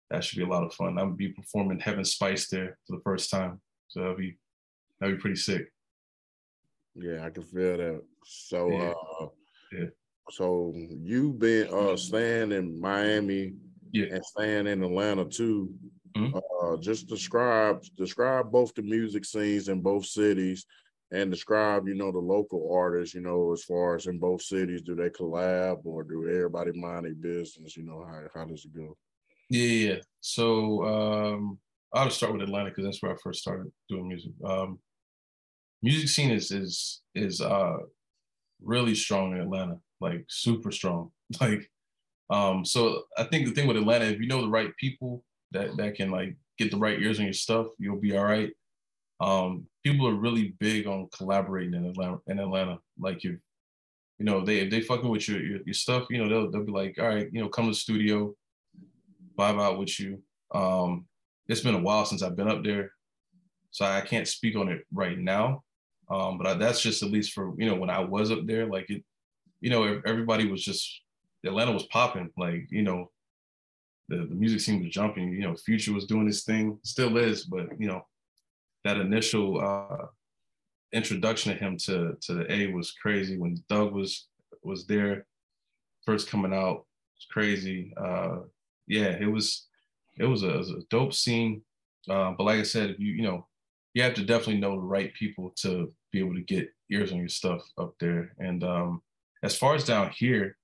That 0.10 0.24
should 0.24 0.38
be 0.38 0.46
a 0.46 0.48
lot 0.48 0.64
of 0.64 0.74
fun. 0.74 0.90
I'm 0.90 0.96
gonna 0.96 1.12
be 1.16 1.30
performing 1.30 1.80
Heaven 1.80 2.06
Spice 2.06 2.48
there 2.48 2.78
for 2.88 2.98
the 2.98 3.02
first 3.04 3.32
time. 3.32 3.60
So 3.88 4.02
that'll 4.02 4.16
be 4.16 4.38
that'll 5.00 5.16
be 5.16 5.22
pretty 5.22 5.38
sick. 5.38 5.72
Yeah, 6.96 7.26
I 7.26 7.30
can 7.30 7.44
feel 7.44 7.78
that. 7.78 8.02
So 8.26 8.70
yeah. 8.70 8.94
uh 9.20 9.28
yeah. 9.74 9.86
so 10.30 10.74
you've 10.76 11.40
been 11.40 11.68
uh 11.74 11.98
staying 11.98 12.52
in 12.52 12.80
Miami 12.80 13.54
yeah. 13.92 14.08
and 14.12 14.26
staying 14.26 14.68
in 14.68 14.84
Atlanta 14.84 15.26
too. 15.26 15.74
Mm-hmm. 16.16 16.38
Uh, 16.38 16.78
just 16.78 17.08
describe 17.08 17.84
describe 17.98 18.52
both 18.52 18.74
the 18.74 18.82
music 18.82 19.26
scenes 19.26 19.68
in 19.68 19.82
both 19.82 20.06
cities 20.06 20.66
and 21.12 21.32
describe, 21.32 21.88
you 21.88 21.96
know, 21.96 22.12
the 22.12 22.20
local 22.20 22.74
artists, 22.74 23.14
you 23.14 23.22
know, 23.22 23.54
as 23.54 23.64
far 23.64 23.96
as 23.96 24.08
in 24.08 24.18
both 24.18 24.42
cities, 24.42 24.82
do 24.82 24.96
they 24.96 25.10
collab 25.10 25.82
or 25.86 26.04
do 26.04 26.28
everybody 26.28 26.72
mind 26.74 27.06
their 27.06 27.14
business? 27.14 27.78
You 27.78 27.84
know, 27.84 28.06
how, 28.08 28.24
how 28.34 28.46
does 28.46 28.66
it 28.66 28.76
go? 28.76 28.98
Yeah, 29.50 29.62
yeah. 29.62 29.96
So 30.22 30.84
um, 30.84 31.60
I'll 31.94 32.10
start 32.10 32.34
with 32.34 32.42
Atlanta 32.42 32.70
because 32.70 32.84
that's 32.84 33.02
where 33.02 33.14
I 33.14 33.18
first 33.24 33.42
started 33.42 33.72
doing 33.90 34.08
music. 34.08 34.32
Um, 34.44 34.80
music 35.82 36.10
scene 36.10 36.32
is 36.32 36.52
is 36.52 37.02
is 37.14 37.42
uh, 37.42 37.78
really 38.62 38.96
strong 38.96 39.34
in 39.34 39.42
Atlanta, 39.42 39.78
like 40.02 40.26
super 40.30 40.72
strong. 40.72 41.12
Like, 41.42 41.72
um, 42.30 42.64
so 42.64 43.04
I 43.18 43.24
think 43.24 43.48
the 43.48 43.52
thing 43.52 43.68
with 43.68 43.78
Atlanta, 43.78 44.06
if 44.06 44.20
you 44.20 44.28
know 44.28 44.42
the 44.42 44.50
right 44.50 44.76
people 44.78 45.24
that 45.52 45.76
that 45.78 45.96
can 45.96 46.12
like 46.12 46.36
get 46.60 46.70
the 46.70 46.78
right 46.78 47.00
ears 47.00 47.20
on 47.20 47.26
your 47.26 47.34
stuff, 47.34 47.68
you'll 47.80 48.00
be 48.00 48.16
all 48.16 48.26
right. 48.26 48.52
Um, 49.20 49.66
people 49.84 50.08
are 50.08 50.14
really 50.14 50.56
big 50.60 50.88
on 50.88 51.10
collaborating 51.16 51.74
in 51.74 51.86
Atlanta. 51.86 52.18
In 52.28 52.40
Atlanta, 52.40 52.78
like 53.00 53.24
you, 53.24 53.40
you 54.20 54.26
know, 54.26 54.44
they 54.44 54.60
if 54.60 54.70
they 54.70 54.82
fucking 54.82 55.10
with 55.10 55.28
your, 55.28 55.42
your, 55.42 55.60
your 55.66 55.74
stuff, 55.74 56.06
you 56.10 56.18
know, 56.18 56.30
they'll 56.30 56.52
they'll 56.52 56.64
be 56.66 56.72
like, 56.72 56.98
all 57.00 57.08
right, 57.08 57.30
you 57.32 57.42
know, 57.42 57.50
come 57.50 57.66
to 57.66 57.72
the 57.72 57.76
studio, 57.76 58.34
vibe 59.38 59.62
out 59.62 59.80
with 59.80 60.00
you. 60.00 60.22
Um, 60.54 61.06
it's 61.48 61.62
been 61.62 61.76
a 61.76 61.82
while 61.82 62.06
since 62.06 62.24
I've 62.24 62.36
been 62.36 62.48
up 62.48 62.64
there, 62.64 62.92
so 63.72 63.86
I 63.86 64.02
can't 64.02 64.28
speak 64.28 64.56
on 64.56 64.70
it 64.70 64.86
right 64.94 65.18
now. 65.18 65.64
Um, 66.10 66.38
but 66.38 66.48
I, 66.48 66.54
that's 66.54 66.82
just 66.82 67.04
at 67.04 67.12
least 67.12 67.34
for 67.34 67.54
you 67.58 67.66
know 67.70 67.76
when 67.76 67.90
I 67.90 68.00
was 68.00 68.32
up 68.32 68.46
there, 68.46 68.66
like 68.66 68.90
it, 68.90 69.04
you 69.62 69.70
know, 69.70 70.02
everybody 70.06 70.48
was 70.48 70.64
just 70.64 71.02
Atlanta 71.46 71.72
was 71.72 71.88
popping, 71.88 72.32
like 72.38 72.68
you 72.70 72.84
know, 72.84 73.12
the, 74.10 74.18
the 74.18 74.36
music 74.36 74.60
scene 74.60 74.84
was 74.84 74.92
jumping. 74.92 75.34
You 75.34 75.42
know, 75.42 75.56
Future 75.56 75.94
was 75.94 76.06
doing 76.06 76.28
his 76.28 76.44
thing, 76.44 76.80
still 76.84 77.18
is, 77.18 77.46
but 77.46 77.68
you 77.80 77.88
know, 77.88 78.06
that 78.84 78.98
initial 78.98 79.60
uh, 79.60 80.06
introduction 80.94 81.52
of 81.52 81.58
him 81.58 81.78
to 81.78 82.16
to 82.22 82.34
the 82.34 82.52
A 82.52 82.68
was 82.68 82.92
crazy. 82.92 83.38
When 83.38 83.58
Thug 83.70 83.94
was 83.94 84.28
was 84.64 84.86
there, 84.86 85.26
first 86.06 86.30
coming 86.30 86.54
out, 86.54 86.86
crazy. 87.32 87.94
Uh, 87.98 88.38
yeah, 88.88 89.18
it 89.20 89.32
was 89.32 89.68
it 90.18 90.26
was 90.26 90.44
a, 90.44 90.50
it 90.54 90.58
was 90.58 90.70
a 90.70 90.82
dope 90.90 91.14
scene. 91.14 91.62
Uh, 92.10 92.32
but 92.38 92.44
like 92.44 92.60
I 92.60 92.64
said, 92.64 92.92
if 92.92 93.00
you 93.00 93.14
you 93.14 93.24
know, 93.24 93.48
you 93.94 94.04
have 94.04 94.14
to 94.16 94.24
definitely 94.24 94.60
know 94.60 94.76
the 94.76 94.88
right 94.88 95.14
people 95.14 95.54
to 95.58 95.92
be 96.12 96.20
able 96.20 96.36
to 96.36 96.42
get 96.42 96.70
ears 96.92 97.12
on 97.12 97.18
your 97.18 97.30
stuff 97.30 97.62
up 97.78 97.94
there. 98.00 98.34
And 98.40 98.64
um, 98.64 99.02
as 99.44 99.58
far 99.58 99.76
as 99.76 99.84
down 99.84 100.12
here, 100.12 100.58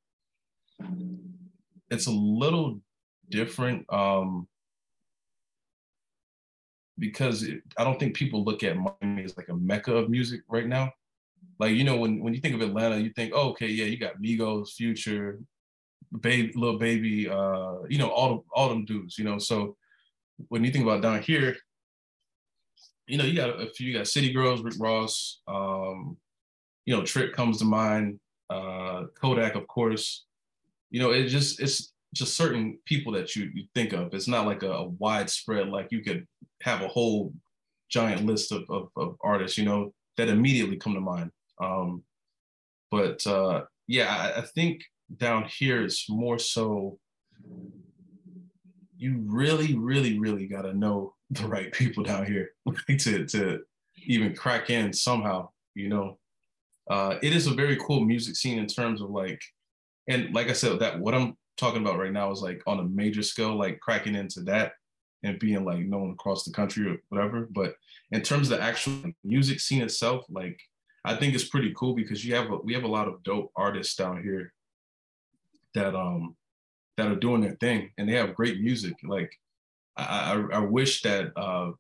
it's 1.90 2.08
a 2.08 2.12
little 2.12 2.80
different 3.30 3.86
um, 3.92 4.48
because 7.00 7.44
it, 7.44 7.62
I 7.78 7.84
don't 7.84 8.00
think 8.00 8.16
people 8.16 8.44
look 8.44 8.64
at 8.64 8.78
Miami 8.78 9.24
as 9.24 9.36
like 9.38 9.50
a 9.50 9.56
mecca 9.56 9.94
of 9.94 10.10
music 10.10 10.42
right 10.48 10.68
now. 10.68 10.92
Like 11.60 11.74
you 11.74 11.84
know, 11.84 11.98
when 11.98 12.22
when 12.22 12.34
you 12.34 12.40
think 12.42 12.56
of 12.56 12.62
Atlanta, 12.62 12.98
you 12.98 13.12
think, 13.12 13.34
oh, 13.36 13.50
okay, 13.50 13.68
yeah, 13.68 13.86
you 13.86 13.98
got 13.98 14.22
Migos, 14.22 14.74
Future, 14.74 15.40
baby, 16.20 16.52
Lil 16.56 16.78
Baby, 16.78 17.30
uh, 17.30 17.84
you 17.88 17.98
know, 17.98 18.10
all 18.10 18.36
the, 18.36 18.42
all 18.54 18.70
them 18.70 18.86
dudes, 18.86 19.18
you 19.18 19.24
know. 19.24 19.38
So 19.38 19.76
when 20.50 20.64
you 20.64 20.72
think 20.72 20.84
about 20.84 21.02
down 21.02 21.22
here, 21.22 21.56
you 23.08 23.18
know, 23.18 23.24
you 23.24 23.36
got 23.36 23.50
a 23.50 23.70
few, 23.70 23.88
you 23.88 23.98
got 23.98 24.08
City 24.08 24.32
Girls, 24.32 24.62
Rick 24.62 24.76
Ross, 24.80 25.42
um, 25.48 26.18
you 26.86 26.96
know, 26.96 27.04
Trick 27.04 27.34
comes 27.34 27.60
to 27.60 27.66
mind, 27.66 28.20
uh, 28.50 29.06
Kodak, 29.20 29.56
of 29.56 29.68
course. 29.68 30.26
You 30.90 31.00
know, 31.00 31.12
it 31.12 31.28
just 31.28 31.62
it's 31.62 31.94
just 32.14 32.36
certain 32.36 32.78
people 32.86 33.14
that 33.14 33.36
you, 33.36 33.50
you 33.54 33.66
think 33.74 33.94
of. 33.94 34.14
It's 34.14 34.28
not 34.28 34.46
like 34.46 34.64
a, 34.64 34.72
a 34.72 34.90
widespread, 34.90 35.70
like 35.70 35.88
you 35.92 36.02
could 36.04 36.28
have 36.62 36.82
a 36.82 36.88
whole 36.88 37.34
giant 37.90 38.26
list 38.26 38.52
of, 38.52 38.64
of, 38.70 38.90
of 38.98 39.16
artists, 39.22 39.58
you 39.58 39.66
know, 39.66 39.94
that 40.18 40.30
immediately 40.30 40.78
come 40.78 40.94
to 40.94 41.00
mind. 41.00 41.32
Um, 41.62 42.04
but 42.90 43.26
uh, 43.26 43.64
yeah, 43.88 44.34
I, 44.36 44.40
I 44.40 44.42
think 44.42 44.84
down 45.18 45.46
here 45.46 45.84
is 45.84 46.06
more 46.10 46.40
so 46.40 47.00
you 49.02 49.24
really, 49.26 49.76
really, 49.76 50.20
really 50.20 50.46
got 50.46 50.62
to 50.62 50.74
know 50.74 51.16
the 51.32 51.48
right 51.48 51.72
people 51.72 52.04
down 52.04 52.26
here 52.26 52.52
to 53.00 53.26
to 53.26 53.62
even 54.06 54.36
crack 54.36 54.70
in 54.70 54.94
somehow. 54.94 55.50
You 55.74 55.90
know, 55.90 56.20
uh, 56.90 57.16
it 57.22 57.34
is 57.34 57.48
a 57.48 57.54
very 57.54 57.78
cool 57.78 58.02
music 58.02 58.36
scene 58.36 58.60
in 58.60 58.68
terms 58.68 59.02
of 59.02 59.10
like, 59.10 59.42
and 60.08 60.34
like 60.34 60.50
I 60.50 60.54
said, 60.54 60.80
that 60.80 61.00
what 61.00 61.16
I'm 61.16 61.36
talking 61.58 61.82
about 61.82 61.98
right 61.98 62.12
now 62.12 62.32
is 62.32 62.42
like 62.42 62.62
on 62.68 62.80
a 62.80 62.84
major 62.84 63.24
scale, 63.24 63.56
like 63.56 63.80
cracking 63.80 64.16
into 64.16 64.42
that 64.42 64.74
and 65.24 65.40
being 65.40 65.64
like 65.64 65.80
known 65.80 66.12
across 66.12 66.44
the 66.44 66.52
country 66.52 66.92
or 66.92 66.98
whatever. 67.10 67.48
But 67.52 67.76
in 68.12 68.22
terms 68.22 68.52
of 68.52 68.58
the 68.58 68.64
actual 68.64 69.12
music 69.24 69.62
scene 69.62 69.82
itself, 69.82 70.26
like 70.30 70.60
I 71.06 71.16
think 71.16 71.34
it's 71.34 71.48
pretty 71.48 71.74
cool 71.78 71.96
because 71.96 72.26
you 72.26 72.36
have 72.36 72.52
a, 72.52 72.58
we 72.58 72.74
have 72.74 72.84
a 72.84 72.88
lot 72.88 73.08
of 73.08 73.24
dope 73.24 73.52
artists 73.56 73.96
down 73.96 74.22
here 74.22 74.54
that 75.74 75.96
um 75.96 76.36
that 76.98 77.08
are 77.08 77.16
doing 77.16 77.42
their 77.42 77.56
thing 77.56 77.92
and 77.98 78.08
they 78.08 78.14
have 78.14 78.36
great 78.36 78.62
music. 78.62 78.94
Like 79.04 79.32
I, 79.98 80.04
I, 80.54 80.58
I 80.58 80.60
wish 80.60 81.02
that 81.02 81.36
uh, 81.38 81.72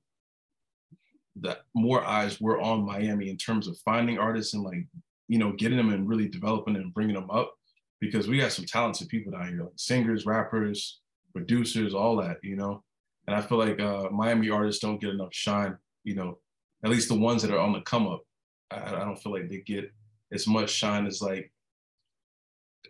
that 1.41 1.59
more 1.73 2.03
eyes 2.03 2.41
were 2.41 2.59
on 2.59 2.85
Miami 2.85 3.29
in 3.29 3.37
terms 3.37 3.67
of 3.67 3.77
finding 3.79 4.19
artists 4.19 4.53
and 4.53 4.63
like 4.63 4.85
you 5.27 5.37
know 5.37 5.53
getting 5.53 5.77
them 5.77 5.93
and 5.93 6.07
really 6.07 6.27
developing 6.27 6.75
and 6.75 6.93
bringing 6.93 7.15
them 7.15 7.29
up 7.29 7.53
because 7.99 8.27
we 8.27 8.39
got 8.39 8.51
some 8.51 8.65
talented 8.65 9.07
people 9.09 9.31
down 9.31 9.47
here, 9.47 9.63
like 9.63 9.73
singers, 9.77 10.25
rappers, 10.25 10.99
producers, 11.33 11.93
all 11.93 12.17
that, 12.17 12.37
you 12.43 12.55
know. 12.55 12.83
And 13.27 13.35
I 13.35 13.41
feel 13.41 13.59
like 13.59 13.79
uh, 13.79 14.09
Miami 14.11 14.49
artists 14.49 14.81
don't 14.81 14.99
get 14.99 15.11
enough 15.11 15.33
shine, 15.33 15.77
you 16.03 16.15
know, 16.15 16.39
at 16.83 16.89
least 16.89 17.09
the 17.09 17.15
ones 17.15 17.43
that 17.43 17.51
are 17.51 17.59
on 17.59 17.73
the 17.73 17.81
come 17.81 18.07
up. 18.07 18.23
I, 18.71 18.95
I 18.95 19.05
don't 19.05 19.21
feel 19.21 19.31
like 19.31 19.47
they 19.49 19.59
get 19.59 19.91
as 20.33 20.47
much 20.47 20.71
shine 20.71 21.05
as 21.05 21.21
like 21.21 21.51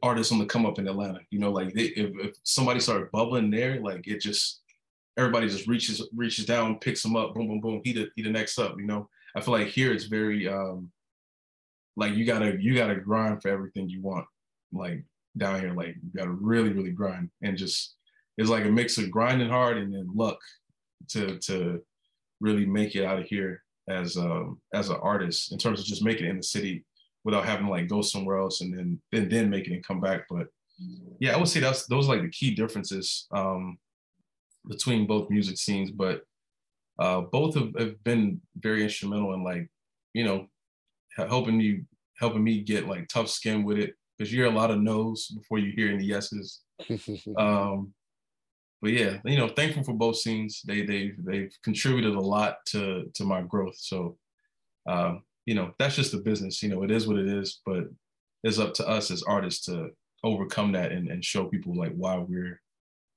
artists 0.04 0.32
on 0.32 0.40
the 0.40 0.46
come 0.46 0.66
up 0.66 0.80
in 0.80 0.88
Atlanta. 0.88 1.20
You 1.30 1.40
know, 1.40 1.52
like 1.52 1.74
they, 1.74 1.84
if, 1.84 2.12
if 2.20 2.36
somebody 2.44 2.80
started 2.80 3.12
bubbling 3.12 3.52
there, 3.52 3.80
like 3.80 4.08
it 4.08 4.22
just 4.22 4.62
everybody 5.18 5.48
just 5.48 5.68
reaches 5.68 6.08
reaches 6.16 6.46
down, 6.46 6.80
picks 6.80 7.04
them 7.04 7.16
up, 7.16 7.34
boom, 7.34 7.48
boom, 7.48 7.62
boom. 7.62 7.82
He 7.84 7.94
the 7.94 8.10
he 8.16 8.22
the 8.22 8.30
next 8.30 8.58
up. 8.60 8.76
You 8.78 8.86
know, 8.86 9.10
I 9.36 9.42
feel 9.42 9.54
like 9.54 9.68
here 9.68 9.94
it's 9.94 10.06
very 10.06 10.48
um 10.48 10.92
like 11.96 12.16
you 12.16 12.26
gotta 12.26 12.58
you 12.60 12.76
gotta 12.76 12.96
grind 12.96 13.42
for 13.42 13.50
everything 13.50 13.90
you 13.90 14.02
want. 14.02 14.26
Like 14.72 15.04
down 15.38 15.60
here, 15.60 15.74
like 15.74 15.96
you 15.96 16.12
gotta 16.16 16.32
really 16.32 16.70
really 16.70 16.92
grind 16.92 17.30
and 17.42 17.58
just 17.58 17.96
it's 18.38 18.50
like 18.50 18.66
a 18.66 18.72
mix 18.72 18.98
of 18.98 19.12
grinding 19.12 19.50
hard 19.50 19.78
and 19.78 19.94
then 19.94 20.10
luck 20.16 20.40
to 21.10 21.38
to 21.40 21.82
really 22.40 22.66
make 22.66 22.96
it 22.96 23.06
out 23.06 23.20
of 23.20 23.26
here 23.26 23.64
as 23.90 24.18
um 24.18 24.60
as 24.74 24.90
an 24.90 24.98
artist 25.02 25.52
in 25.52 25.58
terms 25.58 25.80
of 25.80 25.86
just 25.86 26.04
making 26.04 26.26
it 26.26 26.30
in 26.30 26.38
the 26.38 26.44
city 26.44 26.84
without 27.24 27.46
having 27.46 27.66
to 27.66 27.72
like 27.72 27.88
go 27.88 28.02
somewhere 28.02 28.38
else 28.38 28.62
and 28.62 28.78
then 28.78 29.02
then 29.12 29.30
then 29.30 29.50
make 29.50 29.68
it 29.68 29.86
come 29.86 30.00
back. 30.00 30.22
But 30.30 30.48
yeah, 31.20 31.34
I 31.34 31.38
would 31.38 31.48
say 31.48 31.60
that's 31.60 31.86
those 31.88 32.08
are 32.08 32.16
like 32.16 32.24
the 32.24 32.30
key 32.30 32.56
differences 32.56 33.28
um, 33.32 33.78
between 34.68 35.08
both 35.08 35.30
music 35.30 35.58
scenes. 35.58 35.92
But 35.92 36.24
uh, 37.00 37.22
both 37.22 37.56
have, 37.56 37.72
have 37.78 38.04
been 38.04 38.42
very 38.58 38.84
instrumental 38.84 39.34
in 39.34 39.44
like 39.44 39.70
you 40.14 40.24
know 40.24 40.48
helping 41.16 41.60
you 41.60 41.86
helping 42.20 42.44
me 42.44 42.62
get 42.62 42.88
like 42.88 43.08
tough 43.08 43.30
skin 43.30 43.64
with 43.64 43.78
it 43.78 43.96
because 44.18 44.32
you 44.32 44.42
hear 44.42 44.52
a 44.52 44.56
lot 44.56 44.72
of 44.72 44.80
no's 44.80 45.28
before 45.28 45.58
you 45.58 45.72
hear 45.72 45.92
any 45.92 46.06
yeses. 46.06 46.62
um, 47.38 47.94
but 48.82 48.92
yeah, 48.92 49.18
you 49.26 49.38
know, 49.38 49.48
thankful 49.48 49.84
for 49.84 49.94
both 49.94 50.18
scenes. 50.18 50.62
They 50.66 50.84
they 50.84 51.14
they've 51.18 51.56
contributed 51.64 52.16
a 52.16 52.20
lot 52.20 52.58
to 52.68 53.10
to 53.14 53.24
my 53.24 53.42
growth. 53.42 53.78
So, 53.78 54.18
um, 54.88 55.24
you 55.46 55.56
know, 55.56 55.74
that's 55.80 55.96
just 55.96 56.12
the 56.12 56.20
business. 56.20 56.62
You 56.62 56.70
know, 56.70 56.84
it 56.84 56.92
is 56.92 57.08
what 57.08 57.18
it 57.18 57.28
is. 57.28 57.62
But 57.66 57.86
it's 58.44 58.60
up 58.60 58.74
to 58.76 58.88
us 58.88 59.12
as 59.12 59.24
artists 59.24 59.66
to 59.66 59.90
overcome 60.24 60.72
that 60.74 60.92
and, 60.92 61.08
and 61.10 61.24
show 61.24 61.46
people 61.46 61.76
like 61.76 61.94
why 61.96 62.18
we're 62.18 62.62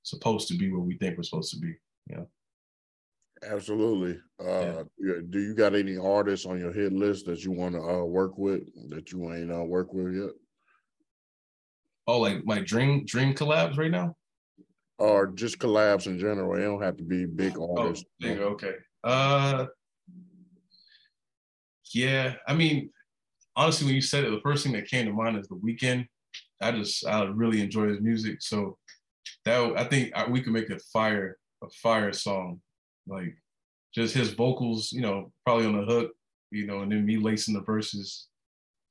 supposed 0.03 0.47
to 0.49 0.57
be 0.57 0.71
where 0.71 0.81
we 0.81 0.97
think 0.97 1.17
we're 1.17 1.23
supposed 1.23 1.53
to 1.53 1.59
be. 1.59 1.75
You 2.09 2.17
know. 2.17 2.27
Absolutely. 3.43 4.19
Uh, 4.39 4.83
yeah. 4.97 5.15
Do 5.29 5.39
you 5.39 5.53
got 5.53 5.75
any 5.75 5.97
artists 5.97 6.45
on 6.45 6.59
your 6.59 6.71
hit 6.71 6.93
list 6.93 7.25
that 7.25 7.43
you 7.43 7.51
want 7.51 7.75
to 7.75 7.81
uh, 7.81 8.03
work 8.03 8.37
with 8.37 8.61
that 8.89 9.11
you 9.11 9.31
ain't 9.33 9.51
uh, 9.51 9.63
work 9.63 9.93
with 9.93 10.15
yet? 10.15 10.31
Oh, 12.07 12.19
like 12.19 12.45
my 12.45 12.59
dream 12.59 13.05
dream 13.05 13.33
collabs 13.33 13.77
right 13.77 13.91
now? 13.91 14.15
Or 14.97 15.27
just 15.27 15.59
collabs 15.59 16.07
in 16.07 16.17
general. 16.17 16.55
It 16.55 16.61
don't 16.61 16.81
have 16.81 16.97
to 16.97 17.03
be 17.03 17.25
big 17.25 17.57
oh, 17.57 17.75
artists. 17.77 18.05
Oh, 18.23 18.27
okay. 18.27 18.73
Uh, 19.03 19.65
yeah. 21.93 22.35
I 22.47 22.53
mean, 22.53 22.89
honestly, 23.55 23.85
when 23.85 23.95
you 23.95 24.01
said 24.01 24.23
it, 24.23 24.31
the 24.31 24.41
first 24.41 24.63
thing 24.63 24.73
that 24.73 24.87
came 24.87 25.05
to 25.05 25.13
mind 25.13 25.37
is 25.37 25.47
the 25.47 25.55
Weeknd. 25.55 26.07
I 26.61 26.71
just 26.71 27.05
I 27.05 27.23
really 27.23 27.61
enjoy 27.61 27.89
his 27.89 28.01
music, 28.01 28.41
so 28.41 28.77
that 29.45 29.77
I 29.77 29.83
think 29.83 30.13
we 30.29 30.41
could 30.41 30.53
make 30.53 30.69
a 30.69 30.79
fire 30.79 31.37
a 31.63 31.69
fire 31.69 32.13
song, 32.13 32.61
like 33.07 33.35
just 33.93 34.13
his 34.13 34.31
vocals, 34.31 34.91
you 34.91 35.01
know, 35.01 35.31
probably 35.45 35.65
on 35.65 35.77
the 35.77 35.85
hook, 35.85 36.11
you 36.51 36.65
know, 36.65 36.81
and 36.81 36.91
then 36.91 37.05
me 37.05 37.17
lacing 37.17 37.53
the 37.53 37.61
verses, 37.61 38.27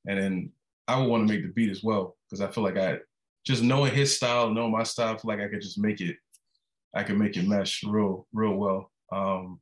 and 0.07 0.19
then 0.19 0.53
I 0.89 0.99
would 0.99 1.09
want 1.09 1.27
to 1.27 1.33
make 1.33 1.43
the 1.43 1.53
beat 1.53 1.71
as 1.71 1.83
well 1.83 2.17
because 2.29 2.41
I 2.41 2.51
feel 2.51 2.65
like 2.65 2.77
I 2.77 2.99
just 3.45 3.63
knowing 3.63 3.95
his 3.95 4.15
style, 4.15 4.51
knowing 4.51 4.73
my 4.73 4.83
style, 4.83 5.15
I 5.15 5.19
feel 5.19 5.29
like 5.29 5.41
I 5.41 5.49
could 5.49 5.61
just 5.61 5.79
make 5.79 6.01
it, 6.01 6.17
I 6.95 7.03
could 7.03 7.19
make 7.19 7.37
it 7.37 7.47
mesh 7.47 7.83
real 7.85 8.27
real 8.33 8.55
well. 8.55 8.91
Um, 9.13 9.61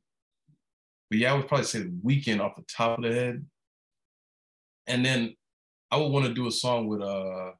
but 1.13 1.19
yeah, 1.19 1.31
I 1.31 1.35
would 1.35 1.47
probably 1.47 1.67
say 1.67 1.83
the 1.83 1.93
Weeknd 2.03 2.41
off 2.41 2.55
the 2.55 2.63
top 2.63 2.97
of 2.97 3.03
the 3.03 3.13
head, 3.13 3.45
and 4.87 5.05
then 5.05 5.35
I 5.91 5.97
would 5.97 6.11
want 6.11 6.25
to 6.25 6.33
do 6.33 6.47
a 6.47 6.51
song 6.51 6.87
with 6.87 7.03
uh 7.03 7.51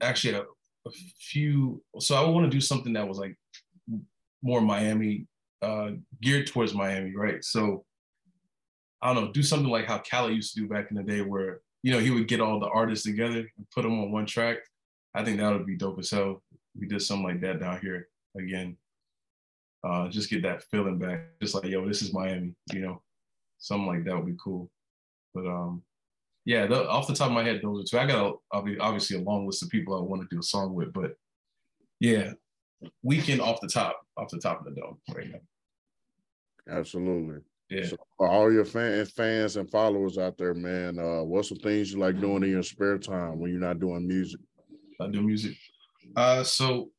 actually 0.00 0.34
a, 0.34 0.42
a 0.42 0.90
few. 1.18 1.82
So 1.98 2.14
I 2.14 2.20
would 2.20 2.30
want 2.30 2.46
to 2.46 2.56
do 2.56 2.60
something 2.60 2.92
that 2.92 3.08
was 3.08 3.18
like 3.18 3.36
more 4.40 4.60
Miami, 4.60 5.26
uh, 5.62 5.90
geared 6.20 6.46
towards 6.46 6.74
Miami, 6.74 7.16
right? 7.16 7.42
So 7.42 7.84
I 9.00 9.12
don't 9.12 9.24
know, 9.24 9.32
do 9.32 9.42
something 9.42 9.68
like 9.68 9.86
how 9.86 9.98
Khaled 9.98 10.36
used 10.36 10.54
to 10.54 10.60
do 10.60 10.68
back 10.68 10.92
in 10.92 10.96
the 10.96 11.02
day, 11.02 11.22
where 11.22 11.60
you 11.82 11.92
know 11.92 11.98
he 11.98 12.12
would 12.12 12.28
get 12.28 12.40
all 12.40 12.60
the 12.60 12.68
artists 12.68 13.04
together 13.04 13.50
and 13.58 13.66
put 13.74 13.82
them 13.82 13.98
on 13.98 14.12
one 14.12 14.26
track. 14.26 14.58
I 15.12 15.24
think 15.24 15.40
that 15.40 15.52
would 15.52 15.66
be 15.66 15.76
dope 15.76 15.98
as 15.98 16.10
hell. 16.10 16.40
We 16.78 16.86
did 16.86 17.02
something 17.02 17.26
like 17.26 17.40
that 17.40 17.58
down 17.58 17.80
here 17.80 18.06
again. 18.38 18.76
Uh, 19.84 20.08
just 20.08 20.30
get 20.30 20.42
that 20.42 20.62
feeling 20.64 20.98
back, 20.98 21.20
just 21.40 21.54
like 21.54 21.64
yo, 21.64 21.86
this 21.86 22.02
is 22.02 22.12
Miami, 22.12 22.54
you 22.72 22.80
know, 22.80 23.02
something 23.58 23.86
like 23.86 24.04
that 24.04 24.16
would 24.16 24.26
be 24.26 24.36
cool. 24.42 24.70
But 25.34 25.46
um, 25.46 25.82
yeah, 26.44 26.66
the, 26.66 26.88
off 26.88 27.08
the 27.08 27.14
top 27.14 27.28
of 27.28 27.32
my 27.32 27.42
head, 27.42 27.60
those 27.62 27.82
are 27.82 27.84
two. 27.84 27.98
I 27.98 28.06
got 28.06 28.38
a, 28.52 28.78
obviously 28.80 29.16
a 29.18 29.22
long 29.22 29.46
list 29.46 29.62
of 29.62 29.70
people 29.70 29.96
I 29.96 30.00
want 30.00 30.22
to 30.22 30.28
do 30.30 30.40
a 30.40 30.42
song 30.42 30.74
with, 30.74 30.92
but 30.92 31.16
yeah, 31.98 32.32
Weeknd 33.04 33.40
off 33.40 33.60
the 33.60 33.68
top, 33.68 34.00
off 34.16 34.28
the 34.30 34.38
top 34.38 34.60
of 34.60 34.66
the 34.66 34.80
dome 34.80 34.98
right 35.14 35.30
now. 35.30 36.76
Absolutely. 36.78 37.40
Yeah. 37.70 37.86
So 37.86 37.96
for 38.16 38.28
all 38.28 38.52
your 38.52 38.64
fans, 38.64 39.10
fans 39.10 39.56
and 39.56 39.70
followers 39.70 40.18
out 40.18 40.36
there, 40.36 40.54
man, 40.54 40.98
uh, 40.98 41.22
what's 41.22 41.48
some 41.48 41.58
things 41.58 41.92
you 41.92 41.98
like 41.98 42.20
doing 42.20 42.42
in 42.44 42.50
your 42.50 42.62
spare 42.62 42.98
time 42.98 43.38
when 43.38 43.50
you're 43.50 43.60
not 43.60 43.80
doing 43.80 44.06
music? 44.06 44.40
I 45.00 45.08
do 45.08 45.22
music. 45.22 45.56
Uh, 46.14 46.44
so 46.44 46.90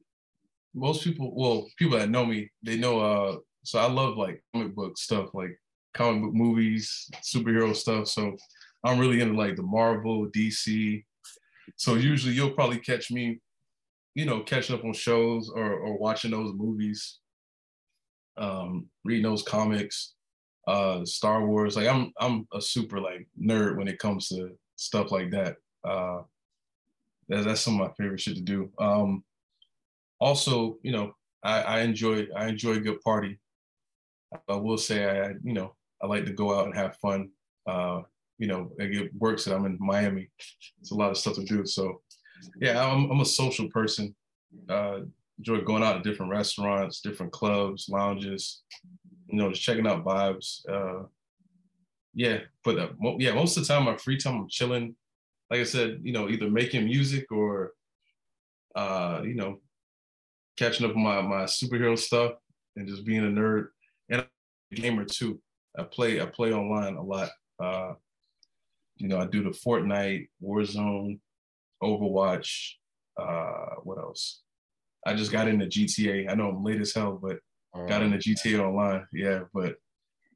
most 0.74 1.03
people, 1.03 1.34
well, 1.36 1.67
people 1.78 1.97
that 1.97 2.09
know 2.09 2.26
me, 2.26 2.49
they 2.63 2.78
know. 2.78 2.99
Uh, 2.99 3.38
so 3.63 3.80
I 3.80 3.89
love 3.89 4.17
like 4.17 4.43
comic 4.53 4.76
book 4.76 4.97
stuff, 4.97 5.30
like 5.34 5.57
comic 5.93 6.24
book 6.24 6.34
movies, 6.34 7.09
superhero 7.21 7.76
stuff. 7.76 8.07
So 8.07 8.36
I'm 8.84 8.99
really 8.99 9.21
into 9.21 9.36
like 9.36 9.55
the 9.55 9.63
Marvel, 9.63 10.28
DC. 10.28 11.03
So 11.76 11.95
usually 11.95 12.34
you'll 12.34 12.51
probably 12.51 12.80
catch 12.80 13.11
me, 13.11 13.39
you 14.15 14.26
know, 14.26 14.41
catching 14.41 14.76
up 14.76 14.84
on 14.84 14.93
shows 14.93 15.49
or, 15.49 15.74
or 15.74 15.97
watching 15.97 16.32
those 16.32 16.53
movies, 16.53 17.19
um, 18.38 18.88
reading 19.05 19.24
those 19.24 19.43
comics, 19.43 20.13
uh, 20.67 21.05
Star 21.05 21.45
Wars. 21.45 21.76
Like 21.76 21.88
I'm 21.88 22.11
I'm 22.19 22.47
a 22.53 22.61
super 22.61 22.99
like 22.99 23.28
nerd 23.39 23.78
when 23.78 23.88
it 23.88 23.99
comes 23.99 24.28
to 24.30 24.57
stuff 24.76 25.11
like 25.11 25.32
that. 25.32 25.55
Uh, 25.84 26.24
that's, 27.30 27.45
that's 27.45 27.61
some 27.61 27.80
of 27.80 27.88
my 27.88 27.93
favorite 27.95 28.19
shit 28.19 28.36
to 28.36 28.41
do. 28.41 28.69
Um, 28.80 29.24
also, 30.24 30.78
you 30.84 30.93
know, 30.93 31.13
I, 31.43 31.61
I 31.61 31.80
enjoy 31.82 32.28
I 32.36 32.47
enjoy 32.47 32.74
a 32.74 32.86
good 32.88 33.01
party. 33.01 33.39
I 34.47 34.55
will 34.55 34.78
say 34.78 34.97
I 35.05 35.34
you 35.43 35.53
know 35.53 35.76
I 36.01 36.07
like 36.07 36.26
to 36.26 36.34
go 36.34 36.57
out 36.57 36.65
and 36.65 36.76
have 36.76 36.95
fun. 36.97 37.30
Uh, 37.67 38.01
you 38.38 38.47
know, 38.47 38.71
it 38.80 39.11
works 39.15 39.45
that 39.45 39.55
I'm 39.55 39.65
in 39.65 39.78
Miami. 39.80 40.30
It's 40.80 40.91
a 40.91 40.95
lot 40.95 41.11
of 41.11 41.17
stuff 41.17 41.36
to 41.36 41.43
do. 41.43 41.65
So 41.65 42.01
yeah, 42.59 42.84
I'm, 42.84 43.11
I'm 43.11 43.19
a 43.21 43.26
social 43.26 43.69
person. 43.69 44.15
Uh, 44.69 45.01
enjoy 45.38 45.61
going 45.61 45.84
out 45.84 45.93
to 45.93 46.09
different 46.09 46.32
restaurants, 46.32 47.01
different 47.01 47.32
clubs, 47.32 47.88
lounges, 47.89 48.63
you 49.28 49.38
know, 49.38 49.49
just 49.49 49.61
checking 49.61 49.88
out 49.88 50.03
vibes. 50.03 50.67
Uh, 50.69 51.05
yeah, 52.13 52.39
but 52.63 52.80
uh, 52.80 52.89
yeah, 53.17 53.34
most 53.34 53.57
of 53.57 53.63
the 53.63 53.74
time, 53.74 53.86
my 53.86 53.97
free 53.97 54.17
time, 54.17 54.36
I'm 54.36 54.49
chilling. 54.49 54.95
Like 55.49 55.61
I 55.61 55.63
said, 55.63 55.99
you 56.03 56.13
know, 56.13 56.30
either 56.30 56.49
making 56.49 56.86
music 56.86 57.32
or, 57.32 57.71
uh, 58.76 59.21
you 59.24 59.36
know, 59.36 59.59
catching 60.58 60.86
up 60.86 60.95
on 60.95 61.04
my 61.04 61.22
my 61.22 61.43
superhero 61.43 61.97
stuff 61.97 62.34
and 62.76 62.88
just 62.88 63.06
being 63.06 63.26
a 63.26 63.28
nerd 63.28 63.68
and 64.10 64.22
a 64.22 64.76
gamer 64.76 65.06
too. 65.06 65.39
I 65.78 65.84
play 65.84 66.22
I 66.22 66.26
play 66.26 66.54
online 66.54 66.95
a 66.95 67.04
lot. 67.04 67.30
Uh, 67.62 67.93
you 68.97 69.08
know, 69.08 69.20
I 69.20 69.26
do 69.26 69.43
the 69.43 69.49
Fortnite, 69.49 70.28
Warzone, 70.41 71.20
Overwatch. 71.82 72.74
Uh, 73.20 73.76
what 73.84 73.97
else? 73.97 74.41
I 75.06 75.14
just 75.14 75.32
got 75.32 75.47
into 75.47 75.66
GTA. 75.66 76.30
I 76.30 76.36
know 76.36 76.49
I'm 76.49 76.64
late 76.64 76.82
as 76.82 76.93
hell, 76.93 77.20
but 77.22 77.39
uh, 77.76 77.86
got 77.86 78.01
into 78.01 78.18
GTA 78.18 78.60
Online. 78.60 79.06
Yeah, 79.14 79.41
but 79.54 79.76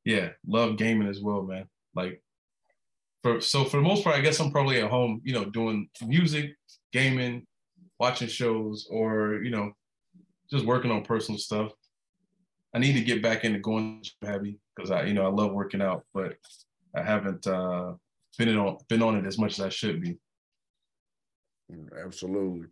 yeah, 0.05 0.29
love 0.47 0.77
gaming 0.77 1.07
as 1.07 1.21
well, 1.21 1.43
man. 1.43 1.67
Like, 1.95 2.21
for 3.23 3.41
so 3.41 3.63
for 3.63 3.77
the 3.77 3.83
most 3.83 4.03
part, 4.03 4.15
I 4.15 4.21
guess 4.21 4.39
I'm 4.39 4.51
probably 4.51 4.81
at 4.81 4.89
home, 4.89 5.21
you 5.23 5.33
know, 5.33 5.45
doing 5.45 5.89
music, 6.05 6.55
gaming, 6.91 7.45
watching 7.99 8.27
shows, 8.27 8.87
or 8.89 9.41
you 9.43 9.49
know, 9.49 9.71
just 10.51 10.65
working 10.65 10.91
on 10.91 11.03
personal 11.03 11.39
stuff. 11.39 11.71
I 12.73 12.79
need 12.79 12.93
to 12.93 13.01
get 13.01 13.23
back 13.23 13.43
into 13.43 13.59
going 13.59 14.03
heavy 14.23 14.59
because 14.75 14.91
I, 14.91 15.03
you 15.03 15.13
know, 15.13 15.25
I 15.25 15.29
love 15.29 15.51
working 15.53 15.81
out, 15.81 16.05
but 16.13 16.35
I 16.95 17.01
haven't 17.01 17.47
uh, 17.47 17.93
been 18.37 18.57
on 18.57 18.77
been 18.89 19.01
on 19.01 19.17
it 19.17 19.25
as 19.25 19.37
much 19.37 19.59
as 19.59 19.65
I 19.65 19.69
should 19.69 20.01
be. 20.01 20.17
Absolutely. 22.03 22.67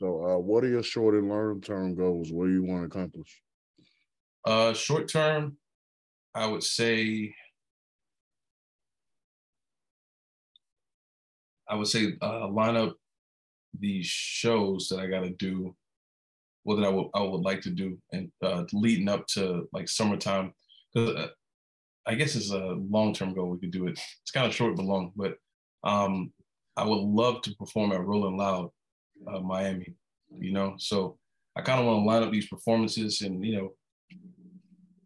So, 0.00 0.24
uh, 0.24 0.38
what 0.38 0.64
are 0.64 0.68
your 0.68 0.82
short 0.82 1.14
and 1.14 1.28
long 1.28 1.60
term 1.60 1.94
goals? 1.94 2.32
What 2.32 2.46
do 2.46 2.52
you 2.52 2.62
want 2.62 2.82
to 2.82 2.86
accomplish? 2.86 3.40
Uh, 4.44 4.74
short 4.74 5.08
term, 5.08 5.56
I 6.34 6.46
would 6.46 6.62
say. 6.62 7.34
I 11.66 11.76
would 11.76 11.86
say 11.86 12.12
uh, 12.20 12.48
line 12.48 12.76
up 12.76 12.94
these 13.78 14.06
shows 14.06 14.88
that 14.88 15.00
I 15.00 15.06
got 15.06 15.20
to 15.20 15.30
do, 15.30 15.74
well 16.64 16.76
that 16.76 16.86
I 16.86 16.90
would 16.90 17.06
I 17.14 17.22
would 17.22 17.42
like 17.42 17.60
to 17.62 17.70
do, 17.70 17.98
and 18.12 18.30
uh, 18.42 18.64
leading 18.72 19.08
up 19.08 19.26
to 19.28 19.68
like 19.72 19.88
summertime. 19.88 20.52
Because 20.92 21.16
uh, 21.16 21.28
I 22.06 22.14
guess 22.14 22.36
it's 22.36 22.50
a 22.50 22.76
long 22.90 23.14
term 23.14 23.34
goal. 23.34 23.50
We 23.50 23.58
could 23.58 23.70
do 23.70 23.86
it. 23.86 24.00
It's 24.22 24.30
kind 24.32 24.46
of 24.46 24.54
short 24.54 24.76
but 24.76 24.84
long. 24.84 25.12
But 25.16 25.36
um, 25.84 26.32
I 26.76 26.84
would 26.84 27.02
love 27.02 27.42
to 27.42 27.54
perform 27.56 27.92
at 27.92 28.04
Rolling 28.04 28.36
Loud, 28.36 28.70
uh, 29.28 29.40
Miami. 29.40 29.94
You 30.36 30.52
know, 30.52 30.74
so 30.78 31.18
I 31.56 31.62
kind 31.62 31.80
of 31.80 31.86
want 31.86 32.02
to 32.02 32.06
line 32.06 32.22
up 32.22 32.32
these 32.32 32.48
performances 32.48 33.20
and 33.20 33.44
you 33.44 33.56
know 33.56 33.72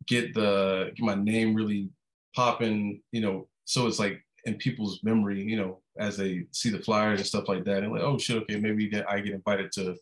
get 0.07 0.35
the 0.35 0.93
get 0.97 1.05
my 1.05 1.15
name 1.15 1.55
really 1.55 1.91
popping. 2.35 3.03
You 3.13 3.21
know, 3.21 3.49
so 3.65 3.87
it's 3.87 3.99
like 3.99 4.25
in 4.45 4.55
people's 4.55 5.01
memory. 5.03 5.43
You 5.43 5.57
know, 5.57 5.83
as 5.99 6.17
they 6.17 6.45
see 6.53 6.71
the 6.71 6.79
flyers 6.79 7.21
and 7.21 7.27
stuff 7.27 7.49
like 7.49 7.65
that, 7.65 7.83
and 7.83 7.93
like, 7.93 8.03
oh 8.03 8.19
shit, 8.19 8.43
okay, 8.43 8.59
maybe 8.59 8.91
I 9.09 9.21
get 9.21 9.35
invited 9.35 9.73
to, 9.73 9.97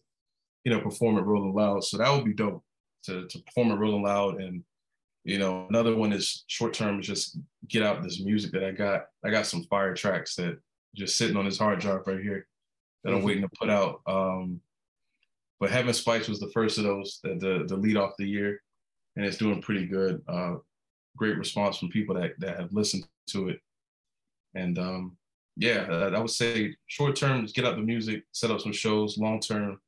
you 0.66 0.72
know, 0.72 0.80
perform 0.80 1.16
at 1.16 1.24
Rolling 1.24 1.54
Loud. 1.54 1.84
So 1.84 1.96
that 1.96 2.12
would 2.12 2.24
be 2.24 2.34
dope 2.34 2.64
to 3.04 3.28
to 3.28 3.38
perform 3.44 3.70
at 3.70 3.78
Rolling 3.78 4.02
Loud 4.02 4.40
and 4.40 4.64
you 5.26 5.38
know, 5.38 5.66
another 5.68 5.96
one 5.96 6.12
is 6.12 6.44
short 6.46 6.72
term 6.72 7.00
is 7.00 7.06
just 7.06 7.38
get 7.66 7.82
out 7.82 8.00
this 8.00 8.20
music 8.20 8.52
that 8.52 8.62
I 8.62 8.70
got. 8.70 9.06
I 9.24 9.30
got 9.30 9.46
some 9.46 9.64
fire 9.64 9.92
tracks 9.92 10.36
that 10.36 10.56
just 10.94 11.16
sitting 11.16 11.36
on 11.36 11.44
this 11.44 11.58
hard 11.58 11.80
drive 11.80 12.06
right 12.06 12.20
here 12.20 12.46
that 13.02 13.10
I'm 13.10 13.18
mm-hmm. 13.18 13.26
waiting 13.26 13.42
to 13.42 13.48
put 13.48 13.68
out. 13.68 14.02
Um, 14.06 14.60
but 15.58 15.70
Heaven 15.70 15.92
Spice 15.94 16.28
was 16.28 16.38
the 16.38 16.50
first 16.50 16.78
of 16.78 16.84
those, 16.84 17.18
the, 17.24 17.34
the, 17.34 17.64
the 17.66 17.76
lead 17.76 17.96
off 17.96 18.12
the 18.16 18.28
year, 18.28 18.60
and 19.16 19.26
it's 19.26 19.36
doing 19.36 19.60
pretty 19.60 19.86
good. 19.86 20.22
Uh, 20.28 20.56
great 21.16 21.36
response 21.38 21.78
from 21.78 21.88
people 21.88 22.14
that, 22.14 22.38
that 22.38 22.60
have 22.60 22.72
listened 22.72 23.04
to 23.30 23.48
it. 23.48 23.58
And 24.54 24.78
um, 24.78 25.16
yeah, 25.56 25.86
I 26.14 26.20
would 26.20 26.30
say 26.30 26.76
short 26.86 27.16
term, 27.16 27.42
just 27.42 27.56
get 27.56 27.64
out 27.64 27.74
the 27.74 27.82
music, 27.82 28.22
set 28.30 28.52
up 28.52 28.60
some 28.60 28.72
shows. 28.72 29.18
Long 29.18 29.40
term, 29.40 29.80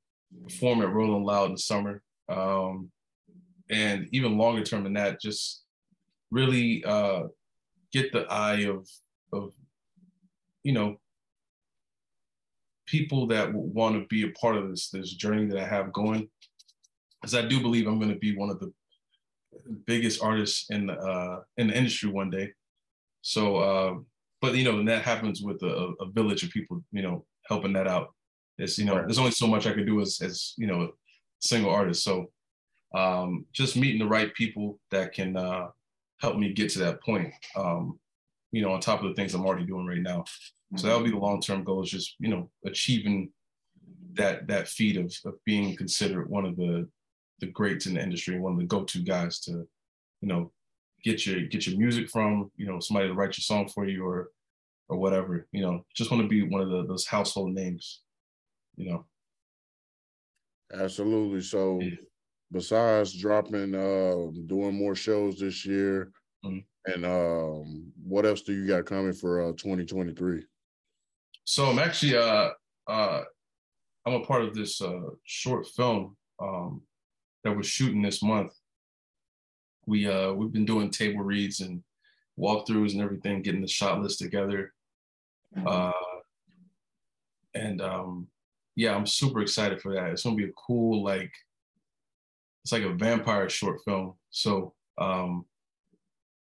perform 0.44 0.82
at 0.82 0.92
Rolling 0.92 1.24
Loud 1.24 1.46
in 1.46 1.52
the 1.52 1.58
summer. 1.58 2.02
Um, 2.28 2.90
and 3.70 4.08
even 4.12 4.38
longer 4.38 4.62
term 4.62 4.84
than 4.84 4.94
that, 4.94 5.20
just 5.20 5.62
really 6.30 6.84
uh, 6.84 7.24
get 7.92 8.12
the 8.12 8.26
eye 8.30 8.66
of 8.66 8.88
of 9.32 9.52
you 10.62 10.72
know 10.72 10.96
people 12.86 13.26
that 13.26 13.52
want 13.52 13.94
to 13.94 14.06
be 14.06 14.22
a 14.22 14.32
part 14.32 14.56
of 14.56 14.70
this 14.70 14.90
this 14.90 15.12
journey 15.12 15.46
that 15.46 15.58
I 15.58 15.66
have 15.66 15.92
going, 15.92 16.28
because 17.20 17.34
I 17.34 17.42
do 17.42 17.60
believe 17.60 17.86
I'm 17.86 17.98
going 17.98 18.12
to 18.12 18.18
be 18.18 18.36
one 18.36 18.50
of 18.50 18.58
the 18.58 18.72
biggest 19.86 20.22
artists 20.22 20.66
in 20.70 20.86
the 20.86 20.94
uh, 20.94 21.40
in 21.56 21.68
the 21.68 21.76
industry 21.76 22.10
one 22.10 22.30
day. 22.30 22.52
So, 23.22 23.56
uh, 23.56 23.94
but 24.40 24.54
you 24.54 24.64
know, 24.64 24.78
and 24.78 24.88
that 24.88 25.02
happens 25.02 25.42
with 25.42 25.62
a, 25.62 25.92
a, 26.00 26.10
village 26.10 26.42
of 26.44 26.50
people, 26.50 26.82
you 26.92 27.02
know, 27.02 27.24
helping 27.46 27.72
that 27.74 27.88
out. 27.88 28.14
It's 28.58 28.78
you 28.78 28.84
know, 28.84 28.94
there's 28.94 29.18
only 29.18 29.30
so 29.30 29.46
much 29.46 29.66
I 29.66 29.72
can 29.72 29.86
do 29.86 30.00
as 30.00 30.20
as 30.20 30.54
you 30.56 30.66
know, 30.66 30.82
a 30.82 30.88
single 31.40 31.70
artist. 31.70 32.02
So, 32.02 32.26
um, 32.94 33.46
just 33.52 33.76
meeting 33.76 34.00
the 34.00 34.08
right 34.08 34.34
people 34.34 34.78
that 34.90 35.12
can 35.12 35.36
uh, 35.36 35.68
help 36.20 36.36
me 36.36 36.52
get 36.52 36.70
to 36.70 36.78
that 36.80 37.02
point. 37.02 37.32
Um, 37.56 37.98
you 38.50 38.62
know, 38.62 38.72
on 38.72 38.80
top 38.80 39.02
of 39.02 39.08
the 39.08 39.14
things 39.14 39.34
I'm 39.34 39.44
already 39.44 39.66
doing 39.66 39.86
right 39.86 40.02
now. 40.02 40.24
So 40.76 40.86
that'll 40.86 41.02
be 41.02 41.10
the 41.10 41.18
long 41.18 41.40
term 41.40 41.64
goal 41.64 41.82
is 41.82 41.90
just 41.90 42.16
you 42.18 42.28
know 42.28 42.50
achieving 42.66 43.30
that 44.14 44.46
that 44.48 44.68
feat 44.68 44.96
of, 44.96 45.14
of 45.24 45.34
being 45.44 45.76
considered 45.76 46.28
one 46.28 46.44
of 46.44 46.56
the 46.56 46.88
the 47.40 47.46
greats 47.46 47.86
in 47.86 47.94
the 47.94 48.02
industry, 48.02 48.38
one 48.38 48.52
of 48.52 48.58
the 48.58 48.64
go 48.64 48.84
to 48.84 49.02
guys 49.02 49.40
to 49.40 49.66
you 50.20 50.28
know 50.28 50.52
get 51.04 51.26
your 51.26 51.46
get 51.46 51.66
your 51.66 51.78
music 51.78 52.10
from, 52.10 52.50
you 52.56 52.66
know 52.66 52.80
somebody 52.80 53.08
to 53.08 53.14
write 53.14 53.36
your 53.38 53.42
song 53.42 53.68
for 53.68 53.86
you 53.86 54.04
or 54.04 54.30
or 54.88 54.98
whatever. 54.98 55.46
You 55.52 55.62
know, 55.62 55.84
just 55.94 56.10
want 56.10 56.22
to 56.22 56.28
be 56.28 56.42
one 56.42 56.60
of 56.60 56.70
the, 56.70 56.86
those 56.86 57.06
household 57.06 57.54
names. 57.54 58.02
You 58.78 58.90
know. 58.90 59.04
Absolutely. 60.72 61.42
So. 61.42 61.80
Yeah 61.82 61.96
besides 62.50 63.14
dropping 63.14 63.74
uh 63.74 64.14
doing 64.46 64.74
more 64.74 64.94
shows 64.94 65.38
this 65.38 65.66
year 65.66 66.10
mm-hmm. 66.42 66.60
and 66.90 67.04
um 67.04 67.92
what 68.02 68.24
else 68.24 68.40
do 68.40 68.54
you 68.54 68.66
got 68.66 68.86
coming 68.86 69.12
for 69.12 69.42
uh 69.42 69.52
2023 69.52 70.42
so 71.50 71.64
I'm 71.64 71.78
actually 71.78 72.14
uh 72.14 72.50
uh 72.86 73.22
I'm 74.04 74.12
a 74.12 74.20
part 74.20 74.42
of 74.42 74.54
this 74.54 74.82
uh 74.82 75.00
short 75.24 75.66
film 75.66 76.14
um 76.38 76.82
that 77.42 77.56
we're 77.56 77.62
shooting 77.62 78.02
this 78.02 78.22
month. 78.22 78.52
We 79.86 80.06
uh 80.06 80.34
we've 80.34 80.52
been 80.52 80.66
doing 80.66 80.90
table 80.90 81.22
reads 81.22 81.60
and 81.60 81.82
walkthroughs 82.38 82.92
and 82.92 83.00
everything, 83.00 83.40
getting 83.40 83.62
the 83.62 83.66
shot 83.66 83.98
list 84.02 84.18
together. 84.18 84.74
Uh 85.64 85.92
and 87.54 87.80
um 87.80 88.28
yeah, 88.78 88.94
I'm 88.94 89.06
super 89.06 89.40
excited 89.40 89.80
for 89.80 89.92
that. 89.92 90.10
It's 90.10 90.22
gonna 90.22 90.36
be 90.36 90.44
a 90.44 90.52
cool 90.52 91.02
like 91.02 91.32
it's 92.62 92.70
like 92.70 92.84
a 92.84 92.94
vampire 92.94 93.48
short 93.48 93.80
film. 93.84 94.14
So 94.30 94.72
um 94.98 95.44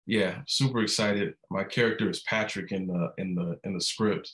yeah, 0.06 0.40
super 0.46 0.82
excited. 0.82 1.36
My 1.50 1.64
character 1.64 2.10
is 2.10 2.24
Patrick 2.24 2.74
in 2.74 2.88
the 2.88 3.14
in 3.18 3.36
the 3.36 3.58
in 3.64 3.74
the 3.74 3.80
script 3.80 4.34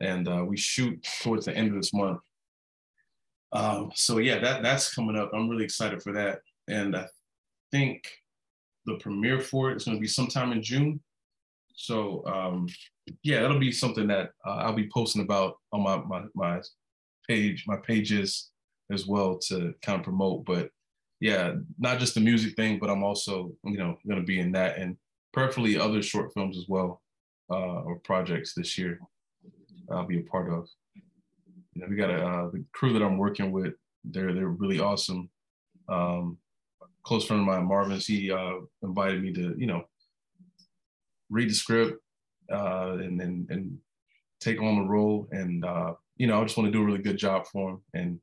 and 0.00 0.26
uh, 0.26 0.42
we 0.42 0.56
shoot 0.56 1.06
towards 1.22 1.44
the 1.44 1.54
end 1.54 1.68
of 1.68 1.74
this 1.74 1.92
month. 1.92 2.20
Um, 3.52 3.90
so 3.94 4.18
yeah, 4.18 4.38
that 4.38 4.62
that's 4.62 4.94
coming 4.94 5.16
up. 5.16 5.30
I'm 5.34 5.50
really 5.50 5.64
excited 5.64 6.02
for 6.02 6.12
that, 6.14 6.40
and 6.66 6.96
I 6.96 7.06
think 7.72 8.10
the 8.86 8.96
premiere 8.96 9.40
for 9.40 9.70
it 9.70 9.76
is 9.76 9.84
going 9.84 9.98
to 9.98 10.00
be 10.00 10.08
sometime 10.08 10.52
in 10.52 10.62
June. 10.62 10.98
So 11.74 12.24
um, 12.26 12.68
yeah, 13.22 13.42
that'll 13.42 13.58
be 13.58 13.72
something 13.72 14.06
that 14.06 14.30
uh, 14.46 14.56
I'll 14.62 14.72
be 14.72 14.88
posting 14.92 15.22
about 15.22 15.56
on 15.72 15.82
my, 15.82 15.98
my 15.98 16.22
my 16.34 16.60
page, 17.28 17.64
my 17.66 17.76
pages 17.76 18.50
as 18.90 19.06
well 19.06 19.38
to 19.38 19.74
kind 19.82 19.98
of 19.98 20.04
promote. 20.04 20.44
But 20.44 20.70
yeah, 21.20 21.54
not 21.78 21.98
just 21.98 22.14
the 22.14 22.20
music 22.20 22.56
thing, 22.56 22.78
but 22.78 22.90
I'm 22.90 23.04
also 23.04 23.52
you 23.64 23.78
know 23.78 23.98
going 24.06 24.20
to 24.20 24.26
be 24.26 24.40
in 24.40 24.52
that 24.52 24.78
and 24.78 24.96
preferably 25.32 25.78
other 25.78 26.02
short 26.02 26.32
films 26.34 26.56
as 26.56 26.64
well 26.68 27.02
uh, 27.50 27.82
or 27.82 28.00
projects 28.00 28.54
this 28.54 28.78
year. 28.78 28.98
I'll 29.90 30.06
be 30.06 30.18
a 30.18 30.22
part 30.22 30.52
of. 30.52 30.68
You 31.74 31.82
know, 31.82 31.86
we 31.88 31.96
got 31.96 32.10
a 32.10 32.26
uh, 32.26 32.50
the 32.50 32.64
crew 32.72 32.92
that 32.92 33.02
I'm 33.02 33.18
working 33.18 33.52
with. 33.52 33.74
They're 34.04 34.32
they're 34.34 34.48
really 34.48 34.80
awesome. 34.80 35.28
Um, 35.88 36.38
close 37.04 37.24
friend 37.24 37.40
of 37.40 37.46
mine, 37.46 37.66
Marvin, 37.66 37.98
he 37.98 38.30
uh, 38.30 38.54
invited 38.82 39.22
me 39.22 39.32
to 39.32 39.54
you 39.56 39.66
know 39.66 39.84
read 41.30 41.48
the 41.50 41.54
script 41.54 42.00
uh, 42.52 42.96
and 42.98 43.20
and 43.20 43.50
and 43.50 43.78
take 44.40 44.62
on 44.62 44.76
the 44.82 44.88
role. 44.88 45.28
And 45.32 45.64
uh, 45.64 45.94
you 46.18 46.26
know, 46.26 46.40
I 46.40 46.44
just 46.44 46.56
want 46.56 46.66
to 46.66 46.72
do 46.72 46.82
a 46.82 46.84
really 46.84 47.02
good 47.02 47.16
job 47.16 47.46
for 47.46 47.70
him. 47.70 47.80
And 47.94 48.20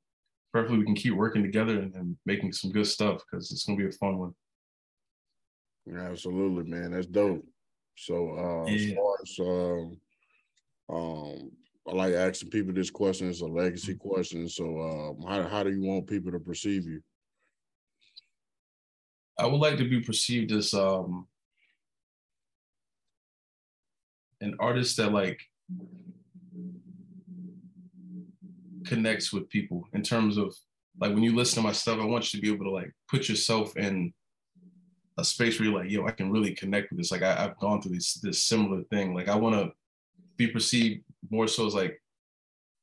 hopefully 0.53 0.79
we 0.79 0.85
can 0.85 0.95
keep 0.95 1.13
working 1.13 1.43
together 1.43 1.79
and, 1.79 1.93
and 1.95 2.17
making 2.25 2.53
some 2.53 2.71
good 2.71 2.87
stuff 2.87 3.21
because 3.25 3.51
it's 3.51 3.65
gonna 3.65 3.77
be 3.77 3.87
a 3.87 3.91
fun 3.91 4.17
one. 4.17 4.33
Absolutely, 5.97 6.69
man. 6.69 6.91
That's 6.91 7.07
dope. 7.07 7.45
So 7.97 8.37
uh, 8.37 8.69
yeah. 8.69 8.75
as 8.75 8.93
far 8.93 9.15
as 9.23 9.39
um, 9.39 9.97
um, 10.89 11.51
I 11.87 11.91
like 11.91 12.13
asking 12.13 12.49
people 12.49 12.73
this 12.73 12.89
question. 12.89 13.29
It's 13.29 13.41
a 13.41 13.45
legacy 13.45 13.93
mm-hmm. 13.93 14.09
question. 14.09 14.49
So, 14.49 14.81
um, 14.81 15.27
how 15.27 15.47
how 15.47 15.63
do 15.63 15.71
you 15.71 15.81
want 15.81 16.07
people 16.07 16.31
to 16.31 16.39
perceive 16.39 16.85
you? 16.85 17.01
I 19.37 19.45
would 19.45 19.59
like 19.59 19.77
to 19.77 19.87
be 19.87 20.01
perceived 20.01 20.51
as 20.51 20.73
um, 20.73 21.27
an 24.41 24.55
artist 24.59 24.97
that 24.97 25.11
like 25.11 25.41
connects 28.86 29.33
with 29.33 29.49
people 29.49 29.88
in 29.93 30.01
terms 30.01 30.38
of 30.38 30.55
like 30.99 31.13
when 31.13 31.23
you 31.23 31.36
listen 31.36 31.61
to 31.61 31.67
my 31.67 31.73
stuff, 31.73 31.99
I 31.99 32.05
want 32.05 32.33
you 32.33 32.39
to 32.39 32.45
be 32.45 32.53
able 32.53 32.65
to 32.65 32.71
like 32.71 32.91
put 33.09 33.27
yourself 33.27 33.75
in 33.77 34.13
a 35.17 35.23
space 35.23 35.59
where 35.59 35.69
you're 35.69 35.79
like, 35.79 35.89
yo, 35.89 36.05
I 36.05 36.11
can 36.11 36.31
really 36.31 36.53
connect 36.53 36.91
with 36.91 36.99
this. 36.99 37.11
Like 37.11 37.23
I, 37.23 37.36
have 37.36 37.59
gone 37.59 37.81
through 37.81 37.95
this 37.95 38.15
this 38.15 38.43
similar 38.43 38.83
thing. 38.83 39.13
Like 39.13 39.27
I 39.27 39.36
want 39.36 39.55
to 39.55 39.71
be 40.38 40.47
perceived 40.47 41.03
more 41.29 41.47
so 41.47 41.67
as 41.67 41.75
like 41.75 42.01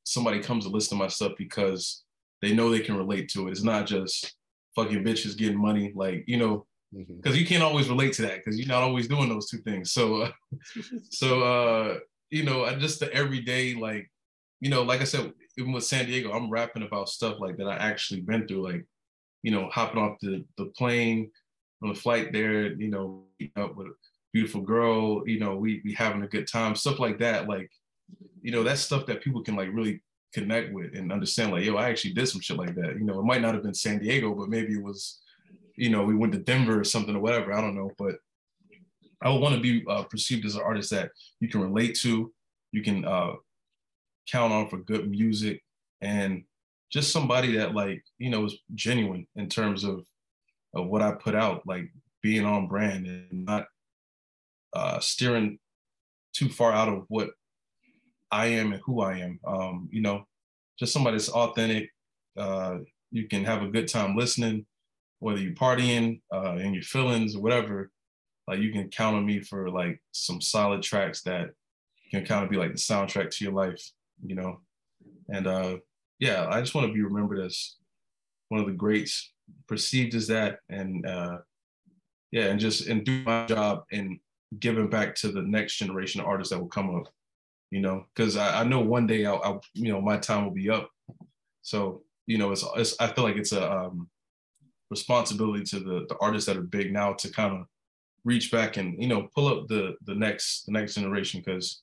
somebody 0.03 0.39
comes 0.39 0.65
to 0.65 0.71
listen 0.71 0.97
to 0.97 1.03
my 1.03 1.07
stuff 1.07 1.33
because 1.37 2.03
they 2.41 2.53
know 2.53 2.69
they 2.69 2.79
can 2.79 2.97
relate 2.97 3.29
to 3.29 3.47
it. 3.47 3.51
It's 3.51 3.63
not 3.63 3.85
just 3.85 4.35
fucking 4.75 5.03
bitches 5.03 5.37
getting 5.37 5.61
money, 5.61 5.91
like 5.95 6.23
you 6.27 6.37
know, 6.37 6.65
because 6.91 7.33
mm-hmm. 7.33 7.39
you 7.39 7.45
can't 7.45 7.63
always 7.63 7.89
relate 7.89 8.13
to 8.13 8.23
that 8.23 8.37
because 8.37 8.59
you're 8.59 8.67
not 8.67 8.83
always 8.83 9.07
doing 9.07 9.29
those 9.29 9.49
two 9.49 9.59
things. 9.59 9.91
So, 9.91 10.23
uh, 10.23 10.31
so 11.09 11.41
uh, 11.41 11.99
you 12.29 12.43
know, 12.43 12.65
I 12.65 12.75
just 12.75 12.99
the 12.99 13.11
everyday 13.13 13.75
like, 13.75 14.11
you 14.59 14.69
know, 14.69 14.83
like 14.83 15.01
I 15.01 15.05
said, 15.05 15.33
even 15.57 15.71
with 15.71 15.83
San 15.83 16.05
Diego, 16.05 16.31
I'm 16.31 16.49
rapping 16.49 16.83
about 16.83 17.09
stuff 17.09 17.39
like 17.39 17.57
that 17.57 17.67
I 17.67 17.75
actually 17.75 18.21
been 18.21 18.47
through, 18.47 18.63
like, 18.63 18.85
you 19.43 19.51
know, 19.51 19.69
hopping 19.71 20.01
off 20.01 20.17
the 20.21 20.43
the 20.57 20.65
plane 20.77 21.29
on 21.81 21.89
the 21.89 21.95
flight 21.95 22.31
there, 22.31 22.73
you 22.73 22.89
know, 22.89 23.25
up 23.55 23.75
with 23.75 23.87
a 23.87 23.93
beautiful 24.31 24.61
girl, 24.61 25.27
you 25.27 25.39
know, 25.39 25.55
we 25.55 25.81
we 25.83 25.93
having 25.93 26.23
a 26.23 26.27
good 26.27 26.47
time, 26.47 26.75
stuff 26.75 26.99
like 26.99 27.19
that. 27.19 27.47
Like, 27.47 27.69
you 28.41 28.51
know, 28.51 28.63
that's 28.63 28.81
stuff 28.81 29.05
that 29.07 29.21
people 29.21 29.43
can 29.43 29.55
like 29.55 29.69
really 29.71 30.01
connect 30.33 30.73
with 30.73 30.95
and 30.95 31.11
understand. 31.11 31.51
Like, 31.51 31.65
yo, 31.65 31.75
I 31.75 31.89
actually 31.89 32.13
did 32.13 32.27
some 32.27 32.41
shit 32.41 32.57
like 32.57 32.75
that. 32.75 32.97
You 32.97 33.03
know, 33.03 33.19
it 33.19 33.25
might 33.25 33.41
not 33.41 33.53
have 33.53 33.63
been 33.63 33.73
San 33.73 33.99
Diego, 33.99 34.33
but 34.33 34.49
maybe 34.49 34.73
it 34.73 34.83
was, 34.83 35.21
you 35.75 35.89
know, 35.89 36.03
we 36.03 36.15
went 36.15 36.33
to 36.33 36.39
Denver 36.39 36.79
or 36.79 36.83
something 36.83 37.15
or 37.15 37.19
whatever. 37.19 37.53
I 37.53 37.61
don't 37.61 37.75
know, 37.75 37.91
but 37.97 38.15
I 39.21 39.29
would 39.29 39.41
want 39.41 39.55
to 39.55 39.61
be 39.61 39.85
uh, 39.87 40.03
perceived 40.03 40.45
as 40.45 40.55
an 40.55 40.61
artist 40.61 40.89
that 40.91 41.11
you 41.39 41.47
can 41.47 41.61
relate 41.61 41.95
to, 41.99 42.33
you 42.71 42.81
can 42.81 43.05
uh, 43.05 43.33
count 44.29 44.53
on 44.53 44.69
for 44.69 44.77
good 44.77 45.09
music, 45.09 45.61
and 46.01 46.43
just 46.91 47.11
somebody 47.11 47.55
that 47.57 47.73
like 47.73 48.03
you 48.17 48.29
know 48.29 48.45
is 48.45 48.57
genuine 48.75 49.27
in 49.35 49.49
terms 49.49 49.83
of 49.83 50.05
of 50.73 50.87
what 50.87 51.01
I 51.01 51.11
put 51.11 51.35
out, 51.35 51.63
like 51.67 51.91
being 52.21 52.45
on 52.45 52.67
brand 52.67 53.05
and 53.05 53.45
not 53.45 53.67
uh, 54.73 54.99
steering 54.99 55.59
too 56.33 56.49
far 56.49 56.71
out 56.71 56.89
of 56.89 57.05
what 57.07 57.29
I 58.31 58.47
am 58.47 58.73
and 58.73 58.81
who 58.83 59.01
I 59.01 59.19
am. 59.19 59.39
Um, 59.45 59.89
you 59.91 60.01
know, 60.01 60.25
just 60.79 60.93
somebody 60.93 61.17
that's 61.17 61.29
authentic. 61.29 61.89
Uh, 62.35 62.79
you 63.11 63.27
can 63.27 63.45
have 63.45 63.61
a 63.61 63.67
good 63.67 63.87
time 63.87 64.17
listening, 64.17 64.65
whether 65.19 65.39
you're 65.39 65.53
partying 65.53 66.21
uh, 66.33 66.55
in 66.55 66.73
your 66.73 66.83
feelings 66.83 67.35
or 67.35 67.41
whatever. 67.41 67.91
Like 68.47 68.59
you 68.59 68.71
can 68.71 68.89
count 68.89 69.15
on 69.15 69.25
me 69.25 69.39
for 69.39 69.69
like 69.69 70.01
some 70.11 70.41
solid 70.41 70.81
tracks 70.81 71.21
that 71.23 71.51
can 72.09 72.25
kind 72.25 72.43
of 72.43 72.49
be 72.49 72.57
like 72.57 72.71
the 72.71 72.79
soundtrack 72.79 73.29
to 73.29 73.43
your 73.43 73.53
life. 73.53 73.81
You 74.25 74.35
know, 74.35 74.61
and 75.29 75.47
uh, 75.47 75.77
yeah, 76.19 76.47
I 76.49 76.59
just 76.61 76.75
want 76.75 76.87
to 76.87 76.93
be 76.93 77.01
remembered 77.01 77.39
as 77.39 77.75
one 78.49 78.61
of 78.61 78.67
the 78.67 78.73
greats, 78.73 79.33
perceived 79.67 80.15
as 80.15 80.27
that, 80.27 80.59
and 80.69 81.05
uh, 81.05 81.37
yeah, 82.31 82.45
and 82.45 82.59
just 82.59 82.87
and 82.87 83.05
do 83.05 83.23
my 83.23 83.45
job 83.45 83.83
and 83.91 84.19
giving 84.59 84.89
back 84.89 85.15
to 85.15 85.31
the 85.31 85.41
next 85.41 85.77
generation 85.77 86.21
of 86.21 86.27
artists 86.27 86.51
that 86.51 86.59
will 86.59 86.67
come 86.67 86.95
up, 86.95 87.07
you 87.71 87.81
know, 87.81 88.05
because 88.13 88.37
I, 88.37 88.61
I, 88.61 88.63
know 88.63 88.79
one 88.79 89.07
day 89.07 89.25
I'll, 89.25 89.41
I'll, 89.43 89.61
you 89.73 89.91
know, 89.91 90.01
my 90.01 90.17
time 90.17 90.43
will 90.43 90.51
be 90.51 90.69
up. 90.69 90.89
So, 91.61 92.03
you 92.27 92.37
know, 92.37 92.51
it's, 92.51 92.65
it's 92.75 92.95
I 92.99 93.07
feel 93.07 93.23
like 93.23 93.37
it's 93.37 93.51
a 93.51 93.71
um, 93.71 94.09
responsibility 94.89 95.63
to 95.65 95.79
the, 95.79 96.05
the 96.09 96.17
artists 96.19 96.47
that 96.47 96.57
are 96.57 96.61
big 96.61 96.93
now 96.93 97.13
to 97.13 97.31
kind 97.31 97.53
of 97.53 97.65
reach 98.25 98.51
back 98.51 98.77
and, 98.77 99.01
you 99.01 99.07
know, 99.07 99.29
pull 99.35 99.47
up 99.47 99.67
the, 99.67 99.95
the 100.05 100.15
next, 100.15 100.65
the 100.65 100.71
next 100.71 100.95
generation. 100.95 101.41
Cause, 101.41 101.81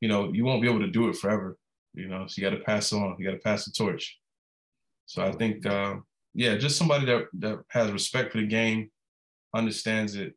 you 0.00 0.08
know, 0.08 0.32
you 0.32 0.44
won't 0.44 0.62
be 0.62 0.68
able 0.68 0.80
to 0.80 0.90
do 0.90 1.08
it 1.08 1.16
forever, 1.16 1.56
you 1.94 2.08
know, 2.08 2.26
so 2.26 2.40
you 2.40 2.48
got 2.48 2.56
to 2.56 2.64
pass 2.64 2.92
on, 2.92 3.16
you 3.18 3.24
got 3.24 3.32
to 3.32 3.38
pass 3.38 3.64
the 3.64 3.72
torch. 3.72 4.18
So 5.06 5.22
I 5.22 5.32
think, 5.32 5.66
uh, 5.66 5.96
yeah, 6.34 6.56
just 6.56 6.78
somebody 6.78 7.04
that 7.06 7.24
that 7.40 7.58
has 7.68 7.90
respect 7.90 8.32
for 8.32 8.38
the 8.38 8.46
game, 8.46 8.90
understands 9.54 10.16
it, 10.16 10.34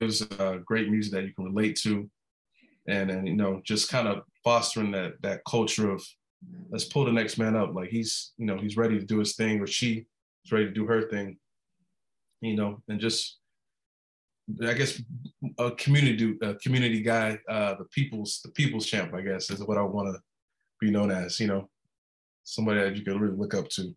gives 0.00 0.22
uh, 0.22 0.58
great 0.64 0.90
music 0.90 1.12
that 1.12 1.24
you 1.24 1.32
can 1.32 1.46
relate 1.46 1.76
to, 1.82 2.08
and 2.86 3.10
and 3.10 3.26
you 3.26 3.36
know 3.36 3.62
just 3.64 3.90
kind 3.90 4.06
of 4.06 4.22
fostering 4.44 4.90
that 4.92 5.14
that 5.22 5.40
culture 5.48 5.90
of 5.90 6.04
let's 6.70 6.84
pull 6.84 7.04
the 7.04 7.12
next 7.12 7.38
man 7.38 7.56
up. 7.56 7.74
Like 7.74 7.88
he's 7.88 8.32
you 8.36 8.44
know 8.44 8.58
he's 8.58 8.76
ready 8.76 8.98
to 8.98 9.04
do 9.04 9.18
his 9.18 9.36
thing, 9.36 9.60
or 9.60 9.66
she 9.66 10.04
is 10.44 10.52
ready 10.52 10.66
to 10.66 10.72
do 10.72 10.86
her 10.86 11.08
thing, 11.08 11.38
you 12.42 12.54
know, 12.54 12.82
and 12.88 13.00
just 13.00 13.38
I 14.62 14.74
guess 14.74 15.00
a 15.58 15.70
community 15.72 16.36
a 16.42 16.54
community 16.56 17.00
guy, 17.00 17.38
uh, 17.48 17.74
the 17.76 17.84
people's 17.86 18.40
the 18.44 18.50
people's 18.50 18.86
champ, 18.86 19.14
I 19.14 19.22
guess, 19.22 19.50
is 19.50 19.62
what 19.62 19.78
I 19.78 19.82
want 19.82 20.14
to 20.14 20.20
be 20.80 20.90
known 20.90 21.10
as. 21.10 21.38
You 21.40 21.48
know, 21.48 21.68
somebody 22.44 22.80
that 22.80 22.96
you 22.96 23.04
can 23.04 23.18
really 23.18 23.36
look 23.36 23.54
up 23.54 23.68
to. 23.70 23.94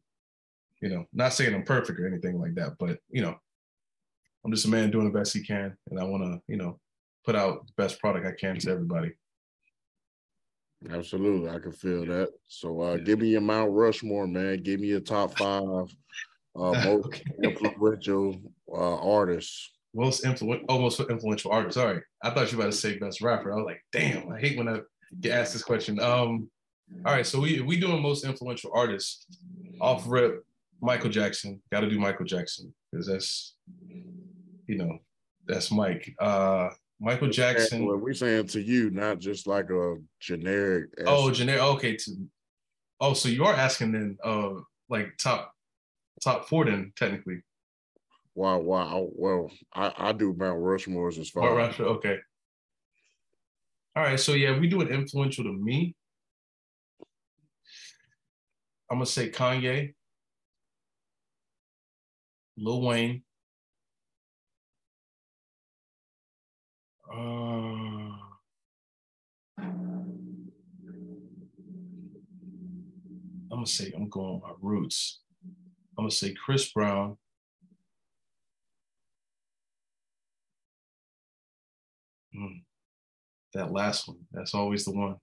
You 0.81 0.89
know, 0.89 1.05
not 1.13 1.33
saying 1.33 1.53
I'm 1.53 1.63
perfect 1.63 1.99
or 1.99 2.07
anything 2.07 2.39
like 2.39 2.55
that, 2.55 2.75
but 2.79 2.97
you 3.09 3.21
know, 3.21 3.35
I'm 4.43 4.51
just 4.51 4.65
a 4.65 4.69
man 4.69 4.89
doing 4.89 5.05
the 5.05 5.17
best 5.17 5.33
he 5.33 5.43
can, 5.43 5.75
and 5.89 5.99
I 5.99 6.03
want 6.03 6.23
to, 6.23 6.41
you 6.47 6.57
know, 6.57 6.79
put 7.25 7.35
out 7.35 7.67
the 7.67 7.73
best 7.77 7.99
product 7.99 8.25
I 8.25 8.31
can 8.31 8.57
to 8.59 8.71
everybody. 8.71 9.11
Absolutely, 10.89 11.49
I 11.49 11.59
can 11.59 11.71
feel 11.71 12.05
that. 12.07 12.29
So, 12.47 12.81
uh, 12.81 12.97
give 12.97 13.19
me 13.19 13.29
your 13.29 13.41
Mount 13.41 13.71
Rushmore, 13.71 14.25
man. 14.25 14.63
Give 14.63 14.79
me 14.79 14.87
your 14.87 14.99
top 14.99 15.37
five 15.37 15.61
uh, 16.55 16.71
most 16.85 17.05
okay. 17.05 17.23
influential 17.43 18.41
uh, 18.73 18.97
artists. 18.97 19.71
Most 19.93 20.25
influential, 20.25 20.65
almost 20.69 20.99
influential 20.99 21.51
artists. 21.51 21.75
Sorry, 21.75 22.01
I 22.23 22.31
thought 22.31 22.51
you 22.51 22.57
were 22.57 22.63
about 22.63 22.73
to 22.73 22.77
say 22.79 22.97
best 22.97 23.21
rapper. 23.21 23.51
I 23.51 23.57
was 23.57 23.65
like, 23.65 23.85
damn, 23.91 24.31
I 24.31 24.39
hate 24.39 24.57
when 24.57 24.69
I 24.69 24.79
get 25.19 25.37
asked 25.37 25.53
this 25.53 25.63
question. 25.63 25.99
Um, 25.99 26.49
all 27.05 27.13
right, 27.13 27.25
so 27.25 27.39
we 27.39 27.61
we 27.61 27.79
doing 27.79 28.01
most 28.01 28.25
influential 28.25 28.71
artists 28.73 29.25
off 29.79 30.05
rip. 30.07 30.45
Michael 30.83 31.11
Jackson, 31.11 31.61
got 31.71 31.81
to 31.81 31.89
do 31.89 31.99
Michael 31.99 32.25
Jackson 32.25 32.73
because 32.91 33.05
that's 33.05 33.55
you 34.67 34.77
know, 34.77 34.97
that's 35.47 35.71
Mike. 35.71 36.13
Uh, 36.19 36.69
Michael 36.99 37.29
Jackson. 37.29 37.85
Well, 37.85 37.97
we're 37.97 38.13
saying 38.13 38.47
to 38.47 38.61
you, 38.61 38.89
not 38.89 39.19
just 39.19 39.47
like 39.47 39.69
a 39.69 39.95
generic. 40.19 40.89
Oh, 41.05 41.31
generic. 41.31 41.61
Okay. 41.61 41.95
To, 41.97 42.11
oh, 42.99 43.13
so 43.13 43.27
you 43.27 43.43
are 43.43 43.53
asking 43.53 43.91
then, 43.91 44.17
uh, 44.23 44.51
like 44.89 45.17
top 45.17 45.53
top 46.23 46.47
four 46.47 46.65
then 46.65 46.93
technically. 46.95 47.41
Wow, 48.35 48.59
wow. 48.59 49.09
Well, 49.13 49.51
I, 49.73 49.93
I 49.97 50.11
do 50.13 50.33
Mount 50.37 50.59
Rushmore's 50.59 51.17
as 51.17 51.29
far. 51.29 51.43
Mount 51.43 51.57
Rushmore, 51.57 51.87
okay. 51.89 52.19
All 53.95 54.03
right, 54.03 54.19
so 54.19 54.33
yeah, 54.33 54.57
we 54.57 54.67
do 54.67 54.79
an 54.79 54.87
influential 54.87 55.43
to 55.43 55.51
me. 55.51 55.95
I'm 58.91 58.97
gonna 58.97 59.05
say 59.05 59.29
Kanye, 59.29 59.93
Lil 62.57 62.81
Wayne, 62.81 63.23
Uh, 67.09 67.17
I'm 67.17 68.17
gonna 73.49 73.65
say 73.65 73.91
I'm 73.95 74.09
going 74.09 74.41
my 74.41 74.53
roots. 74.61 75.21
I'm 75.97 76.03
gonna 76.03 76.11
say 76.11 76.33
Chris 76.33 76.71
Brown. 76.71 77.17
Mm, 82.35 82.63
that 83.53 83.71
last 83.71 84.07
one. 84.07 84.19
That's 84.31 84.53
always 84.53 84.85
the 84.85 84.91
one. 84.91 85.15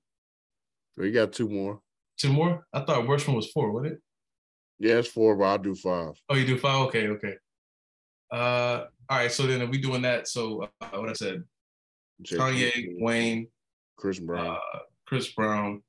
We 0.96 1.10
got 1.10 1.32
two 1.32 1.48
more. 1.48 1.80
Two 2.18 2.32
more? 2.32 2.66
I 2.72 2.80
thought 2.80 3.06
worst 3.06 3.26
one 3.28 3.36
was 3.36 3.50
four, 3.52 3.70
wasn't 3.70 3.94
it? 3.94 4.00
Yeah, 4.80 4.98
it's 4.98 5.08
four, 5.08 5.36
but 5.36 5.44
I'll 5.44 5.58
do 5.58 5.74
five. 5.74 6.14
Oh, 6.28 6.34
you 6.34 6.46
do 6.46 6.58
five? 6.58 6.86
Okay, 6.88 7.08
okay. 7.08 7.34
Uh, 8.30 8.84
all 9.08 9.18
right. 9.18 9.32
So 9.32 9.46
then, 9.46 9.62
are 9.62 9.66
we 9.66 9.78
doing 9.78 10.02
that? 10.02 10.28
So 10.28 10.68
uh, 10.80 10.88
what 10.90 11.08
I 11.08 11.12
said, 11.12 11.44
J. 12.22 12.36
Kanye, 12.36 12.94
Wayne, 13.00 13.48
Chris 13.96 14.18
Brown, 14.18 14.56
uh, 14.56 14.78
Chris 15.06 15.32
Brown. 15.32 15.82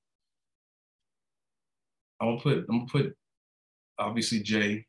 I'm 2.20 2.30
gonna 2.30 2.42
put. 2.42 2.58
I'm 2.70 2.80
gonna 2.80 2.86
put. 2.86 3.18
Obviously, 3.98 4.42
Jay. 4.42 4.86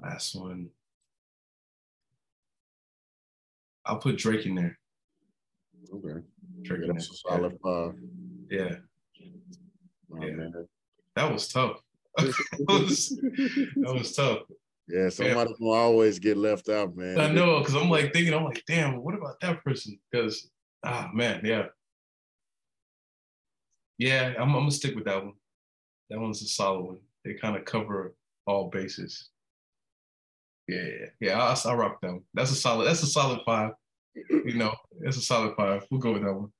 Last 0.00 0.34
one. 0.34 0.70
I'll 3.86 3.98
put 3.98 4.16
Drake 4.16 4.46
in 4.46 4.54
there. 4.54 4.78
Okay. 5.92 6.24
Yeah, 6.64 6.76
that's 6.86 7.10
a 7.10 7.14
solid 7.14 7.58
five. 7.62 7.94
Yeah. 8.50 8.76
Oh, 10.12 10.24
yeah. 10.24 10.32
Man. 10.32 10.66
That 11.16 11.32
was 11.32 11.48
tough. 11.48 11.80
that, 12.16 12.34
was, 12.68 13.08
that 13.08 13.94
was 13.94 14.14
tough. 14.14 14.40
Yeah, 14.88 15.08
somebody 15.08 15.54
will 15.58 15.72
always 15.72 16.18
get 16.18 16.36
left 16.36 16.68
out, 16.68 16.96
man. 16.96 17.18
I 17.18 17.32
know, 17.32 17.58
because 17.60 17.74
I'm 17.74 17.88
like 17.88 18.12
thinking, 18.12 18.34
I'm 18.34 18.44
like, 18.44 18.62
damn, 18.66 19.02
what 19.02 19.14
about 19.14 19.40
that 19.40 19.64
person? 19.64 19.98
Because, 20.10 20.50
ah, 20.84 21.10
man, 21.12 21.40
yeah. 21.42 21.66
Yeah, 23.98 24.34
I'm, 24.36 24.48
I'm 24.48 24.52
gonna 24.54 24.70
stick 24.70 24.94
with 24.94 25.04
that 25.04 25.24
one. 25.24 25.34
That 26.10 26.20
one's 26.20 26.42
a 26.42 26.46
solid 26.46 26.84
one. 26.84 26.98
They 27.24 27.34
kind 27.34 27.56
of 27.56 27.64
cover 27.64 28.14
all 28.46 28.68
bases. 28.68 29.30
Yeah, 30.68 30.82
yeah, 30.82 31.06
yeah. 31.20 31.40
I'll, 31.40 31.70
I'll 31.70 31.76
rock 31.76 32.00
that 32.02 32.12
one. 32.12 32.22
That's 32.34 32.50
a 32.50 32.56
solid. 32.56 32.86
That's 32.86 33.02
a 33.02 33.06
solid 33.06 33.40
five. 33.46 33.72
You 34.30 34.54
know, 34.54 34.74
that's 35.00 35.16
a 35.16 35.22
solid 35.22 35.54
five. 35.56 35.84
We'll 35.90 36.00
go 36.00 36.12
with 36.12 36.22
that 36.22 36.34
one. 36.34 36.52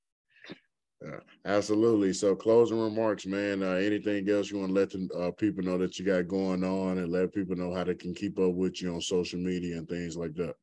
Absolutely. 1.44 2.12
So, 2.12 2.34
closing 2.34 2.80
remarks, 2.80 3.26
man. 3.26 3.62
Uh, 3.62 3.72
anything 3.72 4.28
else 4.30 4.50
you 4.50 4.58
want 4.58 4.70
to 4.70 4.74
let 4.74 4.90
the 4.90 5.08
uh, 5.14 5.30
people 5.32 5.62
know 5.62 5.78
that 5.78 5.98
you 5.98 6.04
got 6.04 6.28
going 6.28 6.64
on, 6.64 6.98
and 6.98 7.12
let 7.12 7.34
people 7.34 7.56
know 7.56 7.74
how 7.74 7.84
they 7.84 7.94
can 7.94 8.14
keep 8.14 8.38
up 8.38 8.54
with 8.54 8.80
you 8.80 8.94
on 8.94 9.00
social 9.00 9.38
media 9.38 9.76
and 9.76 9.88
things 9.88 10.16
like 10.16 10.34
that? 10.34 10.54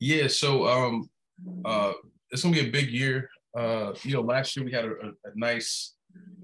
Yeah. 0.00 0.28
So, 0.28 0.66
um, 0.66 1.10
uh, 1.64 1.92
it's 2.30 2.42
gonna 2.42 2.54
be 2.54 2.68
a 2.68 2.70
big 2.70 2.90
year. 2.90 3.28
Uh, 3.56 3.92
you 4.02 4.14
know, 4.14 4.20
last 4.20 4.56
year 4.56 4.64
we 4.64 4.72
had 4.72 4.84
a, 4.84 4.90
a, 4.90 5.08
a 5.08 5.32
nice, 5.34 5.94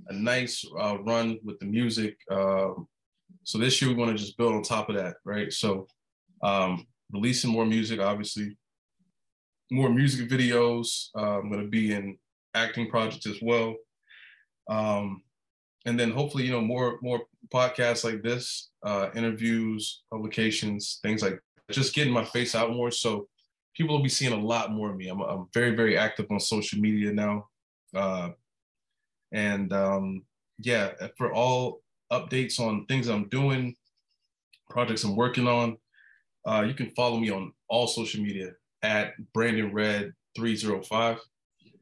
a 0.09 0.13
nice 0.13 0.65
uh, 0.79 0.99
run 1.01 1.39
with 1.45 1.59
the 1.61 1.67
music. 1.67 2.17
Uh, 2.31 2.71
so 3.45 3.59
this 3.59 3.81
year 3.81 3.91
we 3.91 3.97
want 3.97 4.11
to 4.11 4.17
just 4.17 4.37
build 4.39 4.55
on 4.55 4.63
top 4.63 4.89
of 4.89 4.97
that, 4.97 5.17
right? 5.25 5.53
So, 5.53 5.87
um, 6.43 6.87
releasing 7.13 7.51
more 7.51 7.67
music, 7.67 8.01
obviously, 8.01 8.57
more 9.71 9.89
music 9.89 10.29
videos. 10.29 11.09
Uh, 11.17 11.39
I'm 11.39 11.51
gonna 11.51 11.69
be 11.69 11.93
in 11.93 12.19
acting 12.55 12.89
projects 12.89 13.27
as 13.27 13.39
well. 13.43 13.75
Um, 14.69 15.23
and 15.87 15.99
then 15.99 16.11
hopefully, 16.11 16.45
you 16.45 16.53
know, 16.53 16.61
more 16.61 16.99
more 17.03 17.23
podcasts 17.53 18.05
like 18.05 18.23
this, 18.23 18.71
uh, 18.85 19.11
interviews, 19.15 20.03
publications, 20.11 20.99
things 21.03 21.23
like 21.23 21.39
just 21.71 21.95
getting 21.95 22.13
my 22.13 22.25
face 22.25 22.55
out 22.55 22.73
more. 22.73 22.91
So 22.91 23.29
people 23.75 23.97
will 23.97 24.03
be 24.03 24.09
seeing 24.09 24.33
a 24.33 24.41
lot 24.41 24.73
more 24.73 24.91
of 24.91 24.97
me. 24.97 25.09
I'm, 25.09 25.21
I'm 25.21 25.47
very, 25.53 25.75
very 25.75 25.99
active 25.99 26.27
on 26.31 26.41
social 26.41 26.81
media 26.81 27.13
now. 27.13 27.49
Uh, 27.95 28.31
and 29.33 29.73
um, 29.73 30.23
yeah, 30.59 30.93
for 31.19 31.33
all 31.33 31.83
updates 32.13 32.61
on 32.61 32.87
things 32.87 33.09
I'm 33.09 33.29
doing, 33.29 33.75
projects 34.71 35.05
I'm 35.05 35.17
working 35.17 35.47
on, 35.47 35.77
uh, 36.47 36.65
you 36.67 36.75
can 36.75 36.91
follow 36.91 37.19
me 37.19 37.31
on 37.31 37.53
all 37.69 37.87
social 37.87 38.23
media 38.23 38.53
at 38.83 39.13
Brandon 39.33 39.73
Redd 39.73 40.13
305 40.37 41.19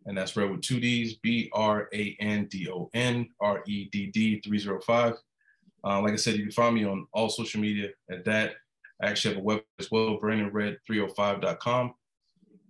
and 0.07 0.17
that's 0.17 0.37
Redd 0.37 0.51
with 0.51 0.63
two 0.63 0.81
D's, 0.81 1.17
B 1.17 1.51
R 1.53 1.89
A 1.93 2.17
N 2.21 2.47
D 2.47 2.69
O 2.71 2.91
N 2.95 3.29
R 3.41 3.63
E 3.67 3.89
D 3.91 4.07
D 4.07 4.41
305. 4.41 5.15
Uh, 5.85 6.01
like 6.01 6.13
I 6.13 6.17
said, 6.17 6.37
you 6.37 6.45
can 6.45 6.53
find 6.53 6.75
me 6.75 6.85
on 6.85 7.07
all 7.13 7.29
social 7.29 7.61
media 7.61 7.91
at 8.11 8.25
that. 8.25 8.55
I 9.03 9.07
actually 9.07 9.35
have 9.35 9.43
a 9.43 9.45
web 9.45 9.63
as 9.81 9.91
well, 9.91 10.19
brandonredd305.com. 10.21 11.95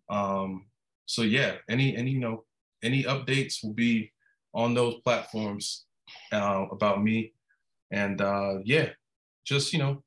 Um, 0.08 0.66
so 1.06 1.22
yeah, 1.22 1.56
any 1.68 1.96
any 1.96 2.10
you 2.10 2.20
know 2.20 2.44
any 2.82 3.04
updates 3.04 3.62
will 3.62 3.74
be 3.74 4.12
on 4.54 4.74
those 4.74 5.00
platforms 5.04 5.84
uh, 6.32 6.66
about 6.70 7.02
me, 7.02 7.32
and 7.90 8.20
uh, 8.20 8.58
yeah, 8.64 8.90
just 9.44 9.72
you 9.72 9.78
know, 9.78 10.02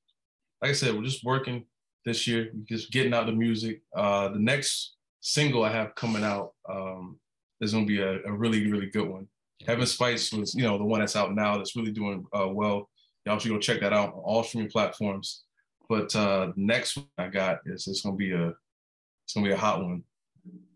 like 0.61 0.71
I 0.71 0.73
said, 0.73 0.95
we're 0.95 1.03
just 1.03 1.23
working 1.23 1.65
this 2.05 2.28
year, 2.28 2.51
just 2.67 2.91
getting 2.91 3.13
out 3.13 3.28
the 3.28 3.34
music. 3.34 3.82
Uh, 3.95 4.30
the 4.30 4.39
next 4.39 4.94
single 5.26 5.63
I 5.63 5.71
have 5.71 5.95
coming 5.95 6.23
out 6.23 6.53
um, 6.69 7.17
is 7.59 7.73
going 7.73 7.88
to 7.88 7.88
be 7.88 7.99
a, 7.99 8.21
a, 8.26 8.32
really, 8.32 8.69
really 8.69 8.91
good 8.91 9.09
one. 9.09 9.28
Heaven 9.65 9.88
Spice 9.88 10.32
was, 10.32 10.53
you 10.53 10.61
know, 10.61 10.78
the 10.78 10.84
one 10.84 10.99
that's 10.99 11.15
out 11.15 11.34
now 11.34 11.57
that's 11.57 11.76
really 11.76 11.91
doing 11.91 12.23
uh, 12.32 12.47
well. 12.47 12.88
Y'all 13.26 13.39
should 13.39 13.49
go 13.49 13.57
check 13.57 13.82
that 13.82 13.91
out 13.91 14.13
on 14.13 14.19
all 14.19 14.43
streaming 14.43 14.69
platforms. 14.69 15.45
But 15.89 16.15
uh, 16.15 16.51
next 16.55 16.95
one 16.97 17.07
I 17.17 17.30
got 17.30 17.57
is 17.65 17.88
it's 17.88 18.01
going 18.01 18.13
to 18.13 18.17
be 18.17 18.34
a, 18.34 18.49
it's 19.23 19.34
going 19.34 19.45
to 19.45 19.49
be 19.49 19.55
a 19.55 19.57
hot 19.57 19.82
one. 19.82 20.03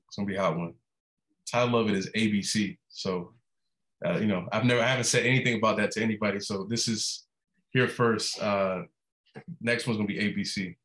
It's 0.08 0.16
going 0.16 0.28
to 0.28 0.34
be 0.34 0.38
a 0.38 0.42
hot 0.42 0.58
one. 0.58 0.74
Title 1.46 1.78
of 1.78 1.88
it 1.88 1.96
is 1.96 2.10
ABC. 2.16 2.76
So, 2.90 3.34
uh, 4.04 4.18
you 4.18 4.26
know, 4.26 4.48
I've 4.52 4.66
never, 4.66 4.82
I 4.82 4.88
haven't 4.88 5.04
said 5.04 5.28
anything 5.28 5.58
about 5.58 5.78
that 5.78 5.92
to 5.92 6.02
anybody. 6.02 6.40
So 6.40 6.66
this 6.68 6.88
is 6.88 7.28
here 7.70 7.88
first. 7.88 8.42
Uh, 8.42 8.84
next 9.62 9.86
one's 9.86 9.98
going 9.98 10.08
to 10.08 10.14
be 10.14 10.34
ABC. 10.34 10.76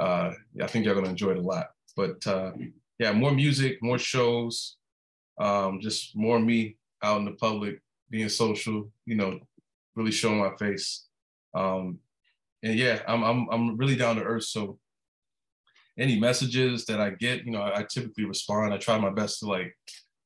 Uh, 0.00 0.32
I 0.60 0.66
think 0.66 0.84
y'all 0.84 0.94
going 0.94 1.04
to 1.04 1.10
enjoy 1.10 1.30
it 1.30 1.38
a 1.38 1.42
lot. 1.42 1.68
But 1.96 2.26
uh, 2.26 2.52
yeah, 2.98 3.12
more 3.12 3.32
music, 3.32 3.78
more 3.82 3.98
shows, 3.98 4.76
um, 5.38 5.80
just 5.80 6.16
more 6.16 6.40
me 6.40 6.76
out 7.02 7.18
in 7.18 7.24
the 7.24 7.32
public, 7.32 7.80
being 8.10 8.28
social, 8.28 8.90
you 9.06 9.14
know, 9.14 9.38
really 9.94 10.10
showing 10.10 10.38
my 10.38 10.54
face. 10.56 11.06
Um, 11.54 11.98
and 12.62 12.74
yeah, 12.74 13.00
I'm 13.06 13.22
I'm 13.22 13.48
I'm 13.50 13.76
really 13.76 13.96
down 13.96 14.16
to 14.16 14.22
earth. 14.22 14.44
So 14.44 14.78
any 15.98 16.18
messages 16.18 16.84
that 16.86 17.00
I 17.00 17.10
get, 17.10 17.44
you 17.44 17.52
know, 17.52 17.62
I, 17.62 17.80
I 17.80 17.82
typically 17.82 18.24
respond. 18.24 18.72
I 18.72 18.78
try 18.78 18.98
my 18.98 19.10
best 19.10 19.40
to 19.40 19.46
like 19.46 19.74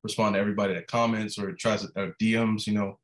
respond 0.02 0.34
to 0.34 0.40
everybody 0.40 0.74
that 0.74 0.86
comments 0.86 1.38
or 1.38 1.52
tries 1.52 1.82
to 1.82 1.88
uh, 1.96 2.10
DMs. 2.20 2.66
You 2.66 2.74
know, 2.74 2.98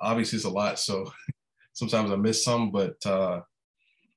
obviously 0.00 0.36
it's 0.36 0.44
a 0.44 0.50
lot, 0.50 0.78
so 0.78 1.10
sometimes 1.72 2.10
I 2.10 2.16
miss 2.16 2.44
some, 2.44 2.70
but 2.70 2.94
uh, 3.06 3.40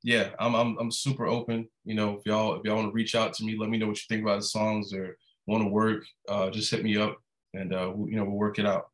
yeah, 0.03 0.31
I'm, 0.37 0.53
I'm 0.53 0.77
I'm 0.79 0.91
super 0.91 1.25
open. 1.25 1.67
You 1.85 1.95
know, 1.95 2.17
if 2.17 2.25
y'all 2.25 2.55
if 2.55 2.65
y'all 2.65 2.75
want 2.75 2.89
to 2.89 2.93
reach 2.93 3.15
out 3.15 3.33
to 3.35 3.45
me, 3.45 3.57
let 3.57 3.69
me 3.69 3.77
know 3.77 3.87
what 3.87 3.97
you 3.97 4.03
think 4.09 4.21
about 4.21 4.39
the 4.39 4.45
songs 4.45 4.93
or 4.93 5.17
want 5.47 5.63
to 5.63 5.69
work, 5.69 6.03
uh, 6.27 6.49
just 6.49 6.69
hit 6.69 6.83
me 6.83 6.97
up 6.97 7.17
and 7.53 7.73
uh, 7.73 7.91
we 7.95 8.11
you 8.11 8.17
know 8.17 8.25
we'll 8.25 8.33
work 8.33 8.59
it 8.59 8.65
out. 8.65 8.89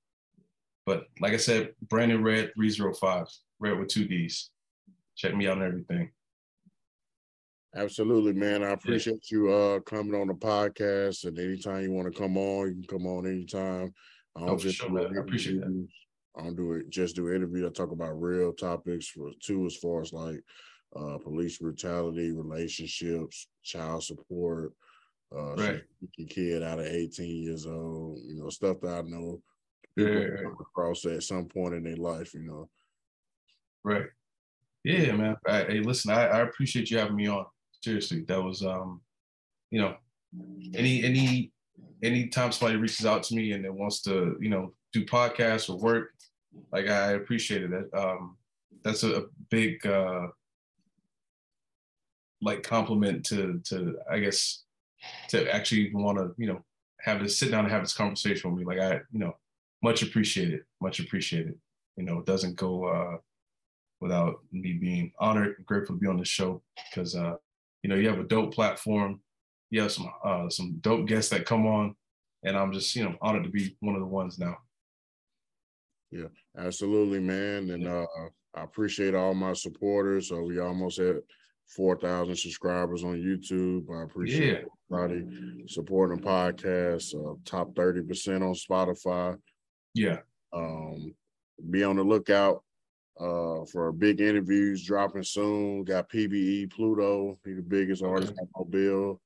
But 0.86 1.06
like 1.20 1.34
I 1.34 1.38
said, 1.38 1.74
Brandon 1.82 2.24
Redd 2.24 2.52
305, 2.56 3.28
Redd 3.60 3.80
with 3.80 3.90
two 3.90 4.06
D's. 4.06 4.50
Check 5.16 5.36
me 5.36 5.48
out 5.48 5.58
and 5.58 5.66
everything. 5.66 6.12
Absolutely, 7.76 8.34
man. 8.34 8.64
I 8.64 8.72
appreciate 8.72 9.26
yeah. 9.32 9.38
you 9.38 9.52
uh 9.52 9.80
coming 9.82 10.20
on 10.20 10.28
the 10.28 10.34
podcast. 10.34 11.26
And 11.26 11.38
anytime 11.40 11.84
you 11.84 11.92
want 11.92 12.12
to 12.12 12.20
come 12.20 12.38
on, 12.38 12.68
you 12.68 12.74
can 12.74 13.00
come 13.00 13.08
on 13.08 13.28
anytime. 13.28 13.94
I 14.36 14.42
don't 14.42 14.50
oh, 14.50 14.58
just 14.58 14.78
sure, 14.78 15.00
I 15.00 15.20
appreciate 15.20 15.62
that. 15.62 15.88
I 16.38 16.44
don't 16.44 16.56
do 16.56 16.74
it 16.74 16.90
just 16.90 17.16
do 17.16 17.34
interview. 17.34 17.68
I 17.68 17.72
talk 17.72 17.92
about 17.92 18.22
real 18.22 18.54
topics 18.54 19.08
for 19.08 19.32
two 19.42 19.66
as 19.66 19.76
far 19.76 20.02
as 20.02 20.14
like 20.14 20.44
uh 20.96 21.18
police 21.20 21.58
brutality, 21.58 22.32
relationships, 22.32 23.48
child 23.64 24.04
support, 24.04 24.74
uh 25.36 25.56
right. 25.56 25.82
kid 26.30 26.64
out 26.64 26.80
of 26.80 26.86
18 26.86 27.44
years 27.44 27.66
old, 27.66 28.20
you 28.24 28.36
know, 28.36 28.50
stuff 28.50 28.78
that 28.82 28.98
I 28.98 29.02
know 29.02 29.42
people 29.96 30.14
yeah, 30.14 30.50
across 30.60 31.06
at 31.06 31.24
some 31.24 31.46
point 31.46 31.76
in 31.76 31.84
their 31.84 31.98
life, 31.98 32.34
you 32.34 32.42
know. 32.42 32.70
Right. 33.84 34.06
Yeah, 34.84 35.12
man. 35.12 35.36
hey, 35.46 35.82
listen, 35.82 36.12
I, 36.12 36.28
I 36.28 36.40
appreciate 36.42 36.90
you 36.90 36.98
having 36.98 37.16
me 37.16 37.28
on. 37.28 37.46
Seriously, 37.84 38.24
that 38.28 38.42
was 38.42 38.64
um, 38.64 39.02
you 39.72 39.82
know, 39.82 39.96
any 40.74 41.04
any 41.04 41.52
anytime 42.04 42.52
somebody 42.52 42.78
reaches 42.78 43.06
out 43.06 43.24
to 43.24 43.36
me 43.36 43.52
and 43.52 43.66
it 43.66 43.74
wants 43.74 44.02
to, 44.04 44.38
you 44.40 44.50
know, 44.50 44.74
do 44.94 45.06
podcasts 45.06 45.70
or 45.70 45.78
work, 45.78 46.12
like 46.72 46.88
I 46.88 47.12
appreciate 47.12 47.72
it. 47.72 47.86
Um, 47.94 48.38
that's 48.84 49.04
a, 49.04 49.16
a 49.16 49.24
big 49.50 49.86
uh 49.86 50.28
like 52.42 52.64
compliment 52.64 53.26
to 53.28 53.62
to 53.66 53.98
I 54.10 54.20
guess 54.20 54.64
to 55.30 55.54
actually 55.54 55.94
want 55.94 56.18
to 56.18 56.34
you 56.38 56.48
know 56.48 56.64
have 57.02 57.22
this 57.22 57.38
sit 57.38 57.52
down 57.52 57.66
and 57.66 57.74
have 57.74 57.84
this 57.84 57.94
conversation 57.94 58.52
with 58.52 58.60
me. 58.60 58.66
Like 58.66 58.84
I 58.84 59.02
you 59.12 59.20
know 59.20 59.36
much 59.84 60.02
appreciated, 60.02 60.62
much 60.82 61.00
appreciated. 61.00 61.56
You 61.96 62.04
know, 62.04 62.20
it 62.20 62.26
doesn't 62.26 62.56
go 62.56 62.86
uh 62.86 63.18
without 64.02 64.40
me 64.52 64.74
being 64.74 65.12
honored 65.20 65.56
and 65.58 65.66
grateful 65.66 65.96
to 65.96 66.00
be 66.00 66.08
on 66.08 66.18
the 66.18 66.26
show 66.26 66.62
because 66.90 67.16
uh 67.16 67.36
you 67.84 67.90
know 67.90 67.96
you 67.96 68.10
have 68.10 68.20
a 68.20 68.24
dope 68.24 68.54
platform, 68.54 69.22
you 69.70 69.82
have 69.82 69.92
some 69.92 70.10
uh 70.24 70.50
some 70.50 70.78
dope 70.82 71.08
guests 71.08 71.32
that 71.32 71.46
come 71.46 71.66
on, 71.66 71.96
and 72.44 72.58
I'm 72.58 72.72
just 72.72 72.96
you 72.96 73.04
know 73.04 73.16
honored 73.22 73.44
to 73.44 73.50
be 73.50 73.76
one 73.80 73.96
of 73.96 74.02
the 74.02 74.08
ones 74.08 74.40
now. 74.40 74.58
Yeah, 76.12 76.28
absolutely, 76.58 77.20
man. 77.20 77.70
And 77.70 77.88
uh, 77.88 78.08
I 78.56 78.64
appreciate 78.64 79.14
all 79.14 79.34
my 79.36 79.54
supporters. 79.54 80.30
So 80.30 80.42
we 80.42 80.60
almost 80.60 81.00
at 81.00 81.18
4,000 81.70 82.36
subscribers 82.36 83.04
on 83.04 83.16
YouTube. 83.16 83.86
I 83.96 84.04
appreciate 84.04 84.64
yeah. 84.92 84.98
everybody 84.98 85.68
supporting 85.68 86.20
the 86.20 86.24
podcast. 86.24 87.14
Uh, 87.16 87.36
top 87.46 87.74
30% 87.76 88.42
on 88.42 88.54
Spotify. 88.54 89.38
Yeah. 89.94 90.18
Um, 90.52 91.14
be 91.70 91.84
on 91.84 91.98
the 91.98 92.04
lookout 92.04 92.64
uh, 93.20 93.66
for 93.72 93.92
big 93.92 94.20
interviews 94.20 94.84
dropping 94.84 95.24
soon. 95.24 95.84
Got 95.84 96.10
PBE 96.10 96.72
Pluto, 96.72 97.38
he 97.46 97.54
the 97.54 97.62
biggest 97.62 98.04
artist 98.04 98.34
on 98.40 98.48
Mobile. 98.58 99.22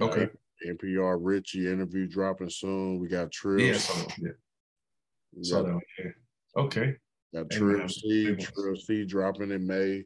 Okay. 0.00 0.28
NPR 0.66 1.18
Richie 1.20 1.70
interview 1.70 2.06
dropping 2.06 2.50
soon. 2.50 2.98
We 2.98 3.08
got 3.08 3.30
Trill. 3.30 3.60
Yeah, 3.60 3.78
yeah. 4.18 4.30
So, 5.42 5.80
yeah. 5.98 6.10
Okay. 6.56 6.94
Got 7.34 7.50
Trill 7.50 7.88
C, 7.88 8.34
Trill 8.34 8.76
C 8.76 9.04
dropping 9.04 9.50
in 9.50 9.66
May 9.66 10.04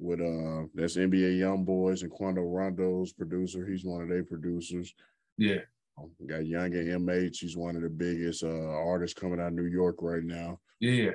with 0.00 0.20
uh 0.20 0.66
that's 0.74 0.96
NBA 0.96 1.38
YoungBoy's 1.38 2.02
and 2.02 2.10
Quando 2.10 2.42
Rondo's 2.42 3.12
producer. 3.12 3.66
He's 3.66 3.84
one 3.84 4.02
of 4.02 4.08
their 4.08 4.24
producers. 4.24 4.94
Yeah. 5.36 5.60
Um, 5.98 6.10
got 6.26 6.46
Younger 6.46 6.82
MH. 6.82 7.36
He's 7.38 7.56
one 7.56 7.76
of 7.76 7.82
the 7.82 7.88
biggest 7.88 8.42
uh 8.42 8.48
artists 8.48 9.18
coming 9.18 9.40
out 9.40 9.48
of 9.48 9.52
New 9.54 9.66
York 9.66 9.96
right 10.00 10.24
now. 10.24 10.58
Yeah. 10.80 11.12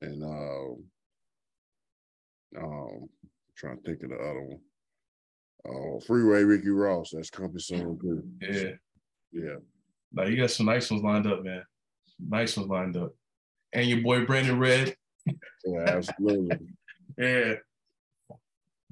And 0.00 0.24
uh 0.24 0.72
um 2.60 3.08
trying 3.56 3.76
to 3.76 3.82
think 3.82 4.02
of 4.02 4.10
the 4.10 4.16
other 4.16 4.42
one. 4.42 4.60
Uh 5.68 6.00
Freeway 6.00 6.42
Ricky 6.42 6.70
Ross. 6.70 7.10
That's 7.12 7.30
coming 7.30 7.58
soon 7.58 7.98
too. 8.00 8.24
Yeah. 8.40 8.72
Yeah. 9.32 9.56
Now 10.12 10.24
you 10.24 10.36
got 10.36 10.50
some 10.50 10.66
nice 10.66 10.90
ones 10.90 11.02
lined 11.02 11.26
up, 11.26 11.44
man. 11.44 11.62
Nice 12.18 12.56
ones 12.56 12.70
lined 12.70 12.96
up 12.96 13.14
and 13.72 13.88
your 13.88 14.00
boy 14.00 14.24
Brandon 14.24 14.58
Redd. 14.58 14.94
Yeah, 15.26 15.84
absolutely. 15.86 16.56
yeah. 17.18 17.54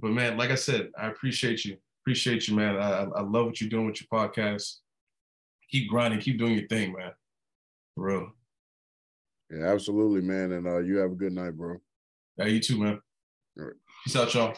But 0.01 0.12
man, 0.12 0.36
like 0.36 0.51
I 0.51 0.55
said, 0.55 0.90
I 0.98 1.09
appreciate 1.09 1.64
you. 1.64 1.76
Appreciate 2.03 2.48
you, 2.48 2.57
man. 2.57 2.76
I, 2.76 3.03
I 3.03 3.20
love 3.20 3.46
what 3.46 3.61
you're 3.61 3.70
doing 3.70 3.86
with 3.86 4.01
your 4.01 4.09
podcast. 4.12 4.76
Keep 5.70 5.90
grinding, 5.90 6.20
keep 6.20 6.38
doing 6.38 6.55
your 6.59 6.66
thing, 6.68 6.92
man. 6.92 7.12
For 7.94 8.07
real. 8.07 8.32
Yeah, 9.51 9.66
absolutely, 9.66 10.22
man. 10.22 10.53
And 10.53 10.66
uh, 10.66 10.78
you 10.78 10.96
have 10.98 11.12
a 11.12 11.16
good 11.16 11.32
night, 11.32 11.57
bro. 11.57 11.76
Yeah, 12.38 12.46
you 12.46 12.61
too, 12.61 12.78
man. 12.78 13.01
All 13.59 13.66
right. 13.66 13.74
Peace 14.05 14.16
out, 14.16 14.32
y'all. 14.32 14.57